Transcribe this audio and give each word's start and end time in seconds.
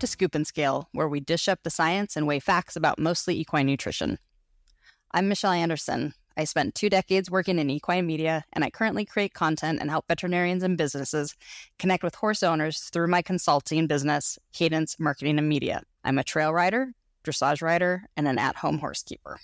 To 0.00 0.06
Scoop 0.06 0.34
and 0.34 0.46
Scale, 0.46 0.90
where 0.92 1.08
we 1.08 1.20
dish 1.20 1.48
up 1.48 1.62
the 1.62 1.70
science 1.70 2.16
and 2.16 2.26
weigh 2.26 2.38
facts 2.38 2.76
about 2.76 2.98
mostly 2.98 3.38
equine 3.38 3.64
nutrition. 3.64 4.18
I'm 5.12 5.26
Michelle 5.26 5.52
Anderson. 5.52 6.12
I 6.36 6.44
spent 6.44 6.74
two 6.74 6.90
decades 6.90 7.30
working 7.30 7.58
in 7.58 7.70
equine 7.70 8.04
media, 8.04 8.44
and 8.52 8.62
I 8.62 8.68
currently 8.68 9.06
create 9.06 9.32
content 9.32 9.78
and 9.80 9.88
help 9.88 10.04
veterinarians 10.06 10.62
and 10.62 10.76
businesses 10.76 11.34
connect 11.78 12.04
with 12.04 12.14
horse 12.14 12.42
owners 12.42 12.90
through 12.92 13.06
my 13.06 13.22
consulting 13.22 13.86
business, 13.86 14.38
Cadence 14.52 15.00
Marketing 15.00 15.38
and 15.38 15.48
Media. 15.48 15.82
I'm 16.04 16.18
a 16.18 16.24
trail 16.24 16.52
rider, 16.52 16.92
dressage 17.24 17.62
rider, 17.62 18.02
and 18.18 18.28
an 18.28 18.38
at 18.38 18.56
home 18.56 18.78
horse 18.78 19.02
keeper. 19.02 19.40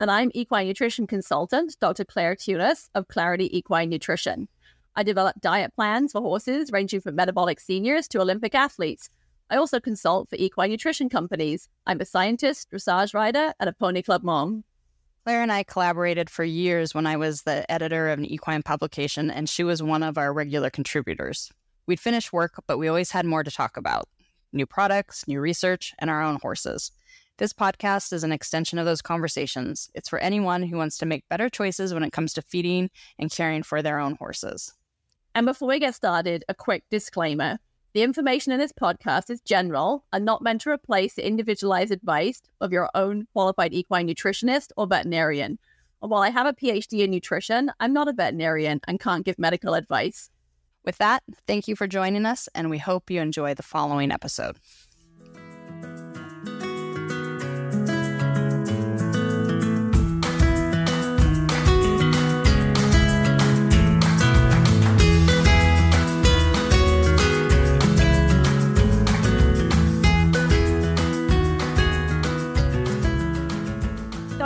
And 0.00 0.10
I'm 0.10 0.32
equine 0.34 0.66
nutrition 0.66 1.06
consultant, 1.06 1.76
Dr. 1.80 2.04
Clair 2.04 2.34
Thunes 2.34 2.88
of 2.96 3.06
Clarity 3.06 3.56
Equine 3.56 3.88
Nutrition. 3.88 4.48
I 4.96 5.04
develop 5.04 5.40
diet 5.40 5.76
plans 5.76 6.10
for 6.10 6.20
horses 6.20 6.72
ranging 6.72 7.00
from 7.00 7.14
metabolic 7.14 7.60
seniors 7.60 8.08
to 8.08 8.20
Olympic 8.20 8.52
athletes. 8.52 9.10
I 9.50 9.56
also 9.56 9.80
consult 9.80 10.28
for 10.28 10.36
equine 10.36 10.70
nutrition 10.70 11.08
companies. 11.08 11.68
I'm 11.86 12.00
a 12.00 12.04
scientist, 12.04 12.70
dressage 12.70 13.14
rider, 13.14 13.52
and 13.58 13.68
a 13.68 13.72
pony 13.72 14.02
club 14.02 14.22
mom. 14.22 14.64
Clair 15.24 15.42
and 15.42 15.52
I 15.52 15.62
collaborated 15.62 16.30
for 16.30 16.44
years 16.44 16.94
when 16.94 17.06
I 17.06 17.16
was 17.16 17.42
the 17.42 17.70
editor 17.70 18.08
of 18.08 18.18
an 18.18 18.24
equine 18.24 18.62
publication, 18.62 19.30
and 19.30 19.48
she 19.48 19.64
was 19.64 19.82
one 19.82 20.02
of 20.02 20.18
our 20.18 20.32
regular 20.32 20.70
contributors. 20.70 21.52
We'd 21.86 22.00
finish 22.00 22.32
work, 22.32 22.62
but 22.66 22.78
we 22.78 22.88
always 22.88 23.10
had 23.10 23.26
more 23.26 23.42
to 23.42 23.50
talk 23.50 23.76
about 23.76 24.08
new 24.52 24.66
products, 24.66 25.26
new 25.28 25.40
research, 25.40 25.94
and 25.98 26.08
our 26.08 26.22
own 26.22 26.38
horses. 26.40 26.90
This 27.38 27.52
podcast 27.52 28.12
is 28.12 28.24
an 28.24 28.32
extension 28.32 28.78
of 28.78 28.86
those 28.86 29.02
conversations. 29.02 29.90
It's 29.94 30.08
for 30.08 30.18
anyone 30.18 30.62
who 30.62 30.76
wants 30.76 30.98
to 30.98 31.06
make 31.06 31.28
better 31.28 31.48
choices 31.48 31.94
when 31.94 32.02
it 32.02 32.12
comes 32.12 32.32
to 32.34 32.42
feeding 32.42 32.90
and 33.18 33.30
caring 33.30 33.62
for 33.62 33.80
their 33.80 33.98
own 33.98 34.16
horses. 34.16 34.74
And 35.34 35.46
before 35.46 35.68
we 35.68 35.78
get 35.78 35.94
started, 35.94 36.44
a 36.48 36.54
quick 36.54 36.84
disclaimer. 36.90 37.58
The 37.94 38.02
information 38.02 38.52
in 38.52 38.58
this 38.58 38.72
podcast 38.72 39.30
is 39.30 39.40
general 39.40 40.04
and 40.12 40.24
not 40.24 40.42
meant 40.42 40.60
to 40.62 40.70
replace 40.70 41.14
the 41.14 41.26
individualized 41.26 41.90
advice 41.90 42.42
of 42.60 42.70
your 42.70 42.90
own 42.94 43.26
qualified 43.32 43.72
equine 43.72 44.06
nutritionist 44.06 44.72
or 44.76 44.86
veterinarian. 44.86 45.58
And 46.02 46.10
while 46.10 46.22
I 46.22 46.28
have 46.30 46.46
a 46.46 46.52
PhD 46.52 47.00
in 47.00 47.10
nutrition, 47.10 47.72
I'm 47.80 47.94
not 47.94 48.08
a 48.08 48.12
veterinarian 48.12 48.80
and 48.86 49.00
can't 49.00 49.24
give 49.24 49.38
medical 49.38 49.74
advice. 49.74 50.30
With 50.84 50.98
that, 50.98 51.22
thank 51.46 51.66
you 51.66 51.76
for 51.76 51.86
joining 51.86 52.26
us, 52.26 52.48
and 52.54 52.70
we 52.70 52.78
hope 52.78 53.10
you 53.10 53.20
enjoy 53.20 53.54
the 53.54 53.62
following 53.62 54.12
episode. 54.12 54.58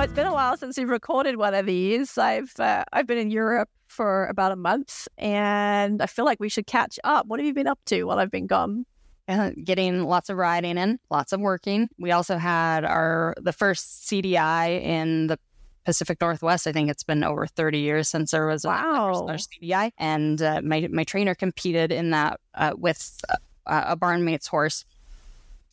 It's 0.03 0.13
been 0.15 0.27
a 0.27 0.33
while 0.33 0.57
since 0.57 0.77
we've 0.77 0.89
recorded 0.89 1.37
one 1.37 1.55
of 1.55 1.65
these. 1.65 2.19
I've 2.19 2.53
uh, 2.59 2.83
I've 2.93 3.07
been 3.07 3.19
in 3.19 3.31
Europe 3.31 3.69
for 3.87 4.27
about 4.27 4.51
a 4.51 4.57
month, 4.57 5.07
and 5.17 6.03
I 6.03 6.07
feel 6.07 6.25
like 6.25 6.41
we 6.41 6.49
should 6.49 6.67
catch 6.67 6.99
up. 7.05 7.27
What 7.27 7.39
have 7.39 7.47
you 7.47 7.55
been 7.55 7.69
up 7.69 7.79
to 7.87 8.03
while 8.03 8.19
I've 8.19 8.31
been 8.31 8.49
gone? 8.49 8.85
Uh, 9.29 9.51
getting 9.63 10.03
lots 10.03 10.29
of 10.29 10.39
riding 10.39 10.77
in, 10.77 10.99
lots 11.09 11.33
of 11.33 11.41
working. 11.41 11.89
We 12.01 12.11
also 12.11 12.37
had 12.37 12.85
our 12.85 13.35
the 13.41 13.53
first 13.53 14.09
CDI 14.09 14.83
in 14.83 15.29
the 15.29 15.39
Pacific 15.85 16.21
Northwest. 16.21 16.67
I 16.67 16.73
think 16.73 16.91
it's 16.91 17.05
been 17.05 17.23
over 17.23 17.47
30 17.47 17.79
years 17.79 18.09
since 18.09 18.33
there 18.33 18.49
was 18.49 18.65
wow. 18.65 19.29
a, 19.29 19.35
CDI, 19.35 19.93
and 19.99 20.43
uh, 20.43 20.63
my 20.65 20.89
my 20.91 21.05
trainer 21.05 21.37
competed 21.37 21.93
in 21.93 22.11
that 22.11 22.41
uh, 22.55 22.73
with 22.77 23.21
uh, 23.29 23.37
a 23.87 23.95
barnmate's 23.95 24.49
horse. 24.49 24.85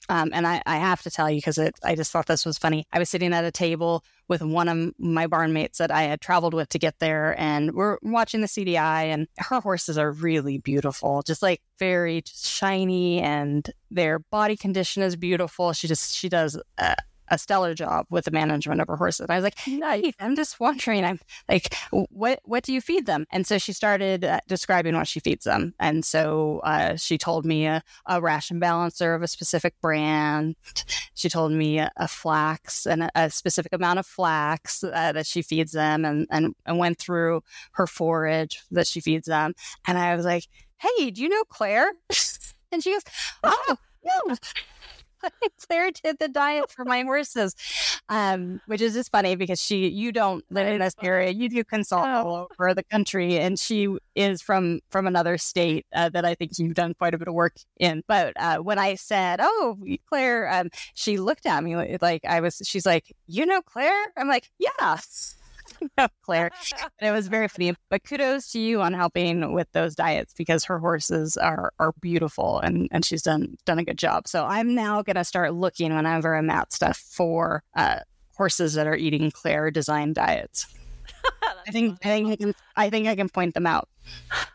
Um, 0.09 0.31
and 0.33 0.47
I, 0.47 0.61
I, 0.65 0.77
have 0.77 1.03
to 1.03 1.11
tell 1.11 1.29
you 1.29 1.37
because 1.37 1.59
I 1.59 1.95
just 1.95 2.11
thought 2.11 2.25
this 2.25 2.43
was 2.43 2.57
funny. 2.57 2.87
I 2.91 2.97
was 2.97 3.11
sitting 3.11 3.31
at 3.31 3.43
a 3.43 3.51
table 3.51 4.03
with 4.27 4.41
one 4.41 4.67
of 4.67 4.91
my 4.97 5.27
barn 5.27 5.53
mates 5.53 5.77
that 5.77 5.91
I 5.91 6.03
had 6.03 6.19
traveled 6.19 6.55
with 6.55 6.67
to 6.69 6.79
get 6.79 6.97
there, 6.97 7.39
and 7.39 7.75
we're 7.75 7.99
watching 8.01 8.41
the 8.41 8.47
CDI, 8.47 9.05
and 9.05 9.27
her 9.37 9.59
horses 9.59 9.99
are 9.99 10.11
really 10.11 10.57
beautiful, 10.57 11.21
just 11.21 11.43
like 11.43 11.61
very 11.77 12.23
shiny, 12.25 13.21
and 13.21 13.69
their 13.91 14.17
body 14.17 14.57
condition 14.57 15.03
is 15.03 15.15
beautiful. 15.15 15.73
She 15.73 15.87
just 15.87 16.15
she 16.15 16.27
does 16.27 16.59
uh, 16.79 16.95
a 17.29 17.37
stellar 17.37 17.73
job 17.73 18.05
with 18.09 18.25
the 18.25 18.31
management 18.31 18.81
of 18.81 18.87
her 18.87 18.95
horses. 18.95 19.21
And 19.21 19.31
I 19.31 19.35
was 19.35 19.43
like, 19.43 19.57
nice. 19.67 20.13
I'm 20.19 20.35
just 20.35 20.59
wondering, 20.59 21.03
I'm 21.05 21.19
like, 21.47 21.73
what 21.91 22.39
what 22.43 22.63
do 22.63 22.73
you 22.73 22.81
feed 22.81 23.05
them? 23.05 23.25
And 23.31 23.45
so 23.45 23.57
she 23.57 23.73
started 23.73 24.23
uh, 24.23 24.39
describing 24.47 24.95
what 24.95 25.07
she 25.07 25.19
feeds 25.19 25.45
them. 25.45 25.73
And 25.79 26.03
so 26.03 26.59
uh, 26.63 26.95
she 26.95 27.17
told 27.17 27.45
me 27.45 27.65
a, 27.65 27.83
a, 28.05 28.21
ration 28.21 28.59
balancer 28.59 29.13
of 29.13 29.21
a 29.21 29.27
specific 29.27 29.73
brand. 29.81 30.55
She 31.13 31.29
told 31.29 31.51
me 31.51 31.79
a, 31.79 31.91
a 31.97 32.07
flax 32.07 32.85
and 32.85 33.03
a, 33.03 33.09
a, 33.15 33.29
specific 33.29 33.73
amount 33.73 33.99
of 33.99 34.05
flax 34.05 34.83
uh, 34.83 35.11
that 35.11 35.25
she 35.25 35.41
feeds 35.41 35.71
them, 35.71 36.05
and, 36.05 36.27
and 36.29 36.55
and 36.65 36.77
went 36.77 36.99
through 36.99 37.41
her 37.73 37.87
forage 37.87 38.61
that 38.71 38.87
she 38.87 38.99
feeds 38.99 39.27
them. 39.27 39.53
And 39.87 39.97
I 39.97 40.15
was 40.15 40.25
like, 40.25 40.47
hey, 40.77 41.11
do 41.11 41.21
you 41.21 41.29
know 41.29 41.43
Clair? 41.49 41.93
and 42.71 42.83
she 42.83 42.91
goes, 42.91 43.03
oh. 43.43 43.77
Yeah. 44.03 44.35
Clair 45.67 45.91
did 45.91 46.19
the 46.19 46.27
diet 46.27 46.71
for 46.71 46.85
my 46.85 47.03
horses, 47.03 47.55
um, 48.09 48.61
which 48.65 48.81
is 48.81 48.93
just 48.93 49.11
funny 49.11 49.35
because 49.35 49.61
she, 49.61 49.87
you 49.87 50.11
don't 50.11 50.43
live 50.49 50.67
in 50.67 50.79
this 50.79 50.95
area, 51.01 51.31
you 51.31 51.49
do 51.49 51.63
consult 51.63 52.05
oh. 52.05 52.27
all 52.27 52.47
over 52.51 52.73
the 52.73 52.83
country, 52.83 53.37
and 53.37 53.59
she 53.59 53.87
is 54.15 54.41
from 54.41 54.79
from 54.89 55.07
another 55.07 55.37
state 55.37 55.85
uh, 55.93 56.09
that 56.09 56.25
I 56.25 56.35
think 56.35 56.57
you've 56.57 56.73
done 56.73 56.93
quite 56.93 57.13
a 57.13 57.17
bit 57.17 57.27
of 57.27 57.33
work 57.33 57.55
in. 57.79 58.03
But 58.07 58.33
uh, 58.37 58.57
when 58.57 58.79
I 58.79 58.95
said, 58.95 59.39
"Oh, 59.41 59.77
Clair," 60.07 60.51
um, 60.51 60.69
she 60.93 61.17
looked 61.17 61.45
at 61.45 61.63
me 61.63 61.97
like 62.01 62.25
I 62.25 62.39
was. 62.39 62.61
She's 62.65 62.85
like, 62.85 63.15
"You 63.27 63.45
know 63.45 63.61
Clair?" 63.61 63.93
I'm 64.17 64.27
like, 64.27 64.49
"Yeah." 64.57 64.99
Clair. 66.23 66.51
And 66.99 67.09
it 67.09 67.11
was 67.11 67.27
very 67.27 67.47
funny. 67.47 67.75
But 67.89 68.03
kudos 68.03 68.51
to 68.51 68.59
you 68.59 68.81
on 68.81 68.93
helping 68.93 69.53
with 69.53 69.71
those 69.71 69.95
diets 69.95 70.33
because 70.37 70.63
her 70.65 70.79
horses 70.79 71.37
are 71.37 71.71
are 71.79 71.93
beautiful 72.01 72.59
and, 72.59 72.87
and 72.91 73.03
she's 73.05 73.21
done 73.21 73.57
done 73.65 73.79
a 73.79 73.83
good 73.83 73.97
job. 73.97 74.27
So 74.27 74.45
I'm 74.45 74.75
now 74.75 75.01
gonna 75.01 75.23
start 75.23 75.53
looking 75.53 75.93
whenever 75.93 76.35
I'm 76.35 76.49
at 76.49 76.73
stuff 76.73 76.97
for 76.97 77.63
uh, 77.75 77.99
horses 78.35 78.73
that 78.73 78.87
are 78.87 78.95
eating 78.95 79.31
Clair 79.31 79.71
design 79.71 80.13
diets. 80.13 80.67
I 81.67 81.71
think 81.71 81.97
I 82.03 82.09
think 82.09 82.29
I 82.29 82.35
can 82.35 82.55
I 82.75 82.89
think 82.89 83.07
I 83.07 83.15
can 83.15 83.29
point 83.29 83.53
them 83.53 83.67
out. 83.67 83.89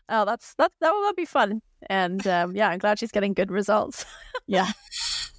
Oh, 0.08 0.24
that's 0.24 0.54
that 0.54 0.72
that 0.80 0.92
will 0.92 1.14
be 1.14 1.24
fun. 1.24 1.62
And 1.88 2.26
um, 2.26 2.56
yeah, 2.56 2.68
I'm 2.70 2.78
glad 2.78 2.98
she's 2.98 3.12
getting 3.12 3.34
good 3.34 3.50
results. 3.50 4.04
yeah. 4.46 4.70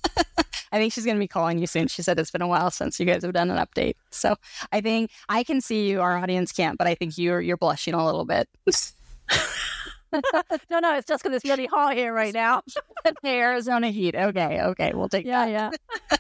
I 0.75 0.78
think 0.78 0.91
she's 0.91 1.06
going 1.06 1.16
to 1.16 1.22
be 1.22 1.28
calling 1.28 1.58
you 1.58 1.68
soon. 1.68 1.88
She 1.88 2.02
said 2.02 2.19
it's 2.19 2.31
been 2.31 2.41
a 2.41 2.50
while 2.50 2.69
since 2.69 3.00
you 3.00 3.06
guys 3.06 3.24
have 3.24 3.31
done 3.31 3.50
an 3.50 3.66
update. 3.66 3.94
So 4.12 4.36
I 4.74 4.81
think 4.81 5.09
I 5.30 5.41
can 5.46 5.62
see 5.62 5.88
you. 5.90 6.02
Our 6.02 6.18
audience 6.18 6.52
can't, 6.52 6.78
but 6.78 6.86
I 6.86 6.96
think 6.96 7.18
you're 7.18 7.40
you're 7.40 7.56
blushing 7.56 7.94
a 7.94 8.06
little 8.06 8.25
bit. 8.25 8.50
no, 10.69 10.80
no, 10.80 10.97
it's 10.97 11.08
just 11.08 11.24
because 11.24 11.38
it's 11.38 11.46
really 11.46 11.68
hot 11.68 11.96
here 11.96 12.14
right 12.14 12.34
now. 12.34 12.62
the 13.06 13.30
Arizona 13.30 13.90
heat. 13.90 14.16
Okay, 14.16 14.62
okay, 14.62 14.91
we'll 14.94 15.08
take 15.08 15.25
yeah, 15.25 15.46
that. 15.46 15.80
yeah. 16.12 16.18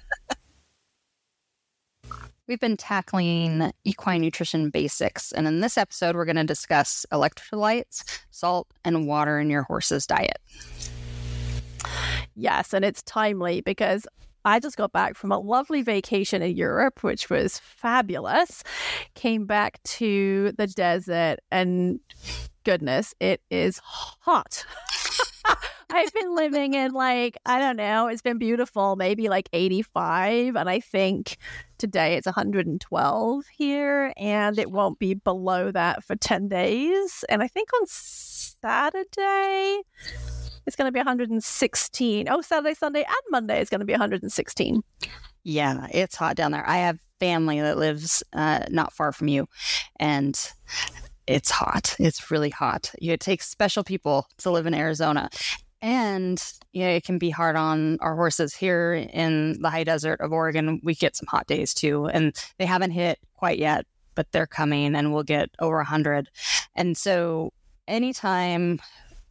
We've 2.47 2.59
been 2.59 2.77
tackling 2.77 3.73
equine 3.83 4.21
nutrition 4.21 4.69
basics, 4.69 5.33
and 5.33 5.47
in 5.47 5.59
this 5.59 5.77
episode, 5.77 6.15
we're 6.15 6.23
going 6.23 6.37
to 6.37 6.45
discuss 6.45 7.05
electrolytes, 7.11 8.05
salt, 8.31 8.67
and 8.85 9.05
water 9.05 9.37
in 9.37 9.49
your 9.49 9.63
horse's 9.63 10.07
diet. 10.07 10.37
Yes, 12.35 12.73
and 12.73 12.85
it's 12.85 13.01
timely 13.03 13.59
because 13.59 14.07
I 14.45 14.59
just 14.59 14.77
got 14.77 14.91
back 14.91 15.15
from 15.15 15.31
a 15.31 15.39
lovely 15.39 15.81
vacation 15.81 16.43
in 16.43 16.55
Europe, 16.55 17.03
which 17.03 17.29
was 17.31 17.59
fabulous. 17.59 18.63
Came 19.15 19.47
back 19.47 19.81
to 19.83 20.53
the 20.57 20.67
desert, 20.67 21.39
and 21.51 21.99
goodness, 22.63 23.15
it 23.19 23.41
is 23.49 23.79
hot. 23.83 24.63
I've 25.91 26.13
been 26.13 26.35
living 26.35 26.73
in 26.73 26.91
like, 26.91 27.37
I 27.45 27.57
don't 27.57 27.77
know, 27.77 28.07
it's 28.07 28.21
been 28.21 28.37
beautiful, 28.37 28.95
maybe 28.95 29.29
like 29.29 29.49
85. 29.53 30.55
And 30.55 30.69
I 30.69 30.79
think 30.79 31.37
today 31.77 32.15
it's 32.15 32.25
112 32.25 33.45
here, 33.47 34.13
and 34.17 34.59
it 34.59 34.69
won't 34.71 34.99
be 34.99 35.15
below 35.15 35.71
that 35.71 36.03
for 36.03 36.15
10 36.15 36.49
days. 36.49 37.23
And 37.29 37.41
I 37.41 37.47
think 37.47 37.69
on 37.73 37.87
Saturday, 37.87 39.81
it's 40.65 40.75
going 40.75 40.87
to 40.87 40.91
be 40.91 40.99
116. 40.99 42.27
Oh, 42.29 42.41
Saturday, 42.41 42.73
Sunday, 42.73 43.01
and 43.01 43.17
Monday 43.29 43.61
is 43.61 43.69
going 43.69 43.79
to 43.79 43.85
be 43.85 43.93
116. 43.93 44.81
Yeah, 45.43 45.87
it's 45.91 46.15
hot 46.15 46.35
down 46.35 46.51
there. 46.51 46.67
I 46.67 46.77
have 46.77 46.99
family 47.19 47.61
that 47.61 47.77
lives 47.77 48.23
uh, 48.33 48.65
not 48.69 48.93
far 48.93 49.11
from 49.11 49.27
you, 49.27 49.47
and 49.99 50.39
it's 51.27 51.51
hot. 51.51 51.95
It's 51.99 52.31
really 52.31 52.49
hot. 52.49 52.91
It 53.01 53.19
takes 53.19 53.47
special 53.47 53.83
people 53.83 54.27
to 54.39 54.51
live 54.51 54.65
in 54.65 54.73
Arizona. 54.73 55.29
And 55.81 56.43
yeah, 56.73 56.89
it 56.89 57.03
can 57.03 57.19
be 57.19 57.29
hard 57.29 57.55
on 57.55 57.99
our 57.99 58.15
horses 58.15 58.55
here 58.55 58.93
in 58.93 59.61
the 59.61 59.69
high 59.69 59.83
desert 59.83 60.19
of 60.19 60.31
Oregon. 60.31 60.79
We 60.83 60.95
get 60.95 61.15
some 61.15 61.27
hot 61.27 61.45
days 61.45 61.73
too, 61.73 62.07
and 62.07 62.35
they 62.57 62.65
haven't 62.65 62.91
hit 62.91 63.19
quite 63.35 63.59
yet, 63.59 63.85
but 64.15 64.31
they're 64.31 64.47
coming 64.47 64.95
and 64.95 65.13
we'll 65.13 65.23
get 65.23 65.49
over 65.59 65.77
100. 65.77 66.29
And 66.75 66.97
so 66.97 67.53
anytime 67.87 68.79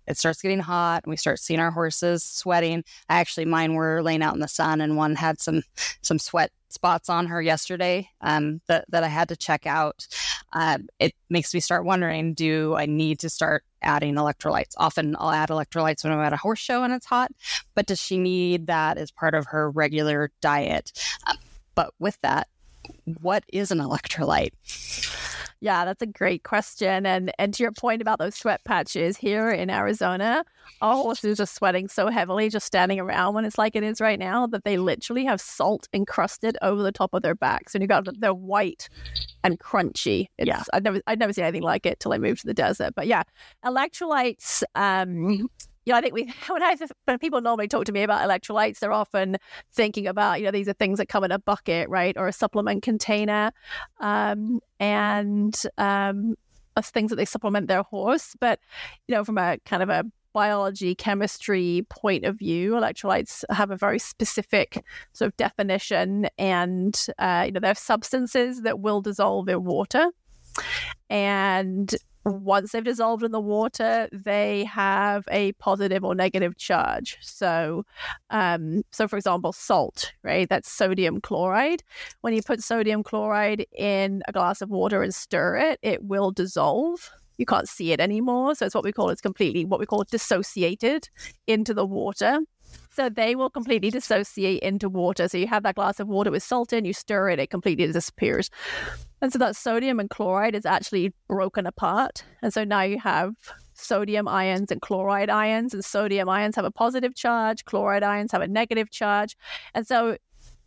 it 0.06 0.18
starts 0.18 0.42
getting 0.42 0.60
hot 0.60 1.04
and 1.04 1.10
we 1.10 1.16
start 1.16 1.38
seeing 1.38 1.60
our 1.60 1.70
horses 1.70 2.22
sweating. 2.24 2.84
I 3.08 3.20
actually, 3.20 3.46
mine 3.46 3.74
were 3.74 4.02
laying 4.02 4.22
out 4.22 4.34
in 4.34 4.40
the 4.40 4.48
sun 4.48 4.80
and 4.80 4.96
one 4.96 5.14
had 5.14 5.40
some 5.40 5.62
some 6.02 6.18
sweat 6.18 6.50
spots 6.68 7.08
on 7.08 7.26
her 7.28 7.40
yesterday 7.40 8.10
um, 8.20 8.60
that, 8.66 8.84
that 8.90 9.04
I 9.04 9.08
had 9.08 9.28
to 9.28 9.36
check 9.36 9.66
out. 9.66 10.06
Uh, 10.52 10.78
it 10.98 11.14
makes 11.30 11.54
me 11.54 11.60
start 11.60 11.84
wondering 11.84 12.34
do 12.34 12.74
I 12.74 12.86
need 12.86 13.20
to 13.20 13.30
start 13.30 13.64
adding 13.80 14.14
electrolytes? 14.14 14.74
Often 14.76 15.16
I'll 15.18 15.30
add 15.30 15.48
electrolytes 15.48 16.04
when 16.04 16.12
I'm 16.12 16.20
at 16.20 16.32
a 16.32 16.38
horse 16.38 16.58
show 16.58 16.82
and 16.82 16.92
it's 16.92 17.06
hot, 17.06 17.30
but 17.74 17.86
does 17.86 18.00
she 18.00 18.18
need 18.18 18.66
that 18.66 18.98
as 18.98 19.10
part 19.10 19.34
of 19.34 19.46
her 19.46 19.70
regular 19.70 20.30
diet? 20.40 20.92
Um, 21.26 21.38
but 21.74 21.94
with 21.98 22.18
that, 22.22 22.48
what 23.20 23.44
is 23.52 23.70
an 23.70 23.78
electrolyte? 23.78 24.52
Yeah, 25.64 25.86
that's 25.86 26.02
a 26.02 26.06
great 26.06 26.42
question. 26.42 27.06
And 27.06 27.32
and 27.38 27.54
to 27.54 27.62
your 27.62 27.72
point 27.72 28.02
about 28.02 28.18
those 28.18 28.34
sweat 28.34 28.62
patches 28.66 29.16
here 29.16 29.48
in 29.48 29.70
Arizona, 29.70 30.44
our 30.82 30.94
horses 30.94 31.40
are 31.40 31.46
sweating 31.46 31.88
so 31.88 32.08
heavily 32.08 32.50
just 32.50 32.66
standing 32.66 33.00
around 33.00 33.32
when 33.32 33.46
it's 33.46 33.56
like 33.56 33.74
it 33.74 33.82
is 33.82 33.98
right 33.98 34.18
now 34.18 34.46
that 34.48 34.64
they 34.64 34.76
literally 34.76 35.24
have 35.24 35.40
salt 35.40 35.88
encrusted 35.94 36.58
over 36.60 36.82
the 36.82 36.92
top 36.92 37.14
of 37.14 37.22
their 37.22 37.34
backs. 37.34 37.74
And 37.74 37.80
you've 37.80 37.88
got 37.88 38.06
they're 38.20 38.34
white 38.34 38.90
and 39.42 39.58
crunchy. 39.58 40.26
It's, 40.36 40.48
yeah, 40.48 40.64
I've 40.74 40.82
never 40.82 41.00
I'd 41.06 41.18
never 41.18 41.32
seen 41.32 41.44
anything 41.46 41.62
like 41.62 41.86
it 41.86 41.98
till 41.98 42.12
I 42.12 42.18
moved 42.18 42.42
to 42.42 42.46
the 42.46 42.52
desert. 42.52 42.92
But 42.94 43.06
yeah, 43.06 43.22
electrolytes. 43.64 44.64
Um, 44.74 45.48
you 45.84 45.92
know, 45.92 45.98
I 45.98 46.00
think 46.00 46.14
we 46.14 46.32
when 46.48 46.62
I 46.62 46.76
when 47.04 47.18
people 47.18 47.40
normally 47.40 47.68
talk 47.68 47.84
to 47.86 47.92
me 47.92 48.02
about 48.02 48.28
electrolytes, 48.28 48.78
they're 48.78 48.92
often 48.92 49.36
thinking 49.72 50.06
about 50.06 50.40
you 50.40 50.46
know 50.46 50.50
these 50.50 50.68
are 50.68 50.74
things 50.74 50.98
that 50.98 51.08
come 51.08 51.24
in 51.24 51.32
a 51.32 51.38
bucket, 51.38 51.88
right, 51.88 52.16
or 52.16 52.28
a 52.28 52.32
supplement 52.32 52.82
container, 52.82 53.52
um, 54.00 54.60
and 54.80 55.62
um, 55.78 56.36
things 56.82 57.10
that 57.10 57.16
they 57.16 57.24
supplement 57.24 57.68
their 57.68 57.82
horse. 57.82 58.34
But 58.40 58.60
you 59.08 59.14
know, 59.14 59.24
from 59.24 59.38
a 59.38 59.58
kind 59.64 59.82
of 59.82 59.88
a 59.88 60.04
biology 60.32 60.96
chemistry 60.96 61.86
point 61.90 62.24
of 62.24 62.36
view 62.36 62.72
electrolytes 62.72 63.44
have 63.50 63.70
a 63.70 63.76
very 63.76 64.00
specific 64.00 64.84
sort 65.12 65.28
of 65.28 65.36
definition 65.36 66.26
and 66.38 67.06
uh, 67.20 67.44
you 67.46 67.52
know 67.52 67.60
they're 67.60 67.72
substances 67.72 68.62
that 68.62 68.80
will 68.80 69.00
dissolve 69.00 69.48
in 69.48 69.62
water 69.62 70.08
and 71.08 71.94
once 72.24 72.72
they've 72.72 72.84
dissolved 72.84 73.22
in 73.22 73.32
the 73.32 73.40
water, 73.40 74.08
they 74.12 74.64
have 74.64 75.24
a 75.30 75.52
positive 75.52 76.04
or 76.04 76.14
negative 76.14 76.56
charge. 76.56 77.18
So, 77.20 77.84
um, 78.30 78.82
so 78.92 79.06
for 79.06 79.16
example, 79.16 79.52
salt, 79.52 80.12
right? 80.22 80.48
That's 80.48 80.70
sodium 80.70 81.20
chloride. 81.20 81.82
When 82.22 82.34
you 82.34 82.42
put 82.42 82.62
sodium 82.62 83.02
chloride 83.02 83.66
in 83.76 84.22
a 84.26 84.32
glass 84.32 84.62
of 84.62 84.70
water 84.70 85.02
and 85.02 85.14
stir 85.14 85.56
it, 85.56 85.78
it 85.82 86.04
will 86.04 86.30
dissolve. 86.30 87.10
You 87.36 87.46
can't 87.46 87.68
see 87.68 87.92
it 87.92 88.00
anymore. 88.00 88.54
So 88.54 88.66
it's 88.66 88.74
what 88.74 88.84
we 88.84 88.92
call 88.92 89.10
it's 89.10 89.20
completely 89.20 89.64
what 89.64 89.80
we 89.80 89.86
call 89.86 90.04
dissociated 90.04 91.08
into 91.46 91.74
the 91.74 91.86
water. 91.86 92.40
So 92.90 93.08
they 93.08 93.34
will 93.34 93.50
completely 93.50 93.90
dissociate 93.90 94.62
into 94.62 94.88
water. 94.88 95.28
So 95.28 95.36
you 95.36 95.48
have 95.48 95.64
that 95.64 95.74
glass 95.74 95.98
of 95.98 96.06
water 96.06 96.30
with 96.30 96.42
salt 96.42 96.72
in, 96.72 96.84
you 96.84 96.92
stir 96.92 97.30
it, 97.30 97.40
it 97.40 97.50
completely 97.50 97.86
disappears. 97.86 98.50
And 99.20 99.32
so 99.32 99.38
that 99.40 99.56
sodium 99.56 99.98
and 99.98 100.08
chloride 100.08 100.54
is 100.54 100.64
actually 100.64 101.12
broken 101.28 101.66
apart. 101.66 102.24
And 102.42 102.52
so 102.52 102.62
now 102.62 102.82
you 102.82 103.00
have 103.00 103.34
sodium 103.72 104.28
ions 104.28 104.70
and 104.70 104.80
chloride 104.80 105.30
ions, 105.30 105.74
and 105.74 105.84
sodium 105.84 106.28
ions 106.28 106.54
have 106.56 106.64
a 106.64 106.70
positive 106.70 107.14
charge, 107.14 107.64
chloride 107.64 108.04
ions 108.04 108.30
have 108.32 108.42
a 108.42 108.48
negative 108.48 108.90
charge. 108.90 109.36
And 109.74 109.86
so 109.86 110.16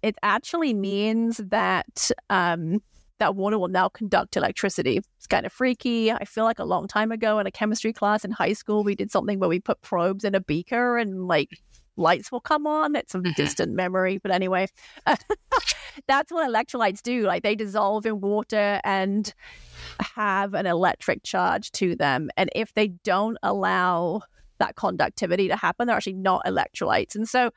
it 0.01 0.15
actually 0.21 0.73
means 0.73 1.37
that 1.37 2.11
um, 2.29 2.81
that 3.19 3.35
water 3.35 3.57
will 3.57 3.67
now 3.67 3.89
conduct 3.89 4.37
electricity. 4.37 5.01
It's 5.17 5.27
kind 5.27 5.45
of 5.45 5.53
freaky. 5.53 6.11
I 6.11 6.25
feel 6.25 6.43
like 6.43 6.59
a 6.59 6.65
long 6.65 6.87
time 6.87 7.11
ago 7.11 7.39
in 7.39 7.47
a 7.47 7.51
chemistry 7.51 7.93
class 7.93 8.23
in 8.23 8.31
high 8.31 8.53
school, 8.53 8.83
we 8.83 8.95
did 8.95 9.11
something 9.11 9.39
where 9.39 9.49
we 9.49 9.59
put 9.59 9.81
probes 9.81 10.23
in 10.23 10.35
a 10.35 10.41
beaker 10.41 10.97
and 10.97 11.27
like 11.27 11.49
lights 11.97 12.31
will 12.31 12.39
come 12.39 12.65
on. 12.65 12.95
It's 12.95 13.15
a 13.15 13.19
mm-hmm. 13.19 13.31
distant 13.35 13.73
memory, 13.73 14.19
but 14.19 14.31
anyway, 14.31 14.67
that's 16.07 16.31
what 16.31 16.49
electrolytes 16.49 17.01
do. 17.01 17.23
Like 17.23 17.43
they 17.43 17.55
dissolve 17.55 18.05
in 18.05 18.21
water 18.21 18.79
and 18.83 19.33
have 20.15 20.53
an 20.53 20.65
electric 20.65 21.23
charge 21.23 21.71
to 21.73 21.95
them. 21.95 22.29
And 22.37 22.49
if 22.55 22.73
they 22.73 22.89
don't 22.89 23.37
allow 23.43 24.21
that 24.59 24.75
conductivity 24.75 25.47
to 25.47 25.55
happen, 25.55 25.87
they're 25.87 25.97
actually 25.97 26.13
not 26.13 26.45
electrolytes. 26.45 27.15
And 27.15 27.27
so, 27.27 27.51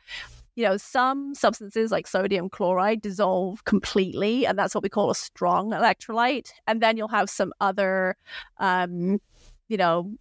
you 0.57 0.65
know, 0.65 0.77
some 0.77 1.35
substances 1.35 1.91
like 1.91 2.07
sodium 2.07 2.49
chloride 2.49 3.01
dissolve 3.01 3.65
completely, 3.65 4.47
and 4.47 4.59
that's 4.59 4.75
what 4.75 4.83
we 4.83 4.89
call 4.89 5.11
a 5.11 5.15
strong 5.15 5.71
electrolyte. 5.71 6.51
And 6.67 6.83
then 6.83 6.97
you'll 6.97 7.09
have 7.09 7.31
some 7.31 7.53
other, 7.61 8.17
um, 8.59 9.21
you 9.69 9.77
know, 9.77 10.13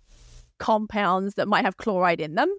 compounds 0.60 1.36
that 1.36 1.48
might 1.48 1.66
have 1.66 1.78
chloride 1.78 2.22
in 2.22 2.36
them 2.36 2.54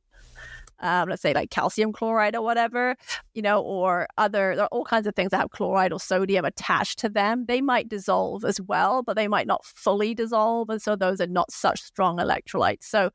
um, 0.81 1.09
let's 1.09 1.23
say 1.23 1.35
like 1.35 1.51
calcium 1.51 1.93
chloride 1.93 2.35
or 2.35 2.43
whatever, 2.43 2.97
you 3.35 3.43
know, 3.43 3.61
or 3.63 4.07
other, 4.19 4.55
there 4.57 4.65
are 4.65 4.69
all 4.69 4.85
kinds 4.85 5.07
of 5.07 5.15
things 5.15 5.31
that 5.31 5.39
have 5.39 5.51
chloride 5.51 5.93
or 5.93 6.01
sodium 6.01 6.45
attached 6.45 6.99
to 7.01 7.09
them. 7.09 7.47
They 7.47 7.61
might 7.61 7.89
dissolve 7.89 8.45
as 8.45 8.61
well, 8.61 9.03
but 9.03 9.17
they 9.17 9.29
might 9.29 9.47
not 9.47 9.65
fully 9.65 10.15
dissolve. 10.15 10.71
And 10.71 10.81
so 10.81 10.97
those 10.97 11.21
are 11.21 11.27
not 11.27 11.53
such 11.53 11.83
strong 11.83 12.19
electrolytes. 12.19 12.85
So 12.85 13.11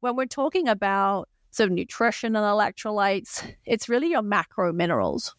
when 0.00 0.16
we're 0.16 0.26
talking 0.26 0.68
about 0.68 1.28
sort 1.50 1.70
of 1.70 1.74
nutrition 1.74 2.36
and 2.36 2.44
electrolytes, 2.44 3.54
it's 3.64 3.88
really 3.88 4.10
your 4.10 4.22
macro 4.22 4.72
minerals 4.72 5.34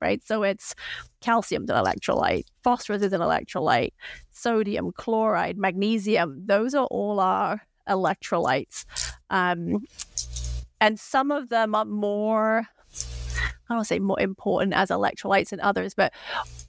right? 0.00 0.22
So 0.24 0.42
it's 0.42 0.74
calcium 1.20 1.64
an 1.64 1.68
electrolyte, 1.68 2.44
phosphorus 2.62 3.02
is 3.02 3.12
an 3.12 3.20
electrolyte, 3.20 3.92
sodium, 4.30 4.92
chloride, 4.92 5.58
magnesium. 5.58 6.42
Those 6.46 6.74
are 6.74 6.86
all 6.86 7.20
our 7.20 7.60
electrolytes. 7.88 8.86
Um, 9.28 9.84
and 10.80 10.98
some 10.98 11.30
of 11.30 11.48
them 11.48 11.74
are 11.74 11.84
more 11.84 12.66
I 13.68 13.74
don't 13.74 13.84
say 13.84 14.00
more 14.00 14.20
important 14.20 14.74
as 14.74 14.90
electrolytes 14.90 15.50
than 15.50 15.60
others, 15.60 15.94
but 15.94 16.12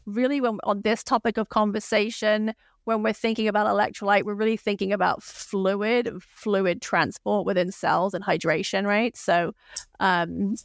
really, 0.06 0.40
when 0.40 0.60
on 0.64 0.82
this 0.82 1.04
topic 1.04 1.38
of 1.38 1.50
conversation, 1.50 2.54
when 2.84 3.04
we're 3.04 3.14
thinking 3.14 3.48
about 3.48 3.68
electrolyte, 3.68 4.24
we're 4.24 4.36
really 4.36 4.58
thinking 4.58 4.94
about 4.94 5.24
fluid, 5.24 6.12
fluid 6.22 6.82
transport 6.82 7.46
within 7.46 7.72
cells 7.72 8.14
and 8.14 8.24
hydration, 8.24 8.86
right? 8.86 9.16
So 9.18 9.54
um, 10.00 10.56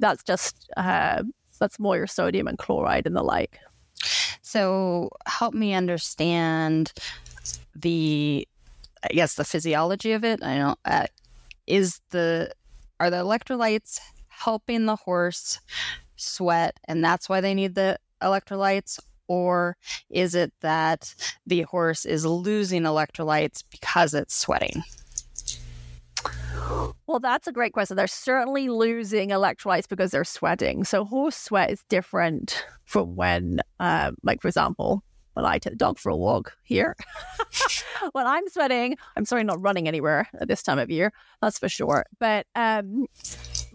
that's 0.00 0.22
just 0.24 0.70
uh, 0.76 1.22
that's 1.58 1.78
more 1.78 1.96
your 1.96 2.06
sodium 2.06 2.48
and 2.48 2.58
chloride 2.58 3.06
and 3.06 3.16
the 3.16 3.22
like. 3.22 3.58
So 4.42 5.10
help 5.26 5.54
me 5.54 5.74
understand 5.74 6.92
the, 7.74 8.46
I 9.02 9.14
guess, 9.14 9.34
the 9.34 9.44
physiology 9.44 10.12
of 10.12 10.24
it. 10.24 10.42
I 10.42 10.58
know 10.58 10.76
uh, 10.84 11.06
is 11.66 12.00
the 12.10 12.52
are 13.00 13.10
the 13.10 13.16
electrolytes 13.16 14.00
helping 14.28 14.86
the 14.86 14.96
horse 14.96 15.60
sweat 16.16 16.78
and 16.88 17.04
that's 17.04 17.28
why 17.28 17.40
they 17.40 17.54
need 17.54 17.74
the 17.74 17.98
electrolytes? 18.22 18.98
Or 19.28 19.76
is 20.08 20.34
it 20.34 20.52
that 20.60 21.14
the 21.46 21.62
horse 21.62 22.04
is 22.04 22.24
losing 22.24 22.82
electrolytes 22.82 23.64
because 23.70 24.14
it's 24.14 24.36
sweating? 24.36 24.84
Well, 27.06 27.20
that's 27.20 27.46
a 27.46 27.52
great 27.52 27.72
question. 27.72 27.96
They're 27.96 28.06
certainly 28.06 28.68
losing 28.68 29.30
electrolytes 29.30 29.88
because 29.88 30.10
they're 30.10 30.24
sweating. 30.24 30.84
So, 30.84 31.04
horse 31.04 31.36
sweat 31.36 31.70
is 31.70 31.82
different 31.88 32.64
from 32.84 33.14
when, 33.14 33.60
uh, 33.78 34.12
like, 34.22 34.42
for 34.42 34.48
example, 34.48 35.02
when 35.36 35.44
I 35.44 35.58
take 35.58 35.74
the 35.74 35.76
dog 35.76 35.98
for 35.98 36.08
a 36.08 36.16
walk 36.16 36.56
here. 36.62 36.96
when 38.12 38.26
I'm 38.26 38.48
sweating, 38.48 38.96
I'm 39.16 39.26
sorry, 39.26 39.44
not 39.44 39.60
running 39.60 39.86
anywhere 39.86 40.28
at 40.40 40.48
this 40.48 40.62
time 40.62 40.78
of 40.78 40.90
year, 40.90 41.12
that's 41.42 41.58
for 41.58 41.68
sure. 41.68 42.06
But 42.18 42.46
um, 42.54 43.06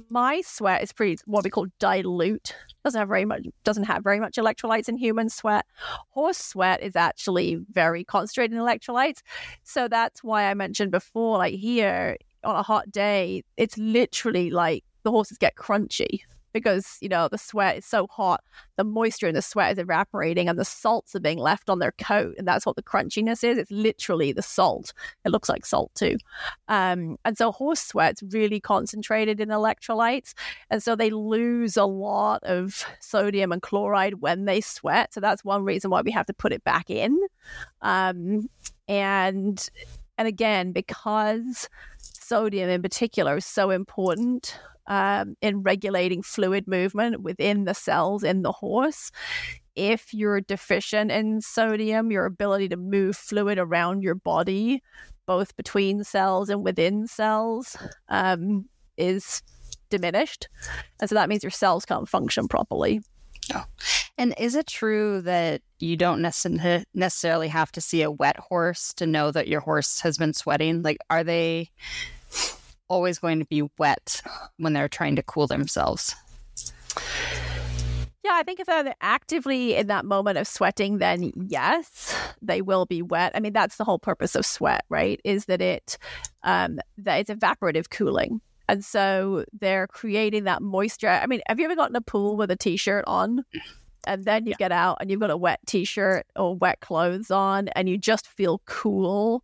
my 0.10 0.41
sweat 0.41 0.82
is 0.82 0.91
pretty 0.91 1.22
what 1.25 1.44
we 1.44 1.51
call 1.51 1.68
dilute. 1.77 2.56
Doesn't 2.84 2.98
have 2.98 3.08
very 3.08 3.25
much 3.25 3.46
doesn't 3.63 3.84
have 3.84 4.03
very 4.03 4.20
much 4.20 4.38
electrolytes 4.38 4.89
in 4.89 4.98
human 4.98 5.30
sweat. 5.30 5.68
Horse 6.10 6.39
sweat 6.39 6.82
is 6.82 6.96
actually 6.96 7.60
very 7.72 8.03
concentrated 8.03 8.58
in 8.58 8.63
electrolytes. 8.63 9.22
So 9.63 9.88
that's 9.88 10.24
why 10.24 10.46
I 10.46 10.56
mentioned 10.56 10.89
before, 10.89 11.38
like 11.38 11.53
here 11.53 12.18
on 12.44 12.56
a 12.56 12.63
hot 12.63 12.91
day, 12.91 13.44
it's 13.56 13.77
literally 13.77 14.50
like 14.50 14.84
the 15.03 15.12
horses 15.12 15.38
get 15.38 15.56
crunchy 15.56 16.22
because 16.53 16.98
you 17.01 17.10
know 17.10 17.27
the 17.27 17.38
sweat 17.38 17.77
is 17.77 17.86
so 17.86 18.08
hot 18.08 18.43
the 18.81 18.84
moisture 18.84 19.27
in 19.27 19.36
the 19.36 19.41
sweat 19.41 19.74
is 19.74 19.77
evaporating 19.77 20.50
and 20.50 20.58
the 20.58 20.65
salts 20.65 21.15
are 21.15 21.20
being 21.20 21.38
left 21.38 21.70
on 21.70 21.77
their 21.77 21.91
coat 21.93 22.34
and 22.38 22.48
that's 22.48 22.65
what 22.65 22.75
the 22.75 22.81
crunchiness 22.81 23.43
is. 23.43 23.60
It's 23.60 23.70
literally 23.70 24.31
the 24.31 24.41
salt. 24.41 24.91
It 25.24 25.29
looks 25.29 25.50
like 25.50 25.67
salt 25.67 25.91
too. 25.93 26.17
Um, 26.67 27.17
and 27.24 27.38
so 27.38 27.51
horse 27.51 27.81
sweat's 27.81 28.24
really 28.24 28.60
concentrated 28.60 29.39
in 29.39 29.50
electrolytes 29.50 30.34
and 30.72 30.81
so 30.81 30.96
they 30.96 31.12
lose 31.12 31.77
a 31.77 31.86
lot 31.86 32.43
of 32.43 32.84
sodium 33.00 33.51
and 33.51 33.62
chloride 33.62 34.15
when 34.15 34.46
they 34.46 34.62
sweat. 34.62 35.13
So 35.13 35.20
that's 35.20 35.46
one 35.46 35.63
reason 35.63 35.91
why 35.91 36.01
we 36.01 36.12
have 36.12 36.25
to 36.25 36.34
put 36.34 36.51
it 36.51 36.63
back 36.63 36.89
in. 36.89 37.20
Um, 37.81 38.50
and 38.88 39.70
and 40.17 40.27
again 40.27 40.72
because 40.72 41.70
sodium 41.98 42.70
in 42.70 42.81
particular 42.81 43.38
is 43.38 43.46
so 43.46 43.70
important 43.70 44.58
um, 44.88 45.35
in 45.41 45.63
regulating 45.63 46.21
fluid 46.23 46.67
movement 46.67 47.21
within 47.21 47.65
the 47.65 47.73
cells 47.73 48.23
in 48.23 48.41
the 48.41 48.51
horse. 48.51 49.11
If 49.75 50.13
you're 50.13 50.41
deficient 50.41 51.11
in 51.11 51.41
sodium, 51.41 52.11
your 52.11 52.25
ability 52.25 52.69
to 52.69 52.77
move 52.77 53.15
fluid 53.15 53.57
around 53.57 54.03
your 54.03 54.15
body 54.15 54.81
both 55.25 55.55
between 55.55 56.03
cells 56.03 56.50
and 56.50 56.63
within 56.63 57.07
cells, 57.07 57.77
um, 58.09 58.65
is 58.97 59.41
diminished. 59.89 60.50
And 61.00 61.09
so 61.09 61.15
that 61.15 61.29
means 61.29 61.43
your 61.43 61.51
cells 61.51 61.85
can't 61.85 62.09
function 62.09 62.47
properly. 62.47 63.01
Oh. 63.53 63.63
And 64.17 64.33
is 64.38 64.55
it 64.55 64.67
true 64.67 65.21
that 65.21 65.61
you 65.79 65.95
don't 65.97 66.21
necessarily 66.21 67.47
have 67.47 67.71
to 67.71 67.81
see 67.81 68.01
a 68.01 68.11
wet 68.11 68.38
horse 68.38 68.93
to 68.95 69.07
know 69.07 69.31
that 69.31 69.47
your 69.47 69.61
horse 69.61 70.01
has 70.01 70.17
been 70.17 70.33
sweating? 70.33 70.81
Like, 70.81 70.97
are 71.09 71.23
they 71.23 71.69
always 72.91 73.19
going 73.19 73.39
to 73.39 73.45
be 73.45 73.63
wet 73.79 74.21
when 74.57 74.74
they're 74.74 74.89
trying 74.89 75.15
to 75.15 75.24
cool 75.24 75.48
themselves? 75.48 76.13
Yeah, 78.24 78.33
I 78.33 78.43
think 78.43 78.60
if 78.60 78.67
they're 78.67 78.93
actively 79.01 79.75
in 79.75 79.88
that 79.88 80.05
moment 80.05 80.38
of 80.38 80.48
sweating, 80.48 81.00
then 81.00 81.31
yes, 81.36 82.15
they 82.41 82.62
will 82.62 82.86
be 82.86 83.01
wet. 83.01 83.31
I 83.33 83.39
mean, 83.39 83.53
that's 83.53 83.77
the 83.77 83.83
whole 83.83 83.98
purpose 83.98 84.36
of 84.36 84.45
sweat, 84.45 84.83
right? 84.89 85.19
Is 85.24 85.45
that 85.45 85.62
it 85.62 85.98
um, 86.43 86.79
that 86.98 87.17
it's 87.17 87.31
evaporative 87.31 87.89
cooling. 87.89 88.41
And 88.67 88.86
so 88.86 89.43
they're 89.60 89.88
creating 89.88 90.43
that 90.43 90.62
moisture. 90.62 91.10
I 91.10 91.25
mean, 91.25 91.41
have 91.48 91.60
you 91.60 91.65
ever 91.65 91.75
gotten 91.75 91.95
a 91.95 92.01
pool 92.01 92.38
with 92.38 92.51
a 92.51 92.55
t-shirt 92.55 93.03
on? 93.07 93.43
And 94.07 94.24
then 94.24 94.45
you 94.45 94.51
yeah. 94.51 94.57
get 94.57 94.71
out 94.71 94.98
and 95.01 95.12
you've 95.12 95.19
got 95.19 95.29
a 95.29 95.38
wet 95.38 95.60
t-shirt 95.65 96.25
or 96.36 96.55
wet 96.55 96.79
clothes 96.79 97.31
on 97.31 97.67
and 97.69 97.89
you 97.89 97.98
just 97.98 98.27
feel 98.27 98.62
cool 98.65 99.43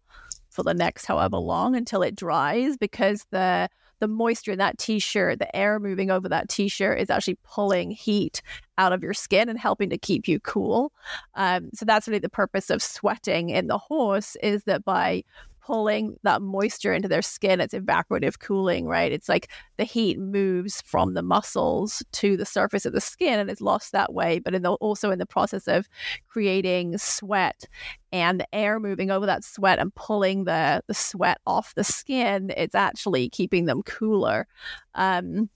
for 0.58 0.64
the 0.64 0.74
next 0.74 1.06
however 1.06 1.38
long 1.38 1.76
until 1.76 2.02
it 2.02 2.16
dries 2.16 2.78
because 2.78 3.28
the 3.30 3.70
the 4.00 4.08
moisture 4.08 4.52
in 4.52 4.58
that 4.58 4.78
t-shirt, 4.78 5.40
the 5.40 5.56
air 5.56 5.80
moving 5.80 6.10
over 6.12 6.28
that 6.30 6.50
t-shirt 6.50 7.00
is 7.00 7.10
actually 7.12 7.38
pulling 7.44 7.92
heat 7.92 8.42
out 8.78 8.92
of 8.92 9.04
your 9.04 9.14
skin 9.14 9.50
and 9.50 9.60
helping 9.60 9.90
to 9.90 9.98
keep 9.98 10.28
you 10.28 10.40
cool. 10.40 10.92
Um, 11.36 11.70
so 11.74 11.86
that's 11.86 12.08
really 12.08 12.20
the 12.20 12.30
purpose 12.30 12.70
of 12.72 12.82
sweating 12.82 13.50
in 13.50 13.68
the 13.68 13.78
horse 13.78 14.36
is 14.42 14.64
that 14.64 14.84
by 14.84 15.24
pulling 15.68 16.16
that 16.24 16.42
moisture 16.42 16.94
into 16.94 17.10
their 17.10 17.22
skin. 17.22 17.60
It's 17.60 17.74
evaporative 17.74 18.40
cooling, 18.40 18.88
right? 18.88 19.12
It's 19.12 19.28
like 19.28 19.50
the 19.76 19.84
heat 19.84 20.18
moves 20.18 20.82
from 20.82 21.14
the 21.14 21.22
muscles 21.22 22.02
to 22.14 22.38
the 22.38 22.46
surface 22.46 22.86
of 22.86 22.94
the 22.94 23.02
skin 23.02 23.38
and 23.38 23.50
it's 23.50 23.60
lost 23.60 23.92
that 23.92 24.14
way. 24.14 24.40
But 24.40 24.56
in 24.56 24.62
the, 24.62 24.72
also 24.76 25.12
in 25.12 25.20
the 25.20 25.26
process 25.26 25.68
of 25.68 25.90
creating 26.30 26.98
sweat 26.98 27.66
and 28.14 28.40
the 28.40 28.56
air 28.56 28.80
moving 28.80 29.12
over 29.12 29.26
that 29.26 29.44
sweat 29.44 29.78
and 29.78 29.94
pulling 29.94 30.46
the, 30.46 30.82
the 30.88 30.94
sweat 30.94 31.40
off 31.46 31.76
the 31.76 31.84
skin, 31.84 32.54
it's 32.56 32.76
actually 32.76 33.28
keeping 33.28 33.66
them 33.66 33.84
cooler. 33.84 34.48
Um, 34.96 35.50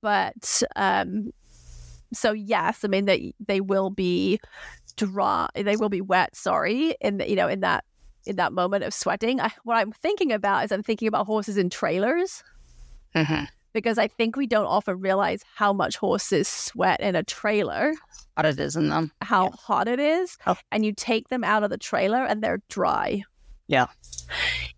but 0.00 0.62
um, 0.74 1.32
so 2.14 2.32
yes, 2.32 2.82
I 2.82 2.88
mean 2.88 3.04
they 3.04 3.34
they 3.46 3.60
will 3.60 3.90
be 3.90 4.40
dry, 4.96 5.48
they 5.54 5.76
will 5.76 5.88
be 5.90 6.00
wet. 6.00 6.34
Sorry, 6.34 6.94
in 7.00 7.18
the, 7.18 7.28
you 7.28 7.36
know 7.36 7.48
in 7.48 7.60
that 7.60 7.84
in 8.26 8.36
that 8.36 8.52
moment 8.52 8.84
of 8.84 8.94
sweating. 8.94 9.40
I, 9.40 9.50
what 9.64 9.76
I'm 9.76 9.92
thinking 9.92 10.32
about 10.32 10.64
is 10.64 10.72
I'm 10.72 10.82
thinking 10.82 11.08
about 11.08 11.26
horses 11.26 11.56
in 11.56 11.70
trailers. 11.70 12.42
Mm-hmm. 13.14 13.44
Because 13.72 13.96
I 13.96 14.06
think 14.06 14.36
we 14.36 14.46
don't 14.46 14.66
often 14.66 15.00
realize 15.00 15.42
how 15.54 15.72
much 15.72 15.96
horses 15.96 16.46
sweat 16.46 17.00
in 17.00 17.16
a 17.16 17.22
trailer. 17.22 17.94
Hot 18.36 18.44
it 18.44 18.60
is 18.60 18.76
in 18.76 18.90
them. 18.90 19.12
How 19.22 19.44
yeah. 19.44 19.50
hot 19.58 19.88
it 19.88 19.98
is. 19.98 20.36
Oh. 20.46 20.56
And 20.70 20.84
you 20.84 20.92
take 20.92 21.28
them 21.28 21.42
out 21.42 21.62
of 21.62 21.70
the 21.70 21.78
trailer 21.78 22.22
and 22.24 22.42
they're 22.42 22.60
dry. 22.68 23.22
Yeah. 23.68 23.86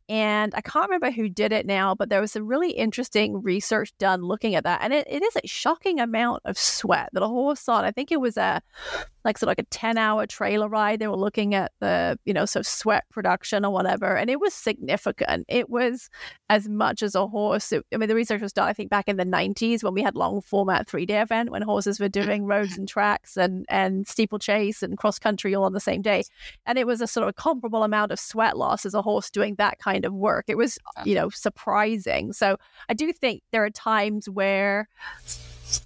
And 0.08 0.54
I 0.54 0.60
can't 0.60 0.88
remember 0.88 1.10
who 1.10 1.28
did 1.30 1.52
it 1.52 1.64
now, 1.64 1.94
but 1.94 2.10
there 2.10 2.20
was 2.20 2.32
some 2.32 2.46
really 2.46 2.72
interesting 2.72 3.42
research 3.42 3.92
done 3.98 4.22
looking 4.22 4.54
at 4.54 4.64
that. 4.64 4.80
And 4.82 4.92
it, 4.92 5.06
it 5.08 5.22
is 5.22 5.36
a 5.36 5.46
shocking 5.46 5.98
amount 5.98 6.42
of 6.44 6.58
sweat 6.58 7.08
that 7.12 7.22
a 7.22 7.28
horse 7.28 7.68
on. 7.68 7.84
I 7.84 7.90
think 7.90 8.12
it 8.12 8.20
was 8.20 8.36
a 8.36 8.60
like 9.24 9.38
sort 9.38 9.48
of 9.48 9.52
like 9.52 9.60
a 9.60 9.70
10 9.70 9.96
hour 9.96 10.26
trailer 10.26 10.68
ride. 10.68 10.98
They 10.98 11.08
were 11.08 11.16
looking 11.16 11.54
at 11.54 11.72
the, 11.80 12.18
you 12.26 12.34
know, 12.34 12.44
so 12.44 12.60
sweat 12.60 13.04
production 13.10 13.64
or 13.64 13.72
whatever. 13.72 14.16
And 14.16 14.28
it 14.28 14.38
was 14.38 14.52
significant. 14.52 15.46
It 15.48 15.70
was 15.70 16.10
as 16.50 16.68
much 16.68 17.02
as 17.02 17.14
a 17.14 17.26
horse. 17.26 17.72
It, 17.72 17.84
I 17.92 17.96
mean, 17.96 18.08
the 18.08 18.14
research 18.14 18.42
was 18.42 18.52
done, 18.52 18.68
I 18.68 18.74
think, 18.74 18.90
back 18.90 19.08
in 19.08 19.16
the 19.16 19.24
90s 19.24 19.82
when 19.82 19.94
we 19.94 20.02
had 20.02 20.14
long 20.14 20.42
format 20.42 20.86
three 20.86 21.06
day 21.06 21.20
event 21.22 21.50
when 21.50 21.62
horses 21.62 21.98
were 21.98 22.10
doing 22.10 22.44
roads 22.46 22.76
and 22.76 22.86
tracks 22.86 23.38
and, 23.38 23.64
and 23.70 24.06
steeplechase 24.06 24.82
and 24.82 24.98
cross 24.98 25.18
country 25.18 25.54
all 25.54 25.64
on 25.64 25.72
the 25.72 25.80
same 25.80 26.02
day. 26.02 26.24
And 26.66 26.78
it 26.78 26.86
was 26.86 27.00
a 27.00 27.06
sort 27.06 27.26
of 27.26 27.36
comparable 27.36 27.82
amount 27.82 28.12
of 28.12 28.20
sweat 28.20 28.58
loss 28.58 28.84
as 28.84 28.92
a 28.92 29.00
horse 29.00 29.30
doing 29.30 29.54
that 29.54 29.78
kind 29.78 29.93
kind 29.94 30.04
of 30.04 30.12
work. 30.12 30.46
It 30.48 30.56
was, 30.56 30.78
you 31.04 31.14
know, 31.14 31.30
surprising. 31.30 32.32
So 32.32 32.56
I 32.88 32.94
do 32.94 33.12
think 33.12 33.42
there 33.52 33.64
are 33.64 33.70
times 33.70 34.28
where 34.28 34.88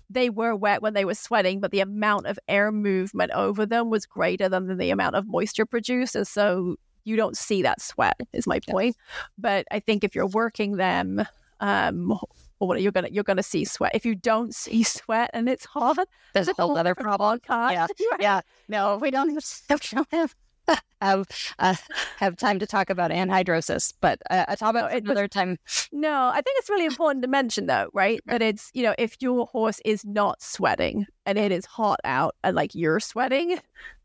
they 0.09 0.31
were 0.31 0.57
wet 0.57 0.83
when 0.83 0.95
they 0.95 1.05
were 1.05 1.15
sweating, 1.15 1.61
but 1.61 1.71
the 1.71 1.81
amount 1.81 2.27
of 2.27 2.39
air 2.49 2.73
movement 2.73 3.33
over 3.33 3.67
them 3.67 3.91
was 3.91 4.07
greater 4.07 4.49
than 4.49 4.79
the 4.79 4.91
amount 4.91 5.15
of 5.17 5.27
moisture 5.27 5.67
produced. 5.67 6.17
And 6.17 6.27
so 6.27 6.77
you 7.05 7.17
don't 7.17 7.37
see 7.37 7.63
that 7.63 7.83
sweat, 7.83 8.17
is 8.33 8.47
my 8.47 8.61
point. 8.61 8.97
But 9.37 9.67
I 9.71 9.81
think 9.81 10.05
if 10.05 10.15
you're 10.15 10.27
working 10.27 10.77
them, 10.77 11.25
um, 11.61 12.19
or 12.61 12.77
you're 12.77 12.93
gonna 12.93 13.09
you're 13.11 13.25
gonna 13.25 13.43
see 13.43 13.65
sweat. 13.65 13.93
If 13.95 14.05
you 14.05 14.15
don't 14.15 14.55
see 14.55 14.83
sweat 14.83 15.31
and 15.33 15.49
it's 15.49 15.65
hot, 15.65 15.99
there's 16.33 16.49
a 16.59 16.67
weather 16.67 16.95
problem. 16.95 17.41
Yeah, 17.49 17.87
yeah. 18.19 18.41
No, 18.69 18.97
we 18.97 19.11
don't 19.11 19.31
have 19.31 20.07
have 20.13 20.35
uh, 21.01 21.75
have 22.19 22.37
time 22.37 22.59
to 22.59 22.67
talk 22.67 22.91
about 22.91 23.11
anhidrosis, 23.11 23.93
but 24.01 24.21
uh, 24.31 24.45
I 24.49 24.55
talk 24.55 24.71
about 24.71 24.93
it 24.93 25.05
another 25.05 25.29
time. 25.29 25.59
No, 25.93 26.29
I 26.29 26.41
think 26.41 26.59
it's 26.59 26.71
really 26.71 26.87
important 26.87 27.23
to 27.23 27.29
mention 27.29 27.67
though, 27.67 27.89
right? 27.93 28.21
That 28.27 28.43
it's 28.43 28.71
you 28.75 28.83
know 28.83 28.95
if 28.99 29.17
your 29.21 29.47
horse 29.47 29.81
is 29.85 30.05
not 30.05 30.43
sweating 30.43 31.07
and 31.27 31.39
it 31.39 31.53
is 31.53 31.67
hot 31.67 32.01
out 32.05 32.35
and 32.43 32.57
like 32.57 32.75
you're 32.75 33.01
sweating, 33.01 33.51
yeah. 33.51 33.59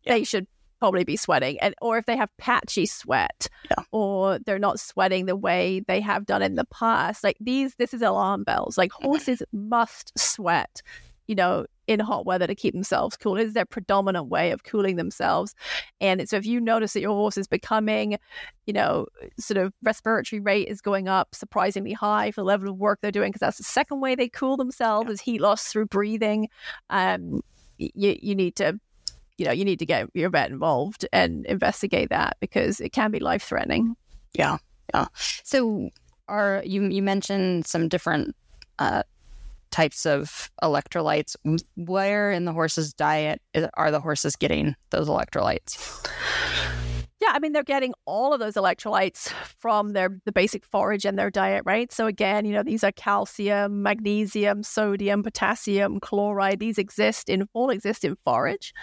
they 0.06 0.24
should 0.24 0.48
probably 0.80 1.06
be 1.06 1.16
sweating 1.16 1.58
and 1.62 1.74
or 1.82 1.98
if 1.98 2.06
they 2.06 2.18
have 2.18 2.30
patchy 2.38 2.86
sweat 2.86 3.48
yeah. 3.72 3.86
or 3.94 4.38
they're 4.40 4.60
not 4.60 4.82
sweating 4.82 5.26
the 5.26 5.36
way 5.36 5.82
they 5.88 6.02
have 6.02 6.26
done 6.26 6.42
in 6.42 6.56
the 6.56 6.66
past 6.66 7.24
like 7.24 7.38
these 7.40 7.74
this 7.76 7.94
is 7.94 8.02
alarm 8.02 8.44
bells 8.44 8.78
like 8.78 8.92
mm-hmm. 8.92 9.06
horses 9.06 9.42
must 9.54 10.12
sweat 10.20 10.82
you 11.26 11.36
know 11.36 11.66
in 11.88 12.00
hot 12.00 12.26
weather 12.26 12.48
to 12.48 12.56
keep 12.56 12.74
themselves 12.74 13.18
cool. 13.18 13.38
It 13.38 13.48
is 13.48 13.54
their 13.54 13.66
predominant 13.66 14.28
way 14.28 14.52
of 14.52 14.64
cooling 14.64 14.96
themselves. 14.96 15.54
And 16.00 16.28
so 16.28 16.38
if 16.38 16.46
you 16.46 16.60
notice 16.60 16.94
that 16.94 17.02
your 17.02 17.14
horse 17.14 17.38
is 17.38 17.48
becoming, 17.48 18.18
you 18.66 18.74
know, 18.74 19.08
sort 19.38 19.58
of 19.58 19.74
respiratory 19.84 20.40
rate 20.40 20.68
is 20.68 20.82
going 20.82 21.08
up 21.08 21.36
surprisingly 21.36 21.94
high 21.94 22.32
for 22.32 22.42
the 22.42 22.46
level 22.46 22.70
of 22.70 22.78
work 22.78 23.00
they're 23.02 23.12
doing, 23.12 23.32
because 23.32 23.42
that's 23.42 23.58
the 23.58 23.64
second 23.64 24.00
way 24.00 24.16
they 24.16 24.30
cool 24.30 24.58
themselves 24.58 25.08
yeah. 25.08 25.14
is 25.14 25.22
heat 25.22 25.42
loss 25.42 25.68
through 25.68 25.88
breathing. 25.88 26.48
Um, 26.90 27.42
you, 27.78 28.18
you 28.22 28.36
need 28.36 28.56
to 28.58 28.80
you 29.38 29.46
know 29.46 29.52
you 29.52 29.66
need 29.66 29.80
to 29.80 29.86
get 29.86 30.08
your 30.14 30.30
vet 30.30 30.52
involved 30.52 31.06
and 31.12 31.46
investigate 31.48 32.10
that 32.10 32.38
because 32.40 32.80
it 32.80 32.92
can 32.92 33.12
be 33.12 33.20
life 33.20 33.44
threatening 33.44 33.96
yeah 34.34 34.58
yeah 34.94 35.08
so 35.44 35.90
are 36.28 36.62
you 36.66 36.84
you 36.84 37.02
mentioned 37.02 37.66
some 37.66 37.88
different 37.88 38.36
uh, 38.80 39.04
types 39.74 40.06
of 40.06 40.52
electrolytes. 40.62 41.36
Where 41.76 42.32
in 42.32 42.46
the 42.46 42.54
horse's 42.54 42.94
diet 42.94 43.42
are 43.74 43.92
the 43.92 44.00
horses 44.00 44.36
getting 44.36 44.76
those 44.92 45.10
electrolytes? 45.10 46.08
Yeah, 47.20 47.32
I 47.32 47.40
mean 47.40 47.54
they're 47.54 47.64
getting 47.64 47.94
all 48.06 48.34
of 48.34 48.42
those 48.42 48.56
electrolytes 48.56 49.30
from 49.58 49.94
their 49.94 50.20
the 50.26 50.34
basic 50.34 50.66
forage 50.66 51.06
and 51.06 51.18
their 51.18 51.30
diet, 51.30 51.64
right? 51.66 51.90
So 51.92 52.06
again, 52.06 52.44
you 52.44 52.52
know, 52.52 52.64
these 52.64 52.84
are 52.84 52.92
calcium, 52.92 53.82
magnesium, 53.82 54.62
sodium, 54.62 55.24
potassium, 55.24 56.02
chloride. 56.02 56.60
These 56.60 56.78
exist 56.78 57.30
in 57.30 57.48
all 57.54 57.70
exist 57.70 58.04
in 58.04 58.18
forage. 58.26 58.74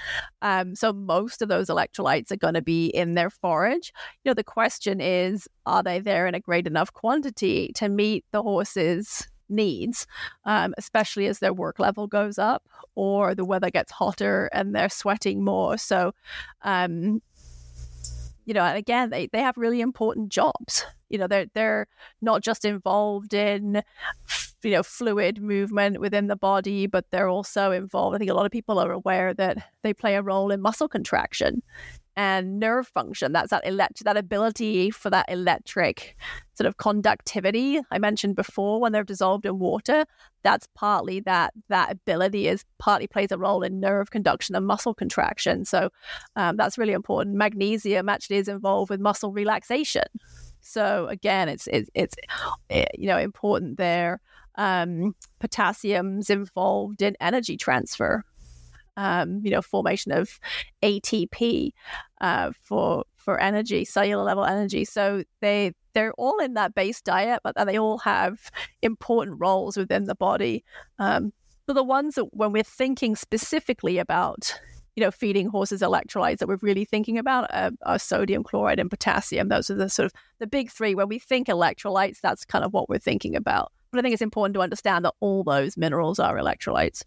Um, 0.41 0.75
so 0.75 0.91
most 0.91 1.43
of 1.43 1.51
those 1.51 1.69
electrolytes 1.69 2.33
are 2.33 2.37
going 2.37 2.55
to 2.55 2.63
be 2.63 2.87
in 2.87 3.15
their 3.15 3.29
forage. 3.29 3.93
You 4.25 4.31
know, 4.31 4.35
the 4.35 4.43
question 4.43 5.03
is, 5.03 5.47
are 5.67 5.83
they 5.83 6.01
there 6.01 6.27
in 6.27 6.35
a 6.35 6.41
great 6.41 6.67
enough 6.67 6.93
quantity 6.95 7.73
to 7.75 7.91
meet 7.91 8.25
the 8.33 8.43
horse's 8.43 9.29
needs, 9.51 10.07
um, 10.45 10.75
especially 10.79 11.27
as 11.27 11.39
their 11.39 11.53
work 11.53 11.79
level 11.79 12.07
goes 12.07 12.39
up 12.39 12.69
or 12.95 13.35
the 13.35 13.45
weather 13.45 13.71
gets 13.71 13.93
hotter 13.93 14.49
and 14.53 14.75
they're 14.75 14.89
sweating 14.89 15.45
more. 15.45 15.77
So, 15.79 16.13
um, 16.63 17.23
you 18.47 18.55
know, 18.55 18.65
and 18.65 18.79
again, 18.79 19.11
they, 19.11 19.27
they 19.29 19.41
have 19.41 19.57
really 19.57 19.81
important 19.81 20.31
jobs. 20.31 20.85
You 21.09 21.19
know, 21.19 21.27
they're 21.27 21.47
they're 21.55 21.87
not 22.23 22.43
just 22.43 22.65
involved 22.65 23.35
in 23.35 23.83
you 24.63 24.71
know 24.71 24.83
fluid 24.83 25.41
movement 25.41 26.01
within 26.01 26.29
the 26.29 26.37
body, 26.37 26.87
but 26.87 27.05
they're 27.11 27.29
also 27.29 27.73
involved. 27.73 28.15
I 28.15 28.19
think 28.19 28.31
a 28.31 28.35
lot 28.35 28.47
of 28.47 28.53
people 28.53 28.79
are 28.79 28.93
aware 28.93 29.35
that 29.35 29.71
they 29.83 29.93
play 29.93 30.15
a 30.15 30.23
role 30.23 30.51
in 30.51 30.61
muscle 30.61 30.89
contraction 30.89 31.63
and 32.17 32.59
nerve 32.59 32.87
function. 32.89 33.33
That's 33.33 33.51
that 33.51 33.67
elect- 33.67 34.05
that 34.05 34.17
ability 34.17 34.91
for 34.91 35.11
that 35.11 35.27
electric 35.29 36.17
sort 36.55 36.67
of 36.67 36.77
conductivity 36.77 37.81
I 37.91 37.99
mentioned 37.99 38.37
before 38.37 38.81
when 38.81 38.93
they're 38.93 39.05
dissolved 39.05 39.47
in 39.47 39.59
water. 39.59 40.05
That's 40.43 40.69
partly 40.75 41.21
that 41.21 41.53
that 41.69 41.93
ability 41.93 42.49
is 42.49 42.65
partly 42.79 43.07
plays 43.07 43.33
a 43.33 43.39
role 43.39 43.63
in 43.63 43.81
nerve 43.81 44.11
conduction 44.11 44.55
and 44.55 44.67
muscle 44.67 44.95
contraction. 44.95 45.65
So 45.65 45.91
um, 46.37 46.57
that's 46.57 46.79
really 46.79 46.93
important. 46.93 47.37
Magnesium 47.37 48.09
actually 48.09 48.37
is 48.37 48.49
involved 48.49 48.91
with 48.91 49.01
muscle 49.01 49.33
relaxation. 49.33 50.05
So 50.61 51.07
again, 51.09 51.49
it's 51.49 51.67
it's, 51.69 51.91
it's 51.95 52.15
it, 52.69 52.89
you 52.95 53.07
know 53.07 53.19
important 53.19 53.79
there. 53.79 54.21
Um, 54.57 55.15
potassium's 55.39 56.29
involved 56.29 57.01
in 57.01 57.17
energy 57.21 57.57
transfer 57.57 58.25
um, 59.01 59.41
you 59.43 59.51
know, 59.51 59.63
formation 59.63 60.13
of 60.13 60.39
ATP 60.83 61.73
uh, 62.21 62.53
for 62.63 63.05
for 63.17 63.41
energy, 63.41 63.85
cellular 63.85 64.23
level 64.23 64.45
energy. 64.45 64.85
So 64.85 65.25
they 65.41 65.73
they're 65.95 66.13
all 66.13 66.39
in 66.39 66.55
that 66.55 66.75
base 66.75 67.01
diet, 67.01 67.41
but 67.43 67.57
they 67.67 67.79
all 67.79 67.99
have 67.99 68.51
important 68.83 69.41
roles 69.41 69.77
within 69.77 70.05
the 70.05 70.15
body. 70.15 70.65
Um, 70.99 71.33
so 71.67 71.73
the 71.73 71.83
ones 71.83 72.17
that 72.17 72.27
when 72.37 72.53
we're 72.53 72.63
thinking 72.63 73.17
specifically 73.17 73.99
about 73.99 74.61
you 74.97 75.05
know, 75.05 75.11
feeding 75.11 75.47
horses 75.49 75.81
electrolytes 75.81 76.39
that 76.39 76.49
we're 76.49 76.59
really 76.61 76.85
thinking 76.85 77.17
about 77.17 77.47
uh, 77.55 77.71
are 77.87 77.99
sodium, 77.99 78.43
chloride, 78.43 78.81
and 78.81 78.91
potassium. 78.91 79.49
Those 79.49 79.71
are 79.71 79.77
the 79.77 79.89
sort 79.89 80.07
of 80.07 80.13
the 80.41 80.49
big 80.49 80.69
three. 80.69 80.95
When 80.95 81.09
we 81.09 81.19
think 81.19 81.47
electrolytes, 81.47 82.21
that's 82.21 82.45
kind 82.45 82.65
of 82.65 82.75
what 82.75 82.89
we're 82.89 82.99
thinking 82.99 83.37
about. 83.37 83.73
But 83.93 84.01
I 84.01 84.03
think 84.03 84.13
it's 84.13 84.21
important 84.21 84.55
to 84.55 84.61
understand 84.61 85.05
that 85.05 85.15
all 85.21 85.45
those 85.45 85.77
minerals 85.77 86.19
are 86.19 86.37
electrolytes. 86.37 87.05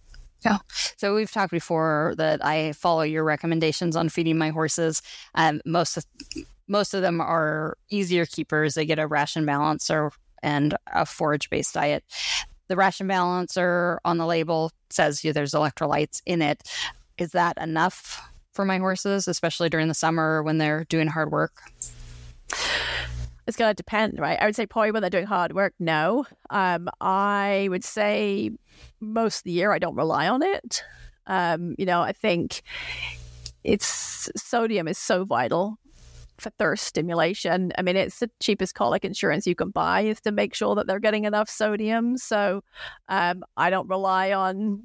So 0.97 1.15
we've 1.15 1.31
talked 1.31 1.51
before 1.51 2.13
that 2.17 2.43
I 2.45 2.73
follow 2.73 3.01
your 3.01 3.23
recommendations 3.23 3.95
on 3.95 4.09
feeding 4.09 4.38
my 4.38 4.50
horses. 4.50 5.01
Um, 5.35 5.62
most 5.65 5.97
of, 5.97 6.05
most 6.67 6.93
of 6.93 7.01
them 7.01 7.19
are 7.21 7.77
easier 7.89 8.25
keepers. 8.25 8.75
They 8.75 8.85
get 8.85 9.00
a 9.00 9.07
ration 9.07 9.45
balancer 9.45 10.12
and 10.41 10.75
a 10.88 11.05
forage 11.05 11.50
based 11.50 11.73
diet. 11.73 12.03
The 12.67 12.75
ration 12.75 13.07
balancer 13.07 14.00
on 14.05 14.17
the 14.17 14.25
label 14.25 14.71
says 14.89 15.23
yeah, 15.23 15.31
there's 15.31 15.51
electrolytes 15.51 16.21
in 16.25 16.41
it. 16.41 16.63
Is 17.17 17.31
that 17.31 17.57
enough 17.57 18.21
for 18.53 18.65
my 18.65 18.77
horses, 18.77 19.27
especially 19.27 19.69
during 19.69 19.88
the 19.88 19.93
summer 19.93 20.43
when 20.43 20.57
they're 20.57 20.85
doing 20.85 21.07
hard 21.07 21.31
work? 21.31 21.62
it's 23.47 23.57
going 23.57 23.69
to 23.69 23.75
depend, 23.75 24.19
right? 24.19 24.39
I 24.39 24.45
would 24.45 24.55
say 24.55 24.65
probably 24.65 24.91
when 24.91 25.01
they're 25.01 25.09
doing 25.09 25.25
hard 25.25 25.53
work, 25.53 25.73
no. 25.79 26.25
Um, 26.50 26.89
I 27.01 27.67
would 27.69 27.83
say 27.83 28.51
most 29.03 29.39
of 29.39 29.43
the 29.43 29.51
year 29.51 29.72
I 29.72 29.79
don't 29.79 29.95
rely 29.95 30.27
on 30.27 30.41
it. 30.43 30.83
Um, 31.27 31.75
you 31.77 31.86
know, 31.86 32.01
I 32.01 32.12
think 32.12 32.62
it's 33.63 34.29
sodium 34.36 34.88
is 34.88 34.98
so 34.98 35.25
vital 35.25 35.77
for 36.39 36.50
thirst 36.51 36.86
stimulation. 36.86 37.72
I 37.77 37.81
mean, 37.81 37.95
it's 37.95 38.19
the 38.19 38.29
cheapest 38.39 38.75
colic 38.75 39.05
insurance 39.05 39.48
you 39.48 39.55
can 39.55 39.69
buy 39.69 40.01
is 40.01 40.19
to 40.22 40.31
make 40.31 40.53
sure 40.53 40.75
that 40.75 40.88
they're 40.88 41.00
getting 41.00 41.25
enough 41.25 41.50
sodium. 41.50 42.17
So 42.17 42.63
um, 43.07 43.43
I 43.55 43.69
don't 43.69 43.88
rely 43.88 44.33
on 44.33 44.83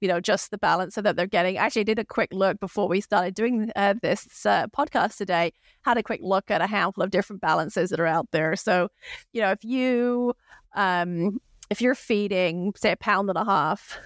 you 0.00 0.08
know, 0.08 0.20
just 0.20 0.50
the 0.50 0.58
balancer 0.58 1.00
that 1.00 1.16
they're 1.16 1.26
getting. 1.26 1.56
Actually, 1.56 1.80
I 1.80 1.84
did 1.84 1.98
a 1.98 2.04
quick 2.04 2.28
look 2.30 2.60
before 2.60 2.88
we 2.88 3.00
started 3.00 3.34
doing 3.34 3.70
uh, 3.74 3.94
this 4.02 4.44
uh, 4.44 4.66
podcast 4.66 5.16
today. 5.16 5.50
Had 5.82 5.96
a 5.96 6.02
quick 6.02 6.20
look 6.22 6.50
at 6.50 6.60
a 6.60 6.66
handful 6.66 7.02
of 7.02 7.10
different 7.10 7.40
balances 7.40 7.88
that 7.88 7.98
are 7.98 8.06
out 8.06 8.28
there. 8.30 8.54
So, 8.54 8.88
you 9.32 9.40
know, 9.40 9.52
if 9.52 9.64
you 9.64 10.34
um, 10.74 11.40
if 11.70 11.80
you're 11.80 11.94
feeding, 11.94 12.72
say, 12.76 12.92
a 12.92 12.96
pound 12.96 13.28
and 13.28 13.38
a 13.38 13.44
half 13.44 13.98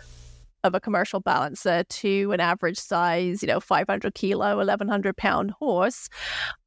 of 0.64 0.74
a 0.74 0.80
commercial 0.80 1.20
balancer 1.20 1.84
to 1.84 2.32
an 2.32 2.40
average 2.40 2.78
size, 2.78 3.42
you 3.42 3.48
know, 3.48 3.60
500 3.60 4.14
kilo, 4.14 4.56
1100 4.56 5.16
pound 5.16 5.52
horse, 5.52 6.08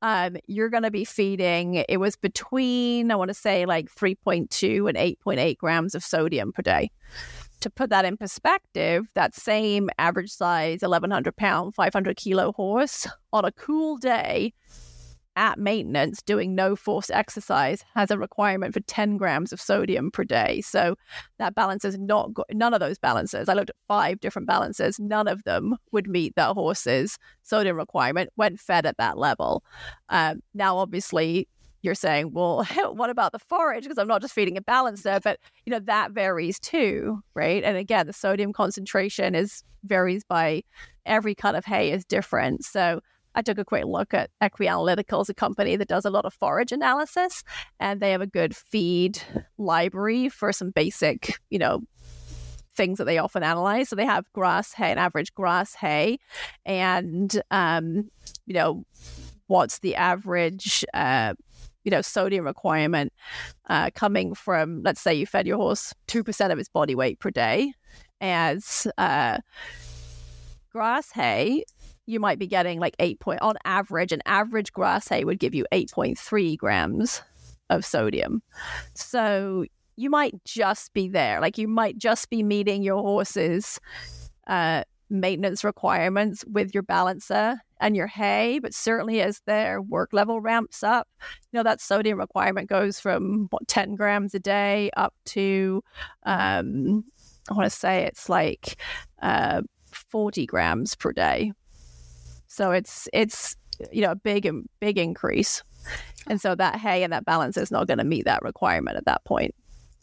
um, 0.01 0.37
you're 0.47 0.69
going 0.69 0.83
to 0.83 0.91
be 0.91 1.05
feeding, 1.05 1.83
it 1.87 1.99
was 1.99 2.15
between, 2.15 3.11
I 3.11 3.15
want 3.15 3.29
to 3.29 3.33
say 3.33 3.65
like 3.65 3.93
3.2 3.93 4.87
and 4.87 4.97
8.8 4.97 5.57
grams 5.57 5.95
of 5.95 6.03
sodium 6.03 6.51
per 6.51 6.61
day. 6.61 6.89
To 7.61 7.69
put 7.69 7.91
that 7.91 8.05
in 8.05 8.17
perspective, 8.17 9.05
that 9.13 9.35
same 9.35 9.89
average 9.99 10.31
size, 10.31 10.81
1100 10.81 11.35
pound, 11.35 11.75
500 11.75 12.15
kilo 12.15 12.53
horse 12.53 13.07
on 13.33 13.45
a 13.45 13.51
cool 13.51 13.97
day 13.97 14.53
at 15.35 15.57
maintenance 15.57 16.21
doing 16.21 16.55
no 16.55 16.75
force 16.75 17.09
exercise 17.09 17.83
has 17.95 18.11
a 18.11 18.17
requirement 18.17 18.73
for 18.73 18.81
10 18.81 19.17
grams 19.17 19.53
of 19.53 19.61
sodium 19.61 20.11
per 20.11 20.23
day. 20.23 20.61
So 20.61 20.95
that 21.39 21.55
balance 21.55 21.85
is 21.85 21.97
not, 21.97 22.33
go- 22.33 22.45
none 22.51 22.73
of 22.73 22.79
those 22.79 22.99
balances. 22.99 23.47
I 23.47 23.53
looked 23.53 23.69
at 23.69 23.75
five 23.87 24.19
different 24.19 24.47
balances. 24.47 24.99
None 24.99 25.27
of 25.27 25.43
them 25.43 25.77
would 25.91 26.07
meet 26.07 26.35
that 26.35 26.53
horse's 26.53 27.17
sodium 27.43 27.77
requirement 27.77 28.29
when 28.35 28.57
fed 28.57 28.85
at 28.85 28.97
that 28.97 29.17
level. 29.17 29.63
Um, 30.09 30.41
now, 30.53 30.77
obviously, 30.77 31.47
you're 31.81 31.95
saying, 31.95 32.33
well, 32.33 32.63
what 32.91 33.09
about 33.09 33.31
the 33.31 33.39
forage? 33.39 33.83
Because 33.83 33.97
I'm 33.97 34.07
not 34.07 34.21
just 34.21 34.33
feeding 34.33 34.57
a 34.57 34.61
balancer, 34.61 35.19
but 35.23 35.39
you 35.65 35.71
know 35.71 35.79
that 35.79 36.11
varies 36.11 36.59
too, 36.59 37.21
right? 37.33 37.63
And 37.63 37.77
again, 37.77 38.07
the 38.07 38.13
sodium 38.13 38.53
concentration 38.53 39.35
is 39.35 39.63
varies 39.83 40.23
by 40.23 40.63
every 41.05 41.33
cut 41.33 41.55
of 41.55 41.65
hay 41.65 41.91
is 41.91 42.05
different. 42.05 42.63
So 42.63 43.01
I 43.35 43.41
took 43.41 43.57
a 43.57 43.65
quick 43.65 43.85
look 43.85 44.13
at 44.13 44.29
Equi-Analytical's, 44.41 45.29
a 45.29 45.33
company 45.33 45.75
that 45.75 45.87
does 45.87 46.05
a 46.05 46.09
lot 46.09 46.25
of 46.25 46.33
forage 46.33 46.71
analysis, 46.71 47.43
and 47.79 47.99
they 47.99 48.11
have 48.11 48.21
a 48.21 48.27
good 48.27 48.55
feed 48.55 49.21
library 49.57 50.29
for 50.29 50.51
some 50.51 50.71
basic, 50.71 51.39
you 51.49 51.59
know, 51.59 51.81
things 52.75 52.97
that 52.97 53.05
they 53.05 53.17
often 53.17 53.43
analyze. 53.43 53.89
So 53.89 53.95
they 53.95 54.05
have 54.05 54.31
grass 54.33 54.73
hay, 54.73 54.91
an 54.91 54.97
average 54.97 55.33
grass 55.33 55.75
hay, 55.75 56.17
and 56.65 57.41
um, 57.51 58.09
you 58.45 58.53
know, 58.53 58.83
what's 59.47 59.79
the 59.79 59.95
average 59.95 60.85
uh, 60.93 61.33
you 61.83 61.91
know 61.91 62.01
sodium 62.01 62.45
requirement 62.45 63.11
uh, 63.69 63.89
coming 63.93 64.33
from 64.33 64.81
let's 64.83 65.01
say 65.01 65.13
you 65.13 65.25
fed 65.25 65.47
your 65.47 65.57
horse 65.57 65.93
2% 66.07 66.51
of 66.51 66.59
its 66.59 66.69
body 66.69 66.95
weight 66.95 67.19
per 67.19 67.31
day 67.31 67.73
as 68.21 68.87
uh, 68.97 69.39
grass 70.71 71.11
hay 71.11 71.63
you 72.11 72.19
might 72.19 72.39
be 72.39 72.47
getting 72.47 72.79
like 72.79 72.95
8 72.99 73.19
point 73.19 73.41
on 73.41 73.55
average 73.65 74.11
an 74.11 74.21
average 74.25 74.71
grass 74.73 75.07
hay 75.07 75.23
would 75.23 75.39
give 75.39 75.55
you 75.55 75.65
8.3 75.71 76.57
grams 76.57 77.21
of 77.69 77.85
sodium 77.85 78.41
so 78.93 79.65
you 79.95 80.09
might 80.09 80.33
just 80.45 80.93
be 80.93 81.07
there 81.07 81.39
like 81.39 81.57
you 81.57 81.67
might 81.67 81.97
just 81.97 82.29
be 82.29 82.43
meeting 82.43 82.83
your 82.83 83.01
horse's 83.01 83.79
uh, 84.47 84.83
maintenance 85.09 85.63
requirements 85.63 86.43
with 86.45 86.73
your 86.73 86.83
balancer 86.83 87.61
and 87.81 87.95
your 87.95 88.07
hay, 88.07 88.59
but 88.59 88.73
certainly 88.73 89.21
as 89.21 89.41
their 89.45 89.81
work 89.81 90.11
level 90.13 90.39
ramps 90.39 90.83
up, 90.83 91.07
you 91.19 91.57
know, 91.57 91.63
that 91.63 91.81
sodium 91.81 92.17
requirement 92.19 92.69
goes 92.69 92.99
from 92.99 93.47
what 93.49 93.67
10 93.67 93.95
grams 93.95 94.33
a 94.33 94.39
day 94.39 94.89
up 94.95 95.13
to 95.25 95.83
um, 96.23 97.03
I 97.49 97.53
want 97.53 97.69
to 97.69 97.75
say 97.75 98.03
it's 98.03 98.29
like 98.29 98.79
uh, 99.21 99.61
40 99.91 100.45
grams 100.45 100.95
per 100.95 101.11
day. 101.11 101.51
So 102.51 102.71
it's 102.71 103.07
it's 103.13 103.55
you 103.91 104.01
know 104.01 104.11
a 104.11 104.15
big 104.15 104.49
big 104.79 104.97
increase. 104.97 105.63
And 106.27 106.39
so 106.39 106.53
that 106.53 106.75
hay 106.75 107.03
and 107.03 107.11
that 107.11 107.25
balance 107.25 107.57
is 107.57 107.71
not 107.71 107.87
going 107.87 107.97
to 107.97 108.03
meet 108.03 108.25
that 108.25 108.43
requirement 108.43 108.97
at 108.97 109.05
that 109.05 109.23
point. 109.25 109.55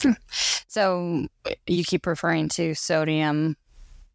So 0.71 1.27
you 1.67 1.83
keep 1.83 2.07
referring 2.07 2.51
to 2.51 2.75
sodium 2.75 3.57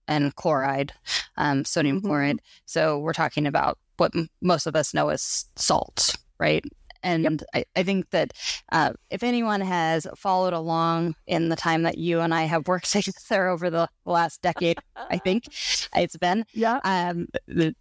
and 0.08 0.36
chloride, 0.36 0.93
um, 1.36 1.65
sodium 1.65 1.98
mm-hmm. 1.98 2.08
chloride. 2.08 2.41
So 2.65 3.00
we're 3.00 3.13
talking 3.13 3.48
about 3.48 3.80
what 3.98 4.12
m- 4.15 4.30
most 4.39 4.67
of 4.67 4.76
us 4.76 4.93
know 4.93 5.10
as 5.10 5.46
salt, 5.56 6.15
right? 6.39 6.63
And 7.02 7.24
yep. 7.24 7.65
I, 7.76 7.80
I, 7.80 7.84
think 7.84 8.12
that 8.12 8.34
uh, 8.72 8.93
if 9.10 9.24
anyone 9.24 9.62
has 9.62 10.08
followed 10.15 10.54
along 10.54 11.15
in 11.28 11.50
the 11.50 11.56
time 11.56 11.84
that 11.84 11.98
you 11.98 12.22
and 12.22 12.34
I 12.34 12.43
have 12.43 12.67
worked 12.67 12.91
together 12.91 13.50
over 13.50 13.69
the 13.69 13.89
last 14.06 14.41
decade, 14.41 14.78
I 14.96 15.17
think 15.17 15.46
it's 15.96 16.17
been, 16.17 16.46
yeah, 16.54 16.80
um, 16.84 17.28
the, 17.48 17.76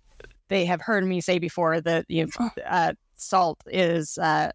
they 0.52 0.66
have 0.66 0.82
heard 0.82 1.04
me 1.04 1.20
say 1.20 1.38
before 1.38 1.80
that 1.80 2.04
you 2.08 2.26
know, 2.26 2.50
uh, 2.66 2.92
salt 3.16 3.58
is 3.66 4.18
uh, 4.18 4.52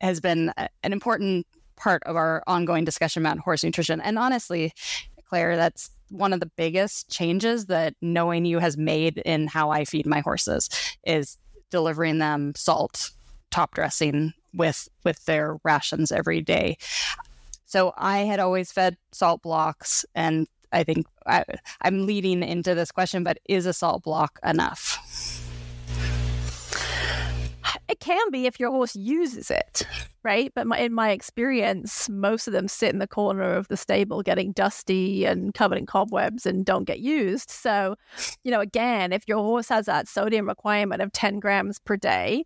has 0.00 0.20
been 0.20 0.52
an 0.56 0.92
important 0.92 1.46
part 1.76 2.02
of 2.04 2.16
our 2.16 2.42
ongoing 2.46 2.84
discussion 2.84 3.24
about 3.24 3.38
horse 3.38 3.62
nutrition. 3.62 4.00
And 4.00 4.18
honestly, 4.18 4.72
Clair, 5.28 5.56
that's 5.56 5.90
one 6.10 6.32
of 6.32 6.40
the 6.40 6.50
biggest 6.56 7.08
changes 7.08 7.66
that 7.66 7.94
knowing 8.02 8.44
you 8.44 8.58
has 8.58 8.76
made 8.76 9.18
in 9.18 9.46
how 9.46 9.70
I 9.70 9.84
feed 9.84 10.06
my 10.06 10.20
horses 10.20 10.68
is 11.06 11.38
delivering 11.70 12.18
them 12.18 12.52
salt 12.56 13.10
top 13.50 13.74
dressing 13.74 14.32
with 14.52 14.88
with 15.04 15.24
their 15.26 15.58
rations 15.62 16.10
every 16.10 16.40
day. 16.40 16.76
So 17.64 17.92
I 17.96 18.18
had 18.18 18.40
always 18.40 18.72
fed 18.72 18.96
salt 19.12 19.42
blocks 19.42 20.04
and 20.16 20.48
I 20.72 20.84
think 20.84 21.06
I, 21.26 21.44
I'm 21.82 22.06
leading 22.06 22.42
into 22.42 22.74
this 22.74 22.92
question, 22.92 23.24
but 23.24 23.38
is 23.48 23.66
a 23.66 23.72
salt 23.72 24.04
block 24.04 24.38
enough? 24.44 24.98
It 27.88 28.00
can 28.00 28.30
be 28.30 28.46
if 28.46 28.60
your 28.60 28.70
horse 28.70 28.94
uses 28.94 29.50
it, 29.50 29.82
right? 30.22 30.52
But 30.54 30.66
my, 30.68 30.78
in 30.78 30.92
my 30.92 31.10
experience, 31.10 32.08
most 32.08 32.46
of 32.46 32.52
them 32.52 32.68
sit 32.68 32.92
in 32.92 33.00
the 33.00 33.06
corner 33.06 33.42
of 33.42 33.66
the 33.68 33.76
stable 33.76 34.22
getting 34.22 34.52
dusty 34.52 35.24
and 35.24 35.52
covered 35.54 35.78
in 35.78 35.86
cobwebs 35.86 36.46
and 36.46 36.64
don't 36.64 36.84
get 36.84 37.00
used. 37.00 37.50
So, 37.50 37.96
you 38.44 38.50
know, 38.52 38.60
again, 38.60 39.12
if 39.12 39.24
your 39.26 39.38
horse 39.38 39.68
has 39.70 39.86
that 39.86 40.06
sodium 40.06 40.46
requirement 40.46 41.02
of 41.02 41.10
10 41.12 41.40
grams 41.40 41.80
per 41.80 41.96
day, 41.96 42.44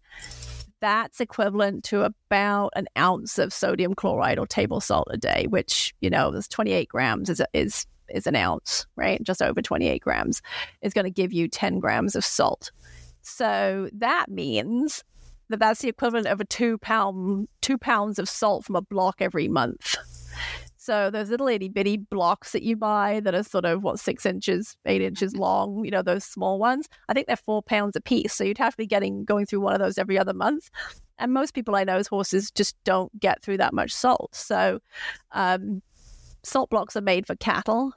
that's 0.80 1.20
equivalent 1.20 1.84
to 1.84 2.02
about 2.02 2.70
an 2.76 2.86
ounce 2.98 3.38
of 3.38 3.52
sodium 3.52 3.94
chloride 3.94 4.38
or 4.38 4.46
table 4.46 4.80
salt 4.80 5.08
a 5.10 5.16
day, 5.16 5.46
which, 5.48 5.94
you 6.00 6.10
know, 6.10 6.30
there's 6.30 6.48
28 6.48 6.88
grams 6.88 7.30
is, 7.30 7.42
is, 7.52 7.86
is 8.08 8.26
an 8.26 8.36
ounce, 8.36 8.86
right? 8.96 9.22
Just 9.22 9.42
over 9.42 9.62
28 9.62 10.00
grams 10.00 10.42
is 10.82 10.92
going 10.92 11.04
to 11.04 11.10
give 11.10 11.32
you 11.32 11.48
10 11.48 11.78
grams 11.78 12.14
of 12.14 12.24
salt. 12.24 12.70
So 13.22 13.88
that 13.92 14.30
means 14.30 15.02
that 15.48 15.58
that's 15.58 15.80
the 15.80 15.88
equivalent 15.88 16.26
of 16.26 16.40
a 16.40 16.44
two 16.44 16.78
pound 16.78 17.48
two 17.60 17.78
pounds 17.78 18.18
of 18.18 18.28
salt 18.28 18.64
from 18.64 18.76
a 18.76 18.82
block 18.82 19.16
every 19.20 19.48
month. 19.48 19.96
So 20.76 21.10
those 21.10 21.30
little 21.30 21.48
itty 21.48 21.70
bitty 21.70 21.96
blocks 21.96 22.52
that 22.52 22.62
you 22.62 22.76
buy 22.76 23.20
that 23.20 23.34
are 23.34 23.42
sort 23.42 23.64
of 23.64 23.82
what 23.82 23.98
six 23.98 24.26
inches, 24.26 24.76
eight 24.84 25.00
inches 25.00 25.34
long, 25.34 25.82
you 25.82 25.90
know, 25.90 26.02
those 26.02 26.24
small 26.24 26.58
ones. 26.58 26.90
I 27.08 27.14
think 27.14 27.26
they're 27.26 27.36
four 27.36 27.62
pounds 27.62 27.96
a 27.96 28.02
piece. 28.02 28.34
So 28.34 28.44
you'd 28.44 28.58
have 28.58 28.74
to 28.74 28.76
be 28.76 28.86
getting 28.86 29.24
going 29.24 29.46
through 29.46 29.60
one 29.60 29.72
of 29.72 29.78
those 29.78 29.96
every 29.96 30.18
other 30.18 30.34
month. 30.34 30.68
And 31.18 31.32
most 31.32 31.54
people 31.54 31.74
I 31.74 31.84
know's 31.84 32.06
horses 32.06 32.50
just 32.50 32.76
don't 32.84 33.18
get 33.18 33.42
through 33.42 33.56
that 33.58 33.72
much 33.72 33.92
salt. 33.92 34.34
So 34.34 34.80
um, 35.32 35.80
salt 36.44 36.70
blocks 36.70 36.96
are 36.96 37.02
made 37.02 37.26
for 37.26 37.34
cattle. 37.36 37.92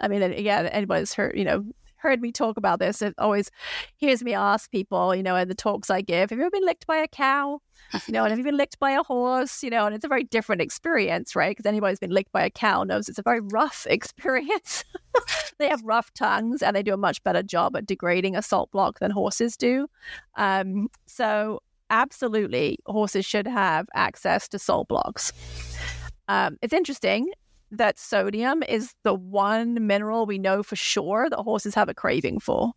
I 0.00 0.08
mean, 0.08 0.22
again, 0.22 0.66
anybody's 0.66 1.14
heard, 1.14 1.36
you 1.36 1.44
know, 1.44 1.64
heard 2.02 2.20
me 2.20 2.32
talk 2.32 2.56
about 2.56 2.80
this, 2.80 3.00
it 3.00 3.14
always 3.16 3.50
hears 3.96 4.22
me 4.22 4.34
ask 4.34 4.70
people, 4.70 5.14
you 5.14 5.22
know, 5.22 5.36
in 5.36 5.48
the 5.48 5.54
talks 5.54 5.88
I 5.88 6.00
give, 6.00 6.30
have 6.30 6.38
you 6.38 6.44
ever 6.44 6.50
been 6.50 6.66
licked 6.66 6.86
by 6.86 6.96
a 6.96 7.06
cow? 7.06 7.60
You 8.06 8.12
know, 8.12 8.24
and 8.24 8.30
have 8.30 8.38
you 8.38 8.44
been 8.44 8.56
licked 8.56 8.78
by 8.80 8.92
a 8.92 9.02
horse? 9.02 9.62
You 9.62 9.70
know, 9.70 9.86
and 9.86 9.94
it's 9.94 10.04
a 10.04 10.08
very 10.08 10.24
different 10.24 10.62
experience, 10.62 11.36
right? 11.36 11.50
Because 11.56 11.66
anybody 11.66 11.92
who's 11.92 12.00
been 12.00 12.10
licked 12.10 12.32
by 12.32 12.44
a 12.44 12.50
cow 12.50 12.84
knows 12.84 13.08
it's 13.08 13.18
a 13.18 13.22
very 13.22 13.40
rough 13.40 13.86
experience. 13.90 14.84
they 15.58 15.68
have 15.68 15.82
rough 15.84 16.12
tongues 16.14 16.62
and 16.62 16.74
they 16.74 16.82
do 16.82 16.94
a 16.94 16.98
much 16.98 17.22
better 17.22 17.42
job 17.42 17.76
at 17.76 17.86
degrading 17.86 18.34
a 18.34 18.42
salt 18.42 18.70
block 18.72 18.98
than 18.98 19.10
horses 19.10 19.56
do. 19.56 19.86
Um, 20.36 20.88
so, 21.06 21.62
absolutely, 21.90 22.78
horses 22.86 23.24
should 23.24 23.46
have 23.46 23.86
access 23.94 24.48
to 24.48 24.58
salt 24.58 24.88
blocks. 24.88 25.32
Um, 26.28 26.56
it's 26.62 26.72
interesting 26.72 27.30
that 27.72 27.98
sodium 27.98 28.62
is 28.62 28.94
the 29.02 29.14
one 29.14 29.86
mineral 29.86 30.26
we 30.26 30.38
know 30.38 30.62
for 30.62 30.76
sure 30.76 31.28
that 31.28 31.38
horses 31.38 31.74
have 31.74 31.88
a 31.88 31.94
craving 31.94 32.38
for 32.38 32.72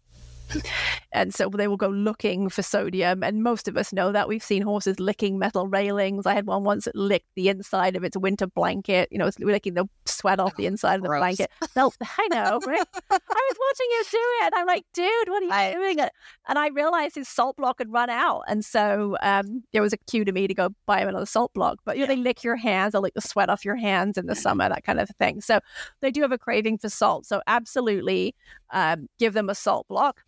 and 1.11 1.33
so 1.33 1.49
they 1.49 1.67
will 1.67 1.77
go 1.77 1.87
looking 1.87 2.49
for 2.49 2.61
sodium. 2.61 3.23
And 3.23 3.43
most 3.43 3.67
of 3.67 3.77
us 3.77 3.93
know 3.93 4.11
that. 4.11 4.27
We've 4.27 4.43
seen 4.43 4.61
horses 4.61 4.99
licking 4.99 5.39
metal 5.39 5.67
railings. 5.67 6.25
I 6.25 6.33
had 6.33 6.45
one 6.45 6.63
once 6.63 6.85
that 6.85 6.95
licked 6.95 7.27
the 7.35 7.49
inside 7.49 7.95
of 7.95 8.03
its 8.03 8.17
winter 8.17 8.47
blanket. 8.47 9.09
You 9.11 9.17
know, 9.17 9.27
it's 9.27 9.39
licking 9.39 9.73
the 9.73 9.85
sweat 10.05 10.39
off 10.39 10.55
the 10.55 10.65
inside 10.65 10.95
of 10.95 11.01
the 11.01 11.09
Gross. 11.09 11.19
blanket. 11.19 11.51
No, 11.75 11.91
I 12.01 12.27
know, 12.29 12.59
right? 12.65 12.87
I 13.11 13.19
was 13.49 13.57
watching 13.59 13.87
you 13.89 14.03
do 14.11 14.17
it. 14.17 14.45
And 14.45 14.55
I'm 14.55 14.67
like, 14.67 14.85
dude, 14.93 15.29
what 15.29 15.43
are 15.43 15.45
you 15.45 15.51
I- 15.51 15.73
doing? 15.73 15.99
And 16.47 16.59
I 16.59 16.69
realized 16.69 17.15
his 17.15 17.27
salt 17.27 17.57
block 17.57 17.79
had 17.79 17.91
run 17.91 18.09
out. 18.09 18.43
And 18.47 18.63
so 18.63 19.17
um, 19.21 19.63
there 19.73 19.81
was 19.81 19.93
a 19.93 19.97
cue 19.97 20.25
to 20.25 20.31
me 20.31 20.47
to 20.47 20.53
go 20.53 20.69
buy 20.85 21.01
him 21.01 21.09
another 21.09 21.25
salt 21.25 21.53
block. 21.53 21.79
But, 21.85 21.97
you 21.97 22.03
know, 22.03 22.07
they 22.07 22.15
lick 22.21 22.43
your 22.43 22.55
hands, 22.55 22.91
they'll 22.93 23.01
lick 23.01 23.13
the 23.15 23.21
sweat 23.21 23.49
off 23.49 23.65
your 23.65 23.75
hands 23.75 24.17
in 24.17 24.27
the 24.27 24.35
summer, 24.35 24.69
that 24.69 24.83
kind 24.83 24.99
of 24.99 25.09
thing. 25.19 25.41
So 25.41 25.59
they 26.01 26.11
do 26.11 26.21
have 26.21 26.31
a 26.31 26.37
craving 26.37 26.77
for 26.77 26.89
salt. 26.89 27.25
So 27.25 27.41
absolutely 27.47 28.35
um, 28.71 29.07
give 29.19 29.33
them 29.33 29.49
a 29.49 29.55
salt 29.55 29.87
block. 29.87 30.21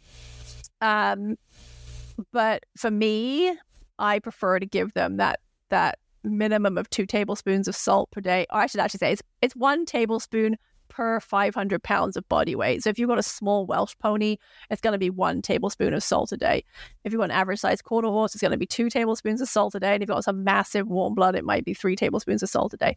Um, 0.82 1.38
but 2.32 2.66
for 2.78 2.92
me, 2.92 3.56
I 4.00 4.20
prefer 4.20 4.60
to 4.60 4.66
give 4.66 4.94
them 4.94 5.18
that 5.18 5.40
that 5.70 6.00
minimum 6.24 6.78
of 6.78 6.90
two 6.90 7.06
tablespoons 7.06 7.68
of 7.68 7.76
salt 7.76 8.12
per 8.12 8.22
day. 8.22 8.46
Or 8.52 8.60
I 8.60 8.68
should 8.68 8.80
actually 8.80 9.00
say 9.00 9.12
it's 9.14 9.24
it's 9.42 9.56
one 9.56 9.86
tablespoon 9.86 10.58
per 10.90 11.20
500 11.20 11.84
pounds 11.84 12.18
of 12.18 12.28
body 12.30 12.56
weight. 12.56 12.84
So 12.84 12.90
if 12.90 12.98
you've 12.98 13.10
got 13.10 13.20
a 13.20 13.24
small 13.24 13.66
Welsh 13.66 13.94
pony, 14.00 14.38
it's 14.70 14.82
going 14.82 14.94
to 14.94 14.98
be 14.98 15.10
one 15.10 15.42
tablespoon 15.42 15.94
of 15.94 16.02
salt 16.02 16.32
a 16.32 16.38
day. 16.38 16.64
If 17.04 17.12
you've 17.12 17.20
got 17.20 17.26
an 17.26 17.32
average 17.32 17.60
sized 17.60 17.84
quarter 17.84 18.08
horse, 18.08 18.34
it's 18.34 18.42
going 18.42 18.52
to 18.52 18.58
be 18.58 18.66
two 18.66 18.90
tablespoons 18.90 19.42
of 19.42 19.50
salt 19.50 19.76
a 19.76 19.80
day. 19.80 19.94
And 19.94 20.02
if 20.02 20.08
you've 20.08 20.16
got 20.16 20.24
some 20.24 20.44
massive 20.44 20.88
warm 20.88 21.14
blood, 21.14 21.36
it 21.36 21.44
might 21.44 21.66
be 21.66 21.74
three 21.74 21.96
tablespoons 21.96 22.42
of 22.42 22.50
salt 22.50 22.74
a 22.74 22.78
day. 22.78 22.96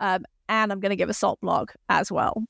Um, 0.00 0.24
and 0.48 0.70
I'm 0.70 0.80
going 0.80 0.90
to 0.90 0.96
give 0.96 1.08
a 1.08 1.14
salt 1.14 1.40
block 1.40 1.74
as 1.88 2.12
well. 2.12 2.44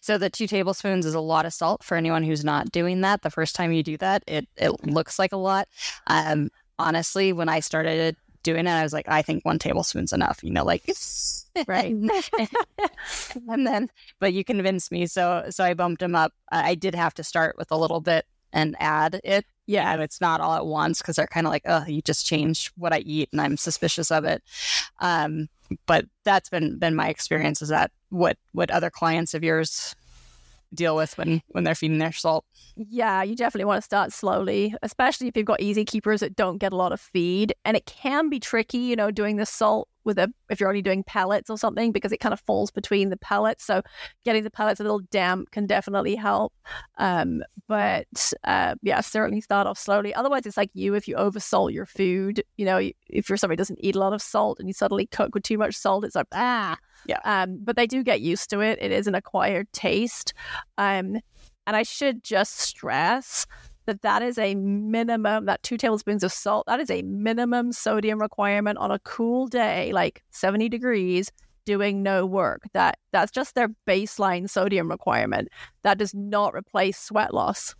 So 0.00 0.18
the 0.18 0.30
two 0.30 0.46
tablespoons 0.46 1.06
is 1.06 1.14
a 1.14 1.20
lot 1.20 1.46
of 1.46 1.52
salt 1.52 1.84
for 1.84 1.96
anyone 1.96 2.22
who's 2.22 2.44
not 2.44 2.72
doing 2.72 3.00
that. 3.02 3.22
The 3.22 3.30
first 3.30 3.54
time 3.54 3.72
you 3.72 3.82
do 3.82 3.96
that, 3.98 4.22
it 4.26 4.48
it 4.56 4.86
looks 4.86 5.18
like 5.18 5.32
a 5.32 5.36
lot. 5.36 5.68
Um, 6.06 6.50
honestly, 6.78 7.32
when 7.32 7.48
I 7.48 7.60
started 7.60 8.16
doing 8.42 8.66
it, 8.66 8.70
I 8.70 8.82
was 8.82 8.92
like, 8.92 9.08
I 9.08 9.22
think 9.22 9.44
one 9.44 9.58
tablespoon's 9.58 10.12
enough. 10.12 10.42
You 10.42 10.50
know, 10.50 10.64
like 10.64 10.84
Right. 11.66 11.94
and 13.48 13.66
then, 13.66 13.90
but 14.18 14.32
you 14.32 14.44
convinced 14.44 14.90
me, 14.90 15.06
so 15.06 15.46
so 15.50 15.64
I 15.64 15.74
bumped 15.74 16.02
him 16.02 16.14
up. 16.14 16.32
I 16.50 16.70
I 16.70 16.74
did 16.74 16.94
have 16.94 17.14
to 17.14 17.24
start 17.24 17.56
with 17.58 17.70
a 17.70 17.76
little 17.76 18.00
bit 18.00 18.26
and 18.52 18.76
add 18.78 19.20
it. 19.24 19.46
Yeah, 19.66 19.92
and 19.92 20.02
it's 20.02 20.20
not 20.20 20.40
all 20.40 20.54
at 20.54 20.66
once 20.66 20.98
because 20.98 21.16
they're 21.16 21.26
kind 21.26 21.46
of 21.46 21.52
like, 21.52 21.62
oh, 21.66 21.84
you 21.86 22.02
just 22.02 22.26
changed 22.26 22.72
what 22.76 22.92
I 22.92 22.98
eat, 22.98 23.28
and 23.32 23.40
I'm 23.40 23.56
suspicious 23.56 24.10
of 24.10 24.24
it. 24.24 24.42
Um, 25.00 25.48
but 25.86 26.06
that's 26.24 26.48
been 26.48 26.78
been 26.78 26.94
my 26.94 27.08
experience. 27.08 27.62
Is 27.62 27.68
that 27.68 27.90
what 28.10 28.36
what 28.52 28.70
other 28.70 28.90
clients 28.90 29.34
of 29.34 29.44
yours 29.44 29.94
deal 30.74 30.96
with 30.96 31.16
when 31.18 31.42
when 31.48 31.64
they're 31.64 31.74
feeding 31.74 31.98
their 31.98 32.12
salt? 32.12 32.44
Yeah, 32.76 33.22
you 33.22 33.36
definitely 33.36 33.66
want 33.66 33.78
to 33.78 33.84
start 33.84 34.12
slowly, 34.12 34.74
especially 34.82 35.28
if 35.28 35.36
you've 35.36 35.46
got 35.46 35.60
easy 35.60 35.84
keepers 35.84 36.20
that 36.20 36.36
don't 36.36 36.58
get 36.58 36.72
a 36.72 36.76
lot 36.76 36.92
of 36.92 37.00
feed. 37.00 37.54
And 37.64 37.76
it 37.76 37.86
can 37.86 38.28
be 38.28 38.40
tricky, 38.40 38.78
you 38.78 38.96
know, 38.96 39.10
doing 39.10 39.36
the 39.36 39.46
salt 39.46 39.88
with 40.04 40.18
a 40.18 40.32
if 40.50 40.58
you're 40.58 40.68
only 40.68 40.82
doing 40.82 41.04
pellets 41.04 41.48
or 41.48 41.56
something 41.56 41.92
because 41.92 42.12
it 42.12 42.18
kind 42.18 42.32
of 42.32 42.40
falls 42.40 42.70
between 42.70 43.10
the 43.10 43.16
pellets. 43.16 43.64
So 43.64 43.82
getting 44.24 44.42
the 44.42 44.50
pellets 44.50 44.80
a 44.80 44.82
little 44.82 45.00
damp 45.10 45.50
can 45.50 45.66
definitely 45.66 46.16
help. 46.16 46.52
Um, 46.98 47.42
but 47.68 48.32
uh, 48.44 48.74
yeah, 48.82 49.00
certainly 49.00 49.40
start 49.40 49.66
off 49.66 49.78
slowly. 49.78 50.14
Otherwise, 50.14 50.46
it's 50.46 50.56
like 50.56 50.70
you 50.74 50.94
if 50.94 51.06
you 51.06 51.16
oversalt 51.16 51.72
your 51.72 51.86
food. 51.86 52.42
You 52.56 52.66
know, 52.66 52.78
if 53.08 53.28
you're 53.28 53.36
somebody 53.36 53.54
who 53.54 53.62
doesn't 53.62 53.84
eat 53.84 53.96
a 53.96 54.00
lot 54.00 54.12
of 54.12 54.22
salt 54.22 54.58
and 54.58 54.68
you 54.68 54.74
suddenly 54.74 55.06
cook 55.06 55.34
with 55.34 55.44
too 55.44 55.58
much 55.58 55.76
salt, 55.76 56.04
it's 56.04 56.16
like 56.16 56.26
ah. 56.32 56.78
Yeah. 57.06 57.18
Um, 57.24 57.58
but 57.62 57.76
they 57.76 57.86
do 57.86 58.02
get 58.02 58.20
used 58.20 58.50
to 58.50 58.60
it. 58.60 58.78
It 58.80 58.92
is 58.92 59.06
an 59.06 59.14
acquired 59.14 59.72
taste. 59.72 60.34
Um, 60.78 61.18
and 61.66 61.76
I 61.76 61.82
should 61.82 62.22
just 62.22 62.58
stress 62.58 63.46
that 63.86 64.02
that 64.02 64.22
is 64.22 64.38
a 64.38 64.54
minimum, 64.54 65.46
that 65.46 65.62
two 65.62 65.76
tablespoons 65.76 66.22
of 66.22 66.32
salt, 66.32 66.66
that 66.66 66.80
is 66.80 66.90
a 66.90 67.02
minimum 67.02 67.72
sodium 67.72 68.20
requirement 68.20 68.78
on 68.78 68.90
a 68.90 68.98
cool 69.00 69.46
day, 69.46 69.92
like 69.92 70.22
70 70.30 70.68
degrees, 70.68 71.30
doing 71.64 72.02
no 72.02 72.24
work. 72.26 72.62
That 72.72 72.98
That's 73.12 73.32
just 73.32 73.54
their 73.54 73.68
baseline 73.88 74.48
sodium 74.48 74.90
requirement. 74.90 75.48
That 75.82 75.98
does 75.98 76.14
not 76.14 76.54
replace 76.54 76.98
sweat 76.98 77.34
loss. 77.34 77.74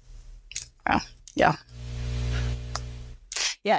Yeah, 1.34 1.54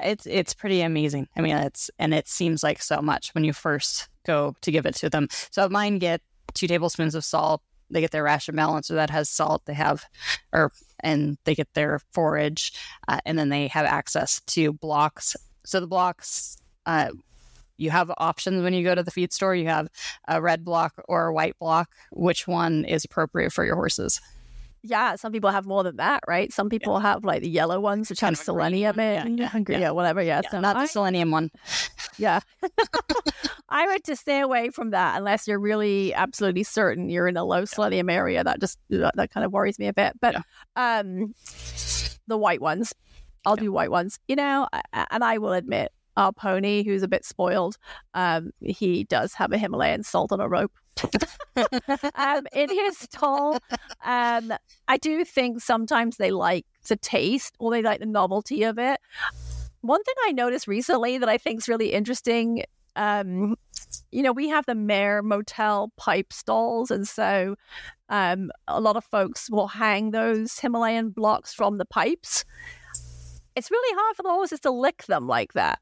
it's 0.04 0.26
it's 0.26 0.54
pretty 0.54 0.82
amazing. 0.82 1.28
I 1.36 1.42
mean, 1.42 1.58
it's 1.58 1.92
and 2.00 2.14
it 2.14 2.28
seems 2.28 2.64
like 2.64 2.82
so 2.82 3.02
much 3.02 3.34
when 3.36 3.44
you 3.44 3.54
first 3.54 4.08
go 4.26 4.56
to 4.62 4.72
give 4.72 4.86
it 4.86 4.96
to 4.96 5.10
them. 5.10 5.28
So 5.52 5.68
mine 5.70 6.00
get 6.00 6.22
two 6.54 6.68
tablespoons 6.68 7.16
of 7.16 7.26
salt. 7.26 7.62
They 7.90 8.02
get 8.02 8.12
their 8.12 8.24
ration 8.24 8.56
balance, 8.56 8.88
so 8.88 8.96
that 8.96 9.10
has 9.10 9.30
salt. 9.30 9.64
They 9.66 9.74
have, 9.74 10.06
or 10.52 10.72
and 11.02 11.38
they 11.44 11.54
get 11.54 11.74
their 11.74 12.00
forage, 12.12 12.74
uh, 13.08 13.20
and 13.26 13.38
then 13.38 13.50
they 13.50 13.68
have 13.68 13.86
access 13.86 14.40
to 14.48 14.74
blocks. 14.74 15.36
So 15.66 15.80
the 15.80 15.88
blocks, 15.88 16.58
uh, 16.86 17.10
you 17.78 17.92
have 17.92 18.12
options 18.18 18.64
when 18.64 18.74
you 18.74 18.84
go 18.84 18.96
to 18.96 19.04
the 19.04 19.12
feed 19.12 19.32
store. 19.34 19.54
You 19.54 19.68
have 19.68 19.90
a 20.28 20.42
red 20.42 20.64
block 20.64 20.94
or 21.08 21.28
a 21.28 21.34
white 21.34 21.60
block. 21.60 21.92
Which 22.12 22.48
one 22.48 22.86
is 22.86 23.06
appropriate 23.06 23.54
for 23.54 23.66
your 23.66 23.76
horses? 23.76 24.22
Yeah, 24.86 25.16
some 25.16 25.32
people 25.32 25.50
have 25.50 25.66
more 25.66 25.82
than 25.84 25.96
that, 25.96 26.22
right? 26.28 26.52
Some 26.52 26.70
people 26.70 27.00
have 27.00 27.24
like 27.24 27.42
the 27.42 27.50
yellow 27.50 27.80
ones, 27.80 28.10
which 28.10 28.20
Kind 28.20 28.36
have 28.36 28.42
of 28.42 28.50
a 28.50 28.52
green 28.54 28.64
selenium 28.72 29.00
in. 29.00 29.38
Yeah, 29.38 29.50
Yeah, 29.54 29.64
yeah, 29.70 29.80
yeah, 29.80 29.90
whatever. 29.92 30.22
Yeah, 30.22 30.42
Yeah, 30.44 30.50
so 30.50 30.60
not 30.60 30.76
the 30.76 30.88
selenium 30.88 31.32
one. 31.32 31.52
Yeah. 32.18 32.42
I 33.70 33.88
would 33.88 34.04
to 34.04 34.16
stay 34.16 34.42
away 34.42 34.70
from 34.70 34.92
that 34.92 35.18
unless 35.18 35.48
you're 35.48 35.60
really 35.60 36.14
absolutely 36.14 36.64
certain 36.64 37.10
you're 37.10 37.28
in 37.28 37.38
a 37.38 37.44
low 37.46 37.66
selenium 37.66 38.10
area. 38.10 38.44
That 38.44 38.60
just 38.60 38.78
that, 38.90 39.16
that 39.16 39.32
kind 39.32 39.46
of 39.46 39.52
worries 39.54 39.80
me 39.80 39.88
a 39.88 39.94
bit. 39.94 40.14
But 40.20 40.36
um 40.76 41.34
the 42.28 42.38
white 42.38 42.62
ones. 42.62 42.94
I'll 43.46 43.56
do 43.58 43.72
white 43.72 43.92
ones. 43.92 44.20
You 44.28 44.36
know, 44.38 44.68
I- 44.72 44.82
I- 44.94 45.08
and 45.12 45.24
I 45.24 45.38
will 45.38 45.54
admit 45.54 45.92
our 46.16 46.32
pony 46.32 46.84
who's 46.84 47.04
a 47.04 47.08
bit 47.08 47.26
spoiled, 47.26 47.78
um, 48.14 48.52
he 48.62 49.04
does 49.06 49.34
have 49.34 49.52
a 49.52 49.58
Himalayan 49.58 50.04
salt 50.04 50.32
on 50.32 50.40
a 50.40 50.48
rope. 50.48 50.72
um, 52.16 52.46
in 52.54 52.70
his 52.70 52.98
stall, 53.00 53.58
um, 54.38 54.54
I 54.88 54.98
do 54.98 55.24
think 55.26 55.62
sometimes 55.62 56.18
they 56.18 56.32
like 56.32 56.66
the 56.88 56.96
taste 56.96 57.56
or 57.60 57.72
they 57.72 57.82
like 57.82 58.00
the 58.00 58.06
novelty 58.06 58.64
of 58.64 58.78
it. 58.78 59.00
One 59.82 60.04
thing 60.04 60.16
I 60.26 60.32
noticed 60.32 60.68
recently 60.68 61.18
that 61.18 61.30
I 61.30 61.38
think 61.38 61.60
is 61.60 61.68
really 61.68 61.92
interesting, 61.94 62.64
um, 62.96 63.56
you 64.12 64.24
know, 64.24 64.32
we 64.32 64.48
have 64.50 64.66
the 64.66 64.76
Mare 64.76 65.22
Motel 65.22 65.92
pipe 65.98 66.32
stalls, 66.32 66.90
and 66.90 67.08
so 67.08 67.56
um, 68.10 68.52
a 68.68 68.80
lot 68.80 68.96
of 68.96 69.04
folks 69.04 69.50
will 69.50 69.68
hang 69.68 70.12
those 70.12 70.58
Himalayan 70.60 71.10
blocks 71.10 71.54
from 71.54 71.78
the 71.78 71.86
pipes. 71.86 72.46
It's 73.56 73.70
really 73.70 73.96
hard 74.00 74.16
for 74.16 74.24
the 74.24 74.30
horses 74.30 74.62
to 74.62 74.72
lick 74.72 75.04
them 75.06 75.28
like 75.28 75.54
that 75.54 75.80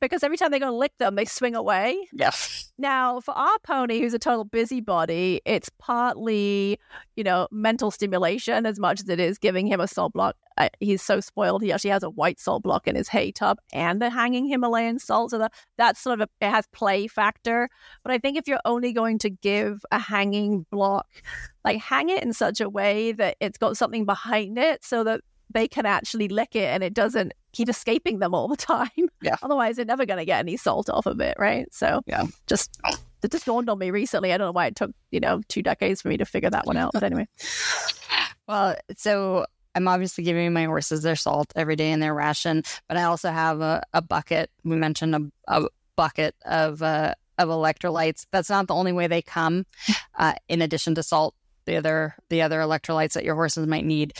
because 0.00 0.22
every 0.22 0.36
time 0.36 0.50
they 0.50 0.58
go 0.58 0.66
to 0.66 0.72
lick 0.72 0.96
them, 0.98 1.14
they 1.14 1.24
swing 1.24 1.54
away. 1.54 2.08
Yes. 2.12 2.72
Now, 2.78 3.20
for 3.20 3.32
our 3.32 3.58
pony, 3.64 4.00
who's 4.00 4.14
a 4.14 4.18
total 4.18 4.44
busybody, 4.44 5.40
it's 5.44 5.68
partly, 5.78 6.78
you 7.16 7.24
know, 7.24 7.48
mental 7.50 7.90
stimulation 7.90 8.66
as 8.66 8.78
much 8.78 9.00
as 9.00 9.08
it 9.08 9.18
is 9.18 9.38
giving 9.38 9.66
him 9.66 9.80
a 9.80 9.88
salt 9.88 10.12
block. 10.12 10.36
Uh, 10.56 10.68
he's 10.80 11.02
so 11.02 11.20
spoiled. 11.20 11.62
He 11.62 11.72
actually 11.72 11.90
has 11.90 12.02
a 12.02 12.10
white 12.10 12.40
salt 12.40 12.62
block 12.62 12.88
in 12.88 12.96
his 12.96 13.08
hay 13.08 13.32
tub 13.32 13.58
and 13.72 14.02
a 14.02 14.10
hanging 14.10 14.46
Himalayan 14.48 14.98
salt. 14.98 15.30
So 15.30 15.38
that, 15.38 15.52
that's 15.76 16.00
sort 16.00 16.20
of 16.20 16.28
a, 16.28 16.44
it 16.44 16.50
has 16.50 16.66
play 16.72 17.06
factor. 17.06 17.68
But 18.02 18.12
I 18.12 18.18
think 18.18 18.36
if 18.36 18.46
you're 18.46 18.60
only 18.64 18.92
going 18.92 19.18
to 19.20 19.30
give 19.30 19.84
a 19.90 19.98
hanging 19.98 20.66
block, 20.70 21.06
like 21.64 21.78
hang 21.80 22.08
it 22.08 22.22
in 22.22 22.32
such 22.32 22.60
a 22.60 22.68
way 22.68 23.12
that 23.12 23.36
it's 23.40 23.58
got 23.58 23.76
something 23.76 24.04
behind 24.04 24.58
it 24.58 24.84
so 24.84 25.04
that 25.04 25.20
they 25.50 25.68
can 25.68 25.86
actually 25.86 26.28
lick 26.28 26.54
it 26.54 26.64
and 26.64 26.82
it 26.82 26.94
doesn't 26.94 27.32
keep 27.52 27.68
escaping 27.68 28.18
them 28.18 28.34
all 28.34 28.48
the 28.48 28.56
time. 28.56 28.88
Yeah. 29.20 29.34
Otherwise, 29.42 29.74
they're 29.76 29.84
never 29.84 30.06
going 30.06 30.18
to 30.20 30.24
get 30.24 30.38
any 30.38 30.56
salt 30.56 30.88
off 30.88 31.06
of 31.06 31.20
it, 31.20 31.36
right? 31.40 31.66
So 31.74 32.02
Yeah. 32.06 32.26
just 32.46 32.78
it 33.22 33.32
just 33.32 33.46
dawned 33.46 33.68
on 33.68 33.76
me 33.78 33.90
recently. 33.90 34.32
I 34.32 34.38
don't 34.38 34.46
know 34.46 34.52
why 34.52 34.66
it 34.66 34.76
took, 34.76 34.92
you 35.10 35.18
know, 35.18 35.40
two 35.48 35.60
decades 35.62 36.00
for 36.02 36.08
me 36.08 36.18
to 36.18 36.24
figure 36.24 36.50
that 36.50 36.66
one 36.66 36.76
out. 36.76 36.92
But 36.92 37.02
anyway. 37.02 37.26
well, 38.48 38.76
so 38.96 39.46
I'm 39.74 39.88
obviously 39.88 40.22
giving 40.24 40.52
my 40.52 40.64
horses 40.66 41.02
their 41.02 41.16
salt 41.16 41.52
every 41.56 41.74
day 41.76 41.90
in 41.90 42.00
their 42.00 42.14
ration, 42.14 42.62
but 42.86 42.96
I 42.96 43.04
also 43.04 43.30
have 43.30 43.60
a, 43.60 43.82
a 43.92 44.02
bucket. 44.02 44.50
We 44.64 44.76
mentioned 44.76 45.14
a, 45.14 45.20
a 45.48 45.66
bucket 45.96 46.34
of 46.44 46.80
uh, 46.82 47.14
of 47.38 47.48
electrolytes. 47.48 48.26
That's 48.30 48.50
not 48.50 48.66
the 48.68 48.74
only 48.74 48.92
way 48.92 49.06
they 49.08 49.22
come. 49.22 49.66
Uh, 50.16 50.34
in 50.48 50.62
addition 50.62 50.94
to 50.96 51.02
salt, 51.02 51.34
the 51.64 51.76
other 51.76 52.14
the 52.28 52.42
other 52.42 52.60
electrolytes 52.60 53.12
that 53.14 53.24
your 53.24 53.34
horses 53.34 53.66
might 53.66 53.84
need. 53.84 54.14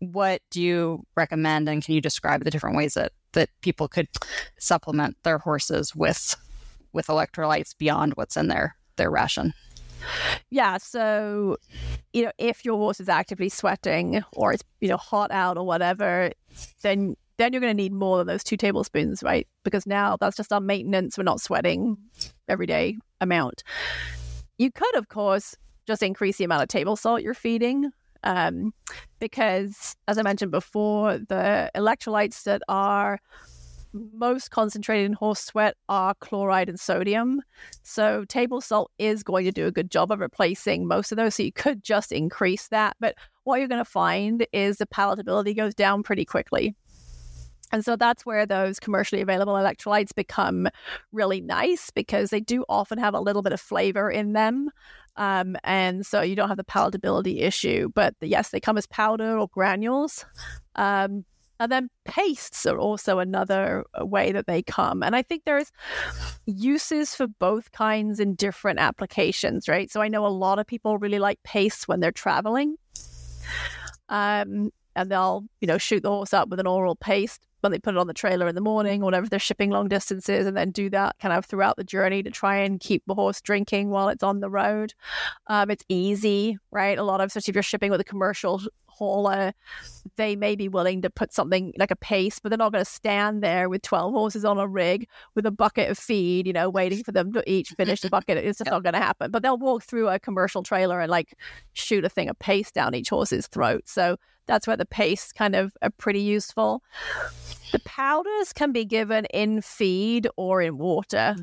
What 0.00 0.42
do 0.50 0.60
you 0.60 1.04
recommend, 1.16 1.68
and 1.68 1.84
can 1.84 1.94
you 1.94 2.00
describe 2.00 2.44
the 2.44 2.50
different 2.50 2.76
ways 2.76 2.94
that 2.94 3.12
that 3.32 3.48
people 3.60 3.86
could 3.86 4.08
supplement 4.58 5.16
their 5.22 5.38
horses 5.38 5.94
with 5.94 6.36
with 6.92 7.06
electrolytes 7.06 7.76
beyond 7.76 8.14
what's 8.14 8.36
in 8.36 8.48
their 8.48 8.76
their 8.96 9.10
ration? 9.10 9.54
Yeah, 10.50 10.78
so 10.78 11.56
you 12.12 12.24
know, 12.24 12.32
if 12.38 12.64
your 12.64 12.76
horse 12.76 13.00
is 13.00 13.08
actively 13.08 13.48
sweating 13.48 14.22
or 14.32 14.52
it's 14.52 14.64
you 14.80 14.88
know 14.88 14.96
hot 14.96 15.30
out 15.30 15.58
or 15.58 15.66
whatever, 15.66 16.32
then 16.82 17.16
then 17.40 17.52
you're 17.54 17.60
going 17.60 17.74
to 17.74 17.82
need 17.82 17.92
more 17.92 18.18
than 18.18 18.26
those 18.26 18.44
two 18.44 18.58
tablespoons, 18.58 19.22
right? 19.22 19.48
Because 19.64 19.86
now 19.86 20.16
that's 20.20 20.36
just 20.36 20.52
our 20.52 20.60
maintenance. 20.60 21.16
We're 21.16 21.24
not 21.24 21.40
sweating 21.40 21.96
everyday 22.48 22.98
amount. 23.20 23.64
You 24.58 24.70
could, 24.70 24.94
of 24.94 25.08
course, 25.08 25.56
just 25.86 26.02
increase 26.02 26.36
the 26.36 26.44
amount 26.44 26.62
of 26.62 26.68
table 26.68 26.96
salt 26.96 27.22
you're 27.22 27.32
feeding. 27.32 27.90
Um, 28.24 28.72
because, 29.18 29.96
as 30.08 30.18
I 30.18 30.22
mentioned 30.22 30.50
before, 30.50 31.18
the 31.18 31.70
electrolytes 31.74 32.42
that 32.44 32.62
are 32.68 33.18
most 33.92 34.50
concentrated 34.50 35.06
in 35.06 35.12
horse 35.14 35.40
sweat 35.40 35.76
are 35.88 36.14
chloride 36.20 36.68
and 36.68 36.78
sodium. 36.78 37.42
So, 37.82 38.24
table 38.26 38.60
salt 38.60 38.90
is 38.98 39.22
going 39.22 39.44
to 39.44 39.52
do 39.52 39.66
a 39.66 39.72
good 39.72 39.90
job 39.90 40.12
of 40.12 40.20
replacing 40.20 40.86
most 40.86 41.12
of 41.12 41.16
those. 41.16 41.34
So, 41.34 41.42
you 41.42 41.52
could 41.52 41.82
just 41.82 42.12
increase 42.12 42.68
that. 42.68 42.96
But 43.00 43.16
what 43.44 43.58
you're 43.58 43.68
going 43.68 43.84
to 43.84 43.90
find 43.90 44.46
is 44.52 44.78
the 44.78 44.86
palatability 44.86 45.56
goes 45.56 45.74
down 45.74 46.02
pretty 46.02 46.24
quickly. 46.24 46.74
And 47.72 47.84
so 47.84 47.96
that's 47.96 48.26
where 48.26 48.46
those 48.46 48.80
commercially 48.80 49.22
available 49.22 49.54
electrolytes 49.54 50.14
become 50.14 50.68
really 51.12 51.40
nice 51.40 51.90
because 51.90 52.30
they 52.30 52.40
do 52.40 52.64
often 52.68 52.98
have 52.98 53.14
a 53.14 53.20
little 53.20 53.42
bit 53.42 53.52
of 53.52 53.60
flavor 53.60 54.10
in 54.10 54.32
them. 54.32 54.70
Um, 55.20 55.54
and 55.64 56.04
so 56.06 56.22
you 56.22 56.34
don't 56.34 56.48
have 56.48 56.56
the 56.56 56.64
palatability 56.64 57.42
issue. 57.42 57.90
But 57.94 58.14
yes, 58.22 58.48
they 58.48 58.58
come 58.58 58.78
as 58.78 58.86
powder 58.86 59.38
or 59.38 59.48
granules. 59.48 60.24
Um, 60.76 61.26
and 61.60 61.70
then 61.70 61.90
pastes 62.06 62.64
are 62.64 62.78
also 62.78 63.18
another 63.18 63.84
uh, 63.92 64.06
way 64.06 64.32
that 64.32 64.46
they 64.46 64.62
come. 64.62 65.02
And 65.02 65.14
I 65.14 65.20
think 65.20 65.42
there's 65.44 65.70
uses 66.46 67.14
for 67.14 67.26
both 67.26 67.70
kinds 67.70 68.18
in 68.18 68.34
different 68.34 68.78
applications, 68.78 69.68
right? 69.68 69.90
So 69.90 70.00
I 70.00 70.08
know 70.08 70.24
a 70.24 70.28
lot 70.28 70.58
of 70.58 70.66
people 70.66 70.96
really 70.96 71.18
like 71.18 71.38
pastes 71.44 71.86
when 71.86 72.00
they're 72.00 72.12
traveling. 72.12 72.76
Um, 74.08 74.70
and 74.96 75.10
they'll, 75.10 75.44
you 75.60 75.68
know, 75.68 75.76
shoot 75.76 76.02
the 76.02 76.08
horse 76.08 76.32
up 76.32 76.48
with 76.48 76.60
an 76.60 76.66
oral 76.66 76.96
paste 76.96 77.46
when 77.60 77.72
they 77.72 77.78
put 77.78 77.94
it 77.94 77.98
on 77.98 78.06
the 78.06 78.14
trailer 78.14 78.48
in 78.48 78.54
the 78.54 78.60
morning, 78.60 79.02
or 79.02 79.06
whenever 79.06 79.28
they're 79.28 79.38
shipping 79.38 79.70
long 79.70 79.88
distances, 79.88 80.46
and 80.46 80.56
then 80.56 80.70
do 80.70 80.90
that 80.90 81.16
kind 81.18 81.34
of 81.34 81.44
throughout 81.44 81.76
the 81.76 81.84
journey 81.84 82.22
to 82.22 82.30
try 82.30 82.56
and 82.56 82.80
keep 82.80 83.02
the 83.06 83.14
horse 83.14 83.40
drinking 83.40 83.90
while 83.90 84.08
it's 84.08 84.22
on 84.22 84.40
the 84.40 84.50
road. 84.50 84.94
Um, 85.46 85.70
it's 85.70 85.84
easy, 85.88 86.58
right? 86.70 86.98
A 86.98 87.02
lot 87.02 87.20
of, 87.20 87.28
especially 87.28 87.52
if 87.52 87.56
you're 87.56 87.62
shipping 87.62 87.90
with 87.90 88.00
a 88.00 88.04
commercial 88.04 88.60
hauler, 89.00 89.52
they 90.16 90.36
may 90.36 90.54
be 90.54 90.68
willing 90.68 91.02
to 91.02 91.10
put 91.10 91.32
something 91.32 91.72
like 91.78 91.90
a 91.90 91.96
pace, 91.96 92.38
but 92.38 92.50
they're 92.50 92.58
not 92.58 92.72
going 92.72 92.84
to 92.84 92.90
stand 92.90 93.42
there 93.42 93.68
with 93.68 93.82
12 93.82 94.12
horses 94.12 94.44
on 94.44 94.58
a 94.58 94.68
rig 94.68 95.08
with 95.34 95.46
a 95.46 95.50
bucket 95.50 95.90
of 95.90 95.98
feed, 95.98 96.46
you 96.46 96.52
know, 96.52 96.68
waiting 96.68 97.02
for 97.02 97.12
them 97.12 97.32
to 97.32 97.50
each 97.50 97.70
finish 97.70 98.02
the 98.02 98.10
bucket. 98.10 98.36
It's 98.36 98.58
just 98.58 98.70
not 98.70 98.82
going 98.82 98.92
to 98.92 99.00
happen. 99.00 99.30
But 99.30 99.42
they'll 99.42 99.58
walk 99.58 99.82
through 99.82 100.08
a 100.08 100.20
commercial 100.20 100.62
trailer 100.62 101.00
and 101.00 101.10
like 101.10 101.34
shoot 101.72 102.04
a 102.04 102.08
thing 102.08 102.28
of 102.28 102.38
paste 102.38 102.74
down 102.74 102.94
each 102.94 103.08
horse's 103.08 103.46
throat. 103.46 103.82
So 103.86 104.16
that's 104.46 104.66
where 104.66 104.76
the 104.76 104.86
paste 104.86 105.34
kind 105.34 105.56
of 105.56 105.72
are 105.80 105.90
pretty 105.90 106.20
useful. 106.20 106.82
The 107.72 107.80
powders 107.80 108.52
can 108.52 108.72
be 108.72 108.84
given 108.84 109.26
in 109.26 109.62
feed 109.62 110.28
or 110.36 110.62
in 110.62 110.78
water. 110.78 111.36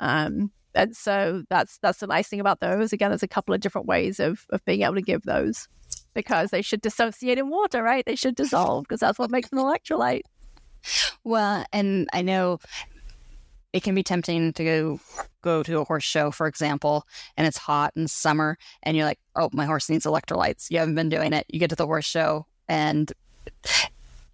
Um, 0.00 0.50
and 0.74 0.94
so 0.94 1.42
that's 1.48 1.78
that's 1.78 1.98
the 1.98 2.06
nice 2.06 2.28
thing 2.28 2.40
about 2.40 2.60
those. 2.60 2.92
Again, 2.92 3.10
there's 3.10 3.22
a 3.22 3.28
couple 3.28 3.54
of 3.54 3.60
different 3.60 3.86
ways 3.86 4.20
of, 4.20 4.46
of 4.50 4.64
being 4.64 4.82
able 4.82 4.94
to 4.94 5.02
give 5.02 5.22
those 5.22 5.68
because 6.14 6.50
they 6.50 6.62
should 6.62 6.80
dissociate 6.80 7.38
in 7.38 7.48
water, 7.48 7.82
right? 7.82 8.04
They 8.04 8.16
should 8.16 8.34
dissolve 8.34 8.84
because 8.84 9.00
that's 9.00 9.18
what 9.18 9.30
makes 9.30 9.50
an 9.52 9.58
electrolyte. 9.58 10.22
Well, 11.24 11.64
and 11.72 12.08
I 12.12 12.22
know 12.22 12.58
it 13.72 13.82
can 13.82 13.94
be 13.94 14.02
tempting 14.02 14.52
to 14.54 14.64
go 14.64 15.00
go 15.42 15.62
to 15.62 15.80
a 15.80 15.84
horse 15.84 16.04
show, 16.04 16.30
for 16.30 16.46
example, 16.46 17.06
and 17.36 17.46
it's 17.46 17.58
hot 17.58 17.92
and 17.96 18.10
summer, 18.10 18.56
and 18.82 18.96
you're 18.96 19.06
like, 19.06 19.20
"Oh, 19.34 19.50
my 19.52 19.66
horse 19.66 19.88
needs 19.90 20.06
electrolytes." 20.06 20.70
You 20.70 20.78
haven't 20.78 20.94
been 20.94 21.08
doing 21.08 21.32
it. 21.32 21.46
You 21.48 21.58
get 21.58 21.70
to 21.70 21.76
the 21.76 21.86
horse 21.86 22.06
show, 22.06 22.46
and 22.68 23.12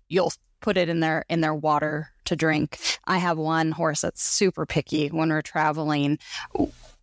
you'll 0.08 0.32
put 0.62 0.78
it 0.78 0.88
in 0.88 1.00
their 1.00 1.24
in 1.28 1.42
their 1.42 1.54
water 1.54 2.08
to 2.24 2.36
drink. 2.36 2.78
I 3.04 3.18
have 3.18 3.36
one 3.36 3.72
horse 3.72 4.00
that's 4.00 4.22
super 4.22 4.64
picky 4.64 5.08
when 5.08 5.28
we're 5.28 5.42
traveling. 5.42 6.18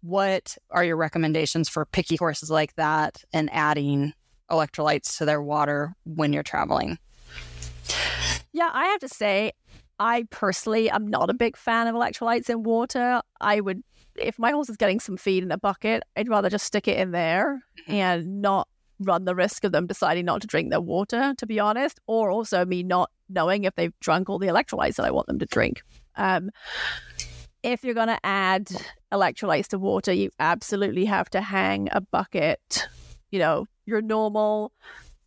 What 0.01 0.57
are 0.71 0.83
your 0.83 0.95
recommendations 0.95 1.69
for 1.69 1.85
picky 1.85 2.15
horses 2.15 2.49
like 2.49 2.75
that 2.75 3.23
and 3.33 3.49
adding 3.51 4.13
electrolytes 4.49 5.17
to 5.17 5.25
their 5.25 5.41
water 5.41 5.93
when 6.05 6.33
you're 6.33 6.41
traveling? 6.41 6.97
Yeah, 8.53 8.69
I 8.73 8.85
have 8.85 9.01
to 9.01 9.09
say, 9.09 9.51
I 9.99 10.25
personally 10.29 10.89
am 10.89 11.07
not 11.07 11.29
a 11.29 11.33
big 11.33 11.57
fan 11.57 11.87
of 11.87 11.95
electrolytes 11.95 12.49
in 12.49 12.63
water. 12.63 13.21
I 13.41 13.59
would, 13.59 13.83
if 14.15 14.39
my 14.39 14.51
horse 14.51 14.69
is 14.69 14.77
getting 14.77 14.99
some 14.99 15.17
feed 15.17 15.43
in 15.43 15.51
a 15.51 15.57
bucket, 15.57 16.03
I'd 16.15 16.29
rather 16.29 16.49
just 16.49 16.65
stick 16.65 16.87
it 16.87 16.97
in 16.97 17.11
there 17.11 17.61
mm-hmm. 17.81 17.91
and 17.91 18.41
not 18.41 18.67
run 18.99 19.25
the 19.25 19.35
risk 19.35 19.63
of 19.63 19.71
them 19.71 19.87
deciding 19.87 20.25
not 20.25 20.41
to 20.41 20.47
drink 20.47 20.69
their 20.69 20.81
water, 20.81 21.33
to 21.37 21.45
be 21.45 21.59
honest, 21.59 21.99
or 22.07 22.31
also 22.31 22.65
me 22.65 22.83
not 22.83 23.11
knowing 23.29 23.63
if 23.63 23.75
they've 23.75 23.97
drunk 23.99 24.29
all 24.29 24.39
the 24.39 24.47
electrolytes 24.47 24.95
that 24.95 25.05
I 25.05 25.11
want 25.11 25.27
them 25.27 25.39
to 25.39 25.45
drink. 25.45 25.81
Um, 26.15 26.49
if 27.63 27.83
you're 27.83 27.93
going 27.93 28.07
to 28.07 28.19
add 28.25 28.69
electrolytes 29.11 29.67
to 29.67 29.79
water, 29.79 30.13
you 30.13 30.31
absolutely 30.39 31.05
have 31.05 31.29
to 31.31 31.41
hang 31.41 31.89
a 31.91 32.01
bucket, 32.01 32.87
you 33.31 33.39
know, 33.39 33.65
your 33.85 34.01
normal 34.01 34.71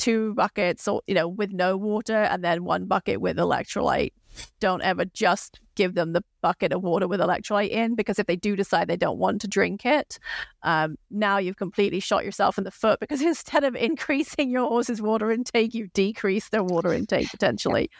two 0.02 0.34
buckets 0.34 0.88
or 0.88 1.00
you 1.06 1.14
know 1.14 1.28
with 1.28 1.52
no 1.52 1.76
water 1.76 2.16
and 2.16 2.42
then 2.42 2.64
one 2.64 2.86
bucket 2.86 3.20
with 3.20 3.36
electrolyte 3.36 4.12
don't 4.60 4.82
ever 4.82 5.04
just 5.04 5.60
give 5.74 5.94
them 5.94 6.12
the 6.12 6.24
bucket 6.42 6.72
of 6.72 6.82
water 6.82 7.06
with 7.06 7.20
electrolyte 7.20 7.70
in 7.70 7.94
because 7.94 8.18
if 8.18 8.26
they 8.26 8.34
do 8.34 8.56
decide 8.56 8.88
they 8.88 8.96
don't 8.96 9.18
want 9.18 9.40
to 9.40 9.46
drink 9.48 9.86
it, 9.86 10.18
um, 10.62 10.96
now 11.10 11.38
you've 11.38 11.56
completely 11.56 12.00
shot 12.00 12.24
yourself 12.24 12.58
in 12.58 12.64
the 12.64 12.70
foot 12.70 12.98
because 12.98 13.22
instead 13.32 13.62
of 13.62 13.76
increasing 13.76 14.50
your 14.50 14.66
horse's 14.68 15.00
water 15.00 15.30
intake, 15.30 15.74
you've 15.74 15.92
decreased 15.92 16.50
their 16.50 16.64
water 16.64 16.92
intake 16.92 17.30
potentially. 17.30 17.90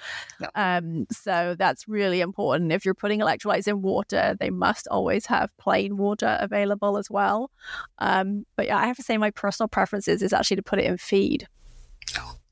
Yeah. 0.41 0.49
Yeah. 0.57 0.77
Um, 0.79 1.07
so 1.13 1.55
that's 1.59 1.87
really 1.87 2.21
important. 2.21 2.73
If 2.73 2.85
you're 2.85 2.95
putting 2.95 3.21
electrolytes 3.21 3.69
in 3.69 3.83
water, 3.83 4.37
they 4.41 4.51
must 4.51 4.89
always 4.89 5.27
have 5.27 5.57
plain 5.59 5.97
water 5.97 6.37
available 6.41 6.99
as 6.99 7.11
well. 7.11 7.51
Um, 7.99 8.45
but 8.57 8.67
yeah, 8.67 8.79
I 8.79 8.87
have 8.87 8.97
to 8.97 9.03
say 9.03 9.19
my 9.19 9.31
personal 9.31 9.69
preference 9.69 10.09
is, 10.09 10.23
is 10.23 10.33
actually 10.33 10.57
to 10.57 10.63
put 10.63 10.79
it 10.79 10.87
in 10.87 10.97
feed. 10.99 11.47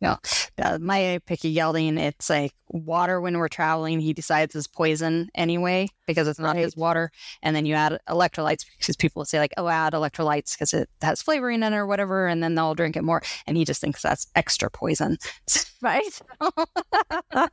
Yeah. 0.00 0.16
Uh, 0.60 0.78
my 0.78 1.20
picky 1.26 1.52
gelding, 1.52 1.98
it's 1.98 2.30
like 2.30 2.54
water 2.68 3.20
when 3.20 3.36
we're 3.36 3.48
traveling. 3.48 4.00
He 4.00 4.14
decides 4.14 4.54
is 4.54 4.66
poison 4.66 5.28
anyway 5.34 5.88
because 6.06 6.26
it's 6.26 6.38
not 6.38 6.54
right. 6.54 6.64
his 6.64 6.74
water. 6.74 7.10
And 7.42 7.54
then 7.54 7.66
you 7.66 7.74
add 7.74 7.98
electrolytes 8.08 8.64
because 8.78 8.96
people 8.96 9.20
will 9.20 9.26
say, 9.26 9.38
like, 9.38 9.52
oh, 9.58 9.68
add 9.68 9.92
electrolytes 9.92 10.52
because 10.52 10.72
it 10.72 10.88
has 11.02 11.20
flavoring 11.20 11.62
in 11.62 11.74
it 11.74 11.76
or 11.76 11.86
whatever. 11.86 12.26
And 12.26 12.42
then 12.42 12.54
they'll 12.54 12.74
drink 12.74 12.96
it 12.96 13.04
more. 13.04 13.22
And 13.46 13.58
he 13.58 13.64
just 13.66 13.82
thinks 13.82 14.00
that's 14.00 14.26
extra 14.34 14.70
poison. 14.70 15.18
right. 15.82 16.20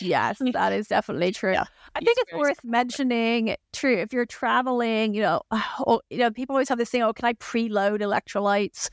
yes, 0.00 0.38
that 0.38 0.72
is 0.72 0.88
definitely 0.88 1.32
true. 1.32 1.52
Yeah. 1.52 1.64
I 1.94 2.00
think 2.00 2.16
it's 2.18 2.32
worth 2.32 2.64
mentioning, 2.64 3.56
true, 3.74 3.98
if 3.98 4.12
you're 4.12 4.26
traveling, 4.26 5.12
you 5.12 5.20
know, 5.20 5.42
oh, 5.50 6.00
you 6.08 6.18
know, 6.18 6.30
people 6.30 6.54
always 6.54 6.70
have 6.70 6.78
this 6.78 6.88
thing, 6.88 7.02
oh, 7.02 7.12
can 7.12 7.26
I 7.26 7.34
preload 7.34 8.00
electrolytes? 8.00 8.88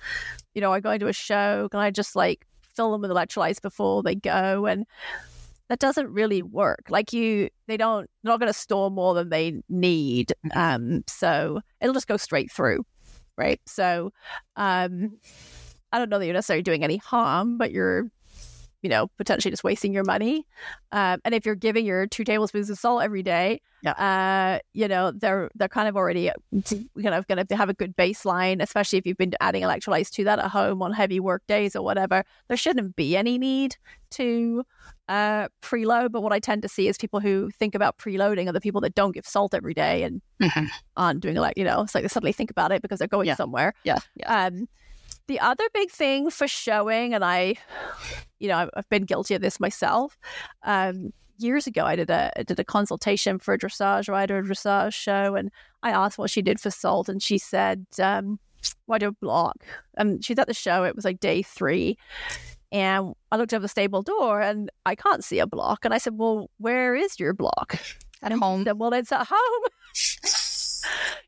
You 0.53 0.61
know, 0.61 0.73
I 0.73 0.81
go 0.81 0.91
into 0.91 1.07
a 1.07 1.13
show, 1.13 1.69
can 1.71 1.79
I 1.79 1.91
just 1.91 2.15
like 2.15 2.45
fill 2.77 2.91
them 2.91 3.01
with 3.01 3.11
electrolytes 3.11 3.61
before 3.61 4.03
they 4.03 4.15
go 4.15 4.65
and 4.65 4.85
that 5.67 5.79
doesn't 5.79 6.07
really 6.09 6.41
work 6.41 6.85
like 6.89 7.11
you 7.11 7.49
they 7.67 7.75
don't 7.75 8.09
they're 8.23 8.31
not 8.31 8.39
going 8.39 8.47
to 8.51 8.57
store 8.57 8.89
more 8.89 9.13
than 9.13 9.29
they 9.29 9.61
need 9.67 10.31
mm-hmm. 10.45 10.57
um 10.57 11.03
so 11.07 11.59
it'll 11.81 11.93
just 11.93 12.07
go 12.07 12.15
straight 12.15 12.51
through 12.51 12.85
right 13.37 13.59
so 13.65 14.11
um 14.55 15.17
i 15.91 15.99
don't 15.99 16.09
know 16.09 16.19
that 16.19 16.25
you're 16.25 16.33
necessarily 16.33 16.63
doing 16.63 16.83
any 16.83 16.97
harm 16.97 17.57
but 17.57 17.71
you're 17.71 18.09
you 18.87 18.89
know, 18.89 19.09
potentially 19.17 19.51
just 19.51 19.65
wasting 19.65 19.91
your 19.93 20.05
money. 20.05 20.47
Um, 20.93 21.19
and 21.25 21.35
if 21.35 21.45
you're 21.45 21.55
giving 21.55 21.85
your 21.85 22.07
two 22.07 22.23
tablespoons 22.23 22.69
of 22.69 22.79
salt 22.79 23.03
every 23.03 23.21
day, 23.21 23.59
Yeah. 23.83 23.91
uh, 23.91 24.59
you 24.73 24.87
know, 24.87 25.11
they're 25.11 25.51
they're 25.55 25.67
kind 25.67 25.89
of 25.89 25.97
already 25.97 26.31
kind 26.63 27.13
of 27.13 27.27
going 27.27 27.45
to 27.45 27.55
have 27.57 27.67
a 27.67 27.73
good 27.73 27.97
baseline, 27.97 28.61
especially 28.63 28.97
if 28.97 29.05
you've 29.05 29.17
been 29.17 29.33
adding 29.41 29.63
electrolytes 29.63 30.09
to 30.11 30.23
that 30.23 30.39
at 30.39 30.51
home 30.51 30.81
on 30.81 30.93
heavy 30.93 31.19
work 31.19 31.43
days 31.47 31.75
or 31.75 31.83
whatever. 31.83 32.23
There 32.47 32.55
shouldn't 32.55 32.95
be 32.95 33.17
any 33.17 33.37
need 33.37 33.75
to 34.11 34.63
uh, 35.09 35.49
preload. 35.61 36.13
But 36.13 36.21
what 36.23 36.31
I 36.31 36.39
tend 36.39 36.61
to 36.61 36.69
see 36.69 36.87
is 36.87 36.97
people 36.97 37.19
who 37.19 37.49
think 37.59 37.75
about 37.75 37.97
preloading 37.97 38.47
are 38.47 38.53
the 38.53 38.61
people 38.61 38.79
that 38.81 38.95
don't 38.95 39.11
give 39.13 39.25
salt 39.25 39.53
every 39.53 39.73
day 39.73 40.03
and 40.03 40.21
Mhm. 40.41 40.69
aren't 40.95 41.19
doing 41.19 41.35
like 41.35 41.57
you 41.57 41.65
know, 41.65 41.81
it's 41.81 41.93
like 41.93 42.03
they 42.05 42.07
suddenly 42.07 42.31
think 42.31 42.51
about 42.51 42.71
it 42.71 42.81
because 42.81 42.99
they're 42.99 43.07
going 43.09 43.27
Yeah. 43.27 43.35
somewhere. 43.35 43.73
Yeah. 43.83 43.97
Yeah. 44.15 44.45
Um, 44.45 44.69
the 45.27 45.39
other 45.39 45.63
big 45.73 45.91
thing 45.91 46.29
for 46.29 46.47
showing, 46.47 47.13
and 47.13 47.23
I, 47.23 47.55
you 48.39 48.47
know, 48.47 48.69
I've, 48.73 48.89
been 48.89 49.03
guilty 49.03 49.35
of 49.35 49.41
this 49.41 49.59
myself. 49.59 50.17
Um, 50.63 51.13
years 51.37 51.67
ago, 51.67 51.85
I 51.85 51.95
did 51.95 52.09
a 52.09 52.31
I 52.37 52.43
did 52.43 52.59
a 52.59 52.63
consultation 52.63 53.39
for 53.39 53.53
a 53.53 53.57
dressage 53.57 54.09
rider, 54.09 54.39
a 54.39 54.43
dressage 54.43 54.93
show, 54.93 55.35
and 55.35 55.51
I 55.83 55.91
asked 55.91 56.17
what 56.17 56.29
she 56.29 56.41
did 56.41 56.59
for 56.59 56.71
salt, 56.71 57.09
and 57.09 57.21
she 57.21 57.37
said, 57.37 57.85
um, 58.01 58.39
"Why 58.85 58.97
do 58.97 59.09
a 59.09 59.11
block?" 59.11 59.65
And 59.97 60.23
she's 60.23 60.39
at 60.39 60.47
the 60.47 60.53
show. 60.53 60.83
It 60.83 60.95
was 60.95 61.05
like 61.05 61.19
day 61.19 61.41
three. 61.41 61.97
And 62.71 63.13
I 63.31 63.37
looked 63.37 63.53
over 63.53 63.61
the 63.61 63.69
stable 63.69 64.01
door 64.01 64.41
and 64.41 64.69
I 64.85 64.93
can't 64.95 65.23
see 65.23 65.39
a 65.39 65.47
block. 65.47 65.85
And 65.85 65.93
I 65.93 65.99
said, 65.99 66.17
Well, 66.17 66.49
where 66.57 66.95
is 66.95 67.17
your 67.17 67.33
block? 67.33 67.79
At 68.21 68.33
home. 68.33 68.65
Said, 68.65 68.77
Well, 68.77 68.91
it's 68.91 69.11
at 69.13 69.25
home. 69.29 69.63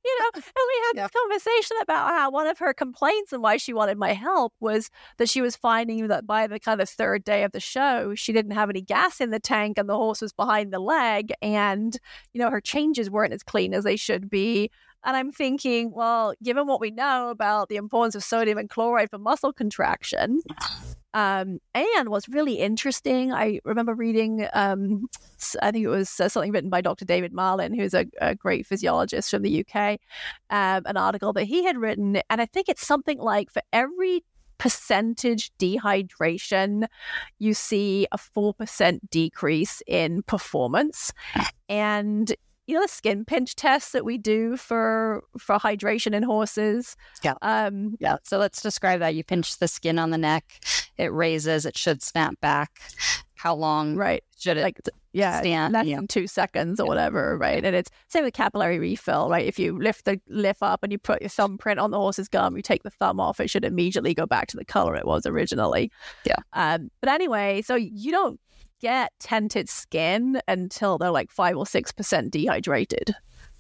you 0.06 0.20
know, 0.20 0.30
and 0.36 0.44
we 0.44 0.82
had 0.88 0.94
Yeah. 0.96 1.04
this 1.04 1.12
conversation 1.12 1.78
about 1.82 2.10
how 2.10 2.32
one 2.32 2.48
of 2.48 2.60
her 2.60 2.74
complaints 2.74 3.34
and 3.34 3.42
why 3.44 3.58
she 3.58 3.74
wanted 3.74 3.98
my 3.98 4.14
help 4.14 4.54
was 4.60 4.90
that 5.18 5.30
she 5.30 5.42
was 5.42 5.56
finding 5.56 6.08
that 6.08 6.26
by 6.26 6.48
the 6.48 6.60
kind 6.60 6.82
of 6.82 6.90
third 6.90 7.24
day 7.24 7.44
of 7.44 7.52
the 7.52 7.60
show, 7.60 8.16
she 8.16 8.34
didn't 8.34 8.52
have 8.52 8.70
any 8.70 8.82
gas 8.82 9.22
in 9.22 9.30
the 9.30 9.40
tank 9.40 9.78
and 9.78 9.90
the 9.90 9.96
horse 9.96 10.22
was 10.22 10.34
behind 10.34 10.72
the 10.74 10.80
leg. 10.80 11.32
And, 11.42 11.98
you 12.34 12.40
know, 12.42 12.50
her 12.50 12.62
changes 12.62 13.10
weren't 13.10 13.34
as 13.34 13.44
clean 13.44 13.74
as 13.74 13.84
they 13.84 13.96
should 13.96 14.30
be. 14.30 14.72
And 15.04 15.16
I'm 15.16 15.32
thinking, 15.32 15.92
well, 15.92 16.34
given 16.44 16.68
what 16.68 16.82
we 16.82 16.92
know 16.92 17.30
about 17.30 17.70
the 17.70 17.78
importance 17.78 18.16
of 18.16 18.24
sodium 18.24 18.58
and 18.58 18.70
chloride 18.70 19.10
for 19.10 19.18
muscle 19.18 19.54
contraction, 19.54 20.42
um, 21.14 21.60
and 21.74 22.10
what's 22.10 22.30
really 22.30 22.60
interesting, 22.60 23.32
I 23.34 23.60
remember 23.66 23.96
reading, 23.96 24.48
um, 24.54 25.08
I 25.62 25.72
think 25.72 25.86
it 25.86 25.90
was 25.90 26.20
uh, 26.20 26.30
something 26.30 26.52
written 26.52 26.70
by 26.70 26.82
Dr. 26.82 27.06
David 27.06 27.34
Marlin, 27.34 27.74
who's 27.74 27.94
a, 27.94 28.06
a 28.22 28.36
great 28.36 28.68
physiologist 28.68 29.32
from 29.32 29.42
the 29.42 29.66
UK, 29.66 30.00
um, 30.50 30.84
an 30.86 30.98
article 30.98 31.34
that 31.34 31.46
he 31.46 31.64
had 31.64 31.78
written. 31.78 32.22
And 32.30 32.42
I 32.42 32.46
think 32.46 32.70
it's 32.70 32.86
something 32.86 33.18
like 33.18 33.52
for 33.52 33.62
every 33.74 34.24
percentage 34.60 35.52
dehydration, 35.58 36.86
you 37.40 37.54
see 37.56 38.06
a 38.12 38.18
4% 38.18 39.00
decrease 39.10 39.82
in 39.88 40.22
performance. 40.24 41.12
And 41.70 42.36
you 42.70 42.76
know 42.76 42.84
the 42.84 42.88
skin 42.88 43.26
pinch 43.26 43.56
tests 43.56 43.94
that 43.94 44.06
we 44.06 44.20
do 44.20 44.56
for 44.56 45.24
for 45.40 45.58
hydration 45.58 46.14
in 46.14 46.22
horses. 46.22 46.96
Yeah. 47.24 47.34
Um, 47.42 47.98
Yeah. 48.00 48.18
So 48.24 48.38
let's 48.38 48.62
describe 48.62 49.00
that. 49.00 49.16
You 49.16 49.24
pinch 49.24 49.58
the 49.58 49.68
skin 49.68 49.98
on 49.98 50.12
the 50.12 50.20
neck, 50.20 50.46
it 50.98 51.12
raises, 51.12 51.66
it 51.66 51.76
should 51.76 52.04
snap 52.04 52.40
back. 52.42 52.80
How 53.34 53.56
long 53.56 53.96
right. 53.96 54.24
should 54.38 54.58
it 54.58 54.62
like 54.62 54.80
yeah, 55.14 55.40
stand? 55.40 55.74
less 55.74 55.88
yeah. 55.88 55.96
than 55.96 56.08
two 56.08 56.28
seconds 56.28 56.80
or 56.80 56.86
whatever, 56.86 57.38
right? 57.38 57.64
And 57.64 57.76
it's 57.76 57.90
same 58.08 58.24
with 58.24 58.34
capillary 58.34 58.78
refill, 58.78 59.30
right? 59.30 59.48
If 59.48 59.58
you 59.58 59.80
lift 59.80 60.06
the 60.06 60.22
lift 60.28 60.62
up 60.62 60.84
and 60.84 60.92
you 60.92 61.00
put 61.00 61.22
your 61.22 61.30
thumbprint 61.30 61.80
on 61.80 61.90
the 61.90 61.98
horse's 61.98 62.28
gum, 62.28 62.56
you 62.56 62.62
take 62.62 62.84
the 62.84 62.92
thumb 62.92 63.20
off, 63.20 63.40
it 63.40 63.50
should 63.50 63.66
immediately 63.66 64.14
go 64.14 64.28
back 64.28 64.48
to 64.50 64.58
the 64.58 64.66
color 64.66 64.96
it 64.96 65.08
was 65.08 65.26
originally. 65.26 65.92
Yeah. 66.26 66.36
Um, 66.54 66.92
but 67.02 67.10
anyway, 67.10 67.64
so 67.64 67.76
you 67.76 68.12
don't 68.12 68.40
get 68.80 69.12
tented 69.20 69.70
skin 69.70 70.42
until 70.48 70.98
they're 70.98 71.12
like 71.12 71.32
five 71.32 71.58
or 71.58 71.66
six 71.66 71.92
percent 71.92 72.32
dehydrated. 72.32 73.16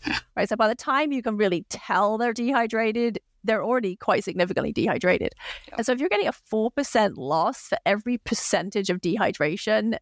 Right. 0.38 0.48
So 0.48 0.56
by 0.56 0.70
the 0.70 0.76
time 0.76 1.12
you 1.12 1.22
can 1.22 1.36
really 1.36 1.66
tell 1.70 2.18
they're 2.18 2.32
dehydrated, 2.32 3.20
they're 3.44 3.64
already 3.64 3.98
quite 3.98 4.24
significantly 4.24 4.72
dehydrated. 4.72 5.34
Yeah. 5.68 5.76
And 5.78 5.86
so 5.86 5.92
if 5.92 6.00
you're 6.00 6.08
getting 6.08 6.28
a 6.28 6.32
4% 6.32 7.18
loss 7.18 7.68
for 7.68 7.78
every 7.86 8.18
percentage 8.18 8.90
of 8.90 9.02
dehydration, 9.02 9.98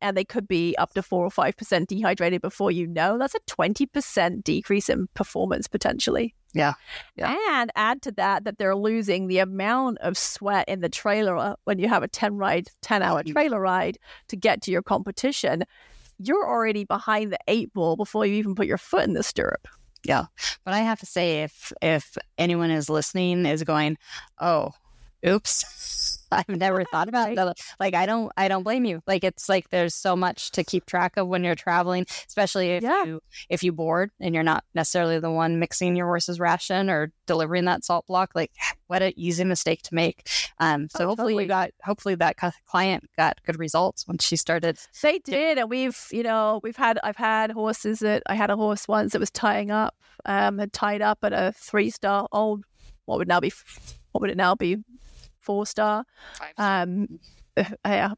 and 0.00 0.16
they 0.16 0.24
could 0.24 0.48
be 0.48 0.76
up 0.78 0.94
to 0.94 1.02
4 1.02 1.24
or 1.24 1.30
5% 1.30 1.86
dehydrated 1.86 2.42
before 2.42 2.70
you 2.70 2.86
know, 2.86 3.18
that's 3.18 3.34
a 3.34 3.40
20% 3.40 4.44
decrease 4.44 4.88
in 4.88 5.08
performance 5.14 5.68
potentially. 5.68 6.34
Yeah. 6.52 6.74
Yeah. 7.16 7.36
And 7.50 7.70
add 7.76 8.02
to 8.02 8.12
that 8.12 8.44
that 8.44 8.58
they're 8.58 8.74
losing 8.74 9.28
the 9.28 9.38
amount 9.38 9.98
of 9.98 10.18
sweat 10.18 10.68
in 10.68 10.80
the 10.80 10.88
trailer 10.88 11.36
uh, 11.36 11.54
when 11.64 11.78
you 11.78 11.88
have 11.88 12.02
a 12.02 12.08
10 12.08 12.36
ride, 12.36 12.68
10 12.82 13.02
hour 13.02 13.22
Mhm. 13.22 13.32
trailer 13.32 13.60
ride 13.60 13.98
to 14.28 14.36
get 14.36 14.60
to 14.62 14.72
your 14.72 14.82
competition. 14.82 15.64
You're 16.18 16.48
already 16.48 16.84
behind 16.84 17.32
the 17.32 17.38
eight 17.46 17.72
ball 17.72 17.96
before 17.96 18.26
you 18.26 18.34
even 18.34 18.54
put 18.54 18.66
your 18.66 18.78
foot 18.78 19.04
in 19.04 19.14
the 19.14 19.22
stirrup. 19.22 19.68
Yeah. 20.02 20.24
But 20.64 20.74
I 20.74 20.80
have 20.80 20.98
to 21.00 21.06
say, 21.06 21.42
if 21.42 21.72
if 21.82 22.16
anyone 22.36 22.70
is 22.70 22.88
listening 22.90 23.46
is 23.46 23.62
going, 23.62 23.96
oh, 24.40 24.72
oops, 25.26 26.18
I've 26.32 26.48
never 26.48 26.84
thought 26.84 27.08
about 27.08 27.34
that. 27.34 27.58
Like 27.80 27.94
I 27.94 28.06
don't 28.06 28.30
I 28.36 28.46
don't 28.46 28.62
blame 28.62 28.84
you. 28.84 29.02
Like 29.06 29.24
it's 29.24 29.48
like 29.48 29.68
there's 29.70 29.94
so 29.94 30.14
much 30.14 30.52
to 30.52 30.62
keep 30.62 30.86
track 30.86 31.16
of 31.16 31.26
when 31.26 31.42
you're 31.42 31.56
traveling, 31.56 32.06
especially 32.28 32.70
if 32.70 32.82
Yeah. 32.84 33.04
you 33.04 33.20
if 33.48 33.64
you 33.64 33.72
board 33.72 34.12
and 34.20 34.32
you're 34.34 34.44
not 34.44 34.62
necessarily 34.74 35.18
the 35.18 35.30
one 35.30 35.58
mixing 35.58 35.96
your 35.96 36.06
horse's 36.06 36.38
ration 36.38 36.88
or 36.88 37.10
delivering 37.26 37.64
that 37.64 37.84
salt 37.84 38.06
block. 38.06 38.30
Like 38.34 38.52
what 38.86 39.02
an 39.02 39.12
easy 39.16 39.42
mistake 39.44 39.82
to 39.82 39.94
make. 39.94 40.28
Um 40.58 40.88
so 40.88 41.04
Oh, 41.04 41.08
hopefully 41.08 41.32
totally. 41.32 41.44
you 41.44 41.48
got 41.48 41.70
hopefully 41.84 42.14
that 42.14 42.36
client 42.66 43.10
got 43.16 43.42
good 43.44 43.58
results 43.58 44.06
when 44.06 44.18
she 44.18 44.36
started 44.36 44.78
They 45.02 45.18
did, 45.18 45.58
and 45.58 45.68
we've 45.68 45.98
you 46.12 46.22
know 46.22 46.60
we've 46.62 46.76
had 46.76 47.00
I've 47.02 47.16
had 47.16 47.50
horses 47.50 47.98
that 48.00 48.22
I 48.26 48.34
had 48.36 48.50
a 48.50 48.56
horse 48.56 48.86
once 48.86 49.12
that 49.12 49.18
was 49.18 49.30
tying 49.32 49.72
up, 49.72 49.96
um, 50.26 50.58
had 50.58 50.72
tied 50.72 51.02
up 51.02 51.18
at 51.24 51.32
a 51.32 51.52
three 51.56 51.90
star 51.90 52.28
old, 52.30 52.62
what 53.06 53.18
would 53.18 53.26
now 53.28 53.40
be 53.40 53.52
what 54.12 54.20
would 54.22 54.30
it 54.30 54.36
now 54.36 54.54
be, 54.54 54.76
four 55.50 55.66
star. 55.66 56.04
Um, 56.58 57.18
yeah, 57.84 58.12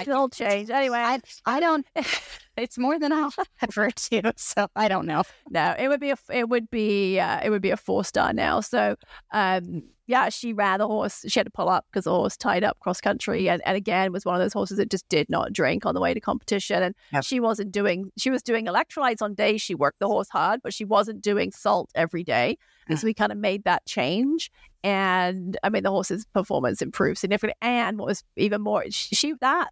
it'll 0.00 0.28
change 0.28 0.70
anyway. 0.70 0.98
I, 0.98 1.20
I 1.46 1.60
don't 1.60 1.86
it's 2.56 2.76
more 2.76 2.98
than 2.98 3.12
I'll 3.12 3.32
ever 3.62 3.90
do. 4.10 4.22
So 4.36 4.66
I 4.74 4.88
don't 4.88 5.06
know. 5.06 5.22
no, 5.50 5.74
it 5.78 5.88
would 5.88 6.00
be 6.00 6.10
a 6.10 6.16
it 6.32 6.48
would 6.48 6.68
be 6.70 7.20
uh, 7.20 7.40
it 7.44 7.50
would 7.50 7.62
be 7.62 7.70
a 7.70 7.76
four 7.76 8.04
star 8.04 8.32
now. 8.32 8.60
So 8.60 8.96
um, 9.32 9.84
yeah, 10.08 10.28
she 10.28 10.52
ran 10.52 10.78
the 10.80 10.86
horse. 10.86 11.24
She 11.28 11.38
had 11.38 11.46
to 11.46 11.50
pull 11.50 11.68
up 11.68 11.86
because 11.90 12.04
the 12.04 12.10
horse 12.10 12.36
tied 12.36 12.64
up 12.64 12.78
cross 12.80 13.00
country, 13.00 13.48
and, 13.48 13.62
and 13.64 13.76
again 13.76 14.12
was 14.12 14.24
one 14.24 14.34
of 14.34 14.40
those 14.40 14.52
horses 14.52 14.78
that 14.78 14.90
just 14.90 15.08
did 15.08 15.28
not 15.30 15.52
drink 15.52 15.86
on 15.86 15.94
the 15.94 16.00
way 16.00 16.12
to 16.12 16.20
competition. 16.20 16.82
And 16.82 16.94
Yep. 17.12 17.24
she 17.24 17.38
wasn't 17.40 17.70
doing. 17.72 18.10
She 18.18 18.30
was 18.30 18.42
doing 18.42 18.66
electrolytes 18.66 19.22
on 19.22 19.34
days 19.34 19.62
she 19.62 19.74
worked 19.76 20.00
the 20.00 20.08
horse 20.08 20.28
hard, 20.28 20.60
but 20.62 20.74
she 20.74 20.84
wasn't 20.84 21.22
doing 21.22 21.52
salt 21.52 21.90
every 21.94 22.24
day. 22.24 22.58
And 22.88 22.98
so 23.00 23.06
we 23.06 23.14
kind 23.14 23.32
of 23.32 23.38
made 23.38 23.64
that 23.64 23.84
change. 23.86 24.50
And 24.82 25.58
I 25.62 25.68
mean, 25.68 25.82
the 25.82 25.90
horse's 25.90 26.26
performance 26.26 26.80
improved 26.80 27.18
significantly. 27.18 27.56
And 27.60 27.98
what 27.98 28.06
was 28.06 28.24
even 28.36 28.60
more, 28.60 28.84
she 28.90 29.34
that 29.40 29.68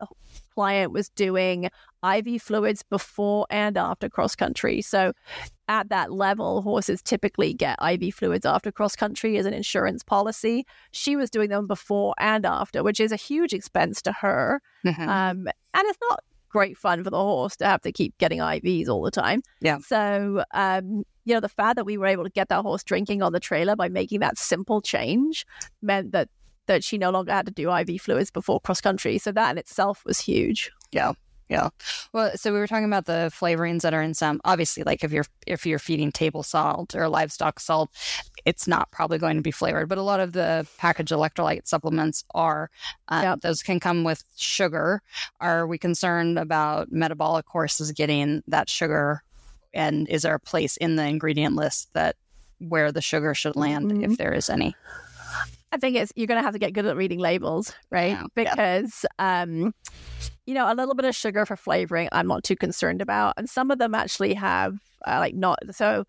client 0.54 0.92
was 0.92 1.08
doing 1.10 1.68
IV 2.04 2.42
fluids 2.42 2.82
before 2.82 3.46
and 3.50 3.76
after 3.76 4.08
cross 4.08 4.34
country. 4.34 4.80
So 4.82 5.12
at 5.68 5.88
that 5.88 6.12
level, 6.12 6.62
horses 6.62 7.02
typically 7.02 7.54
get 7.54 7.78
IV 7.82 8.14
fluids 8.14 8.44
after 8.44 8.70
cross 8.70 8.94
country 8.96 9.36
as 9.38 9.46
an 9.46 9.54
insurance 9.54 10.02
policy. 10.02 10.66
She 10.90 11.16
was 11.16 11.30
doing 11.30 11.50
them 11.50 11.66
before 11.66 12.14
and 12.18 12.44
after, 12.44 12.82
which 12.82 13.00
is 13.00 13.12
a 13.12 13.16
huge 13.16 13.52
expense 13.52 14.02
to 14.02 14.12
her. 14.12 14.60
Mhm. 14.84 15.08
Um, 15.08 15.48
and 15.74 15.86
it's 15.86 15.98
not 16.08 16.20
great 16.54 16.78
fun 16.78 17.02
for 17.02 17.10
the 17.10 17.18
horse 17.18 17.56
to 17.56 17.66
have 17.66 17.82
to 17.82 17.90
keep 17.90 18.16
getting 18.18 18.38
IVs 18.38 18.88
all 18.88 19.02
the 19.02 19.10
time. 19.10 19.42
Yeah. 19.60 19.78
So, 19.78 20.44
um, 20.54 21.02
you 21.24 21.34
know, 21.34 21.40
the 21.40 21.48
fact 21.48 21.74
that 21.74 21.84
we 21.84 21.98
were 21.98 22.06
able 22.06 22.22
to 22.22 22.30
get 22.30 22.48
that 22.48 22.62
horse 22.62 22.84
drinking 22.84 23.22
on 23.22 23.32
the 23.32 23.40
trailer 23.40 23.74
by 23.74 23.88
making 23.88 24.20
that 24.20 24.38
simple 24.38 24.80
change 24.80 25.44
meant 25.82 26.12
that 26.12 26.28
that 26.66 26.84
she 26.84 26.96
no 26.96 27.10
longer 27.10 27.32
had 27.32 27.44
to 27.44 27.52
do 27.52 27.70
IV 27.70 28.00
fluids 28.00 28.30
before 28.30 28.60
cross 28.60 28.80
country. 28.80 29.18
So 29.18 29.32
that 29.32 29.50
in 29.50 29.58
itself 29.58 30.02
was 30.06 30.20
huge. 30.20 30.70
Yeah. 30.92 31.12
Yeah. 31.48 31.68
Well, 32.12 32.32
so 32.36 32.52
we 32.52 32.58
were 32.58 32.66
talking 32.66 32.86
about 32.86 33.04
the 33.04 33.30
flavorings 33.32 33.82
that 33.82 33.92
are 33.92 34.00
in 34.02 34.14
some. 34.14 34.40
Obviously, 34.44 34.82
like 34.82 35.04
if 35.04 35.12
you're 35.12 35.26
if 35.46 35.66
you're 35.66 35.78
feeding 35.78 36.10
table 36.10 36.42
salt 36.42 36.94
or 36.94 37.06
livestock 37.08 37.60
salt, 37.60 37.90
it's 38.46 38.66
not 38.66 38.90
probably 38.90 39.18
going 39.18 39.36
to 39.36 39.42
be 39.42 39.50
flavored. 39.50 39.88
But 39.88 39.98
a 39.98 40.02
lot 40.02 40.20
of 40.20 40.32
the 40.32 40.66
packaged 40.78 41.12
electrolyte 41.12 41.66
supplements 41.66 42.24
are. 42.34 42.70
Uh, 43.08 43.20
Yep. 43.24 43.40
Those 43.42 43.62
can 43.62 43.78
come 43.78 44.04
with 44.04 44.24
sugar. 44.36 45.02
Are 45.40 45.66
we 45.66 45.76
concerned 45.76 46.38
about 46.38 46.90
metabolic 46.90 47.46
horses 47.46 47.92
getting 47.92 48.42
that 48.48 48.70
sugar? 48.70 49.22
And 49.74 50.08
is 50.08 50.22
there 50.22 50.34
a 50.34 50.40
place 50.40 50.76
in 50.78 50.96
the 50.96 51.04
ingredient 51.06 51.56
list 51.56 51.90
that 51.92 52.16
where 52.58 52.90
the 52.92 53.02
sugar 53.02 53.34
should 53.34 53.56
land, 53.56 53.90
Mhm. 53.90 54.12
if 54.12 54.16
there 54.18 54.32
is 54.32 54.48
any? 54.48 54.74
I 55.74 55.76
think 55.76 55.96
it's 55.96 56.12
you're 56.14 56.28
going 56.28 56.38
to 56.38 56.44
have 56.44 56.52
to 56.52 56.58
get 56.60 56.72
good 56.72 56.86
at 56.86 56.96
reading 56.96 57.18
labels, 57.18 57.74
right? 57.90 58.12
Yeah, 58.12 58.26
yeah. 58.36 58.54
Because 58.54 59.04
um, 59.18 59.74
you 60.46 60.54
know, 60.54 60.72
a 60.72 60.74
little 60.74 60.94
bit 60.94 61.04
of 61.04 61.16
sugar 61.16 61.44
for 61.44 61.56
flavoring, 61.56 62.08
I'm 62.12 62.28
not 62.28 62.44
too 62.44 62.54
concerned 62.54 63.02
about, 63.02 63.34
and 63.36 63.50
some 63.50 63.72
of 63.72 63.78
them 63.78 63.92
actually 63.92 64.34
have 64.34 64.78
uh, 65.06 65.18
like 65.18 65.34
not 65.34 65.58
so. 65.72 66.04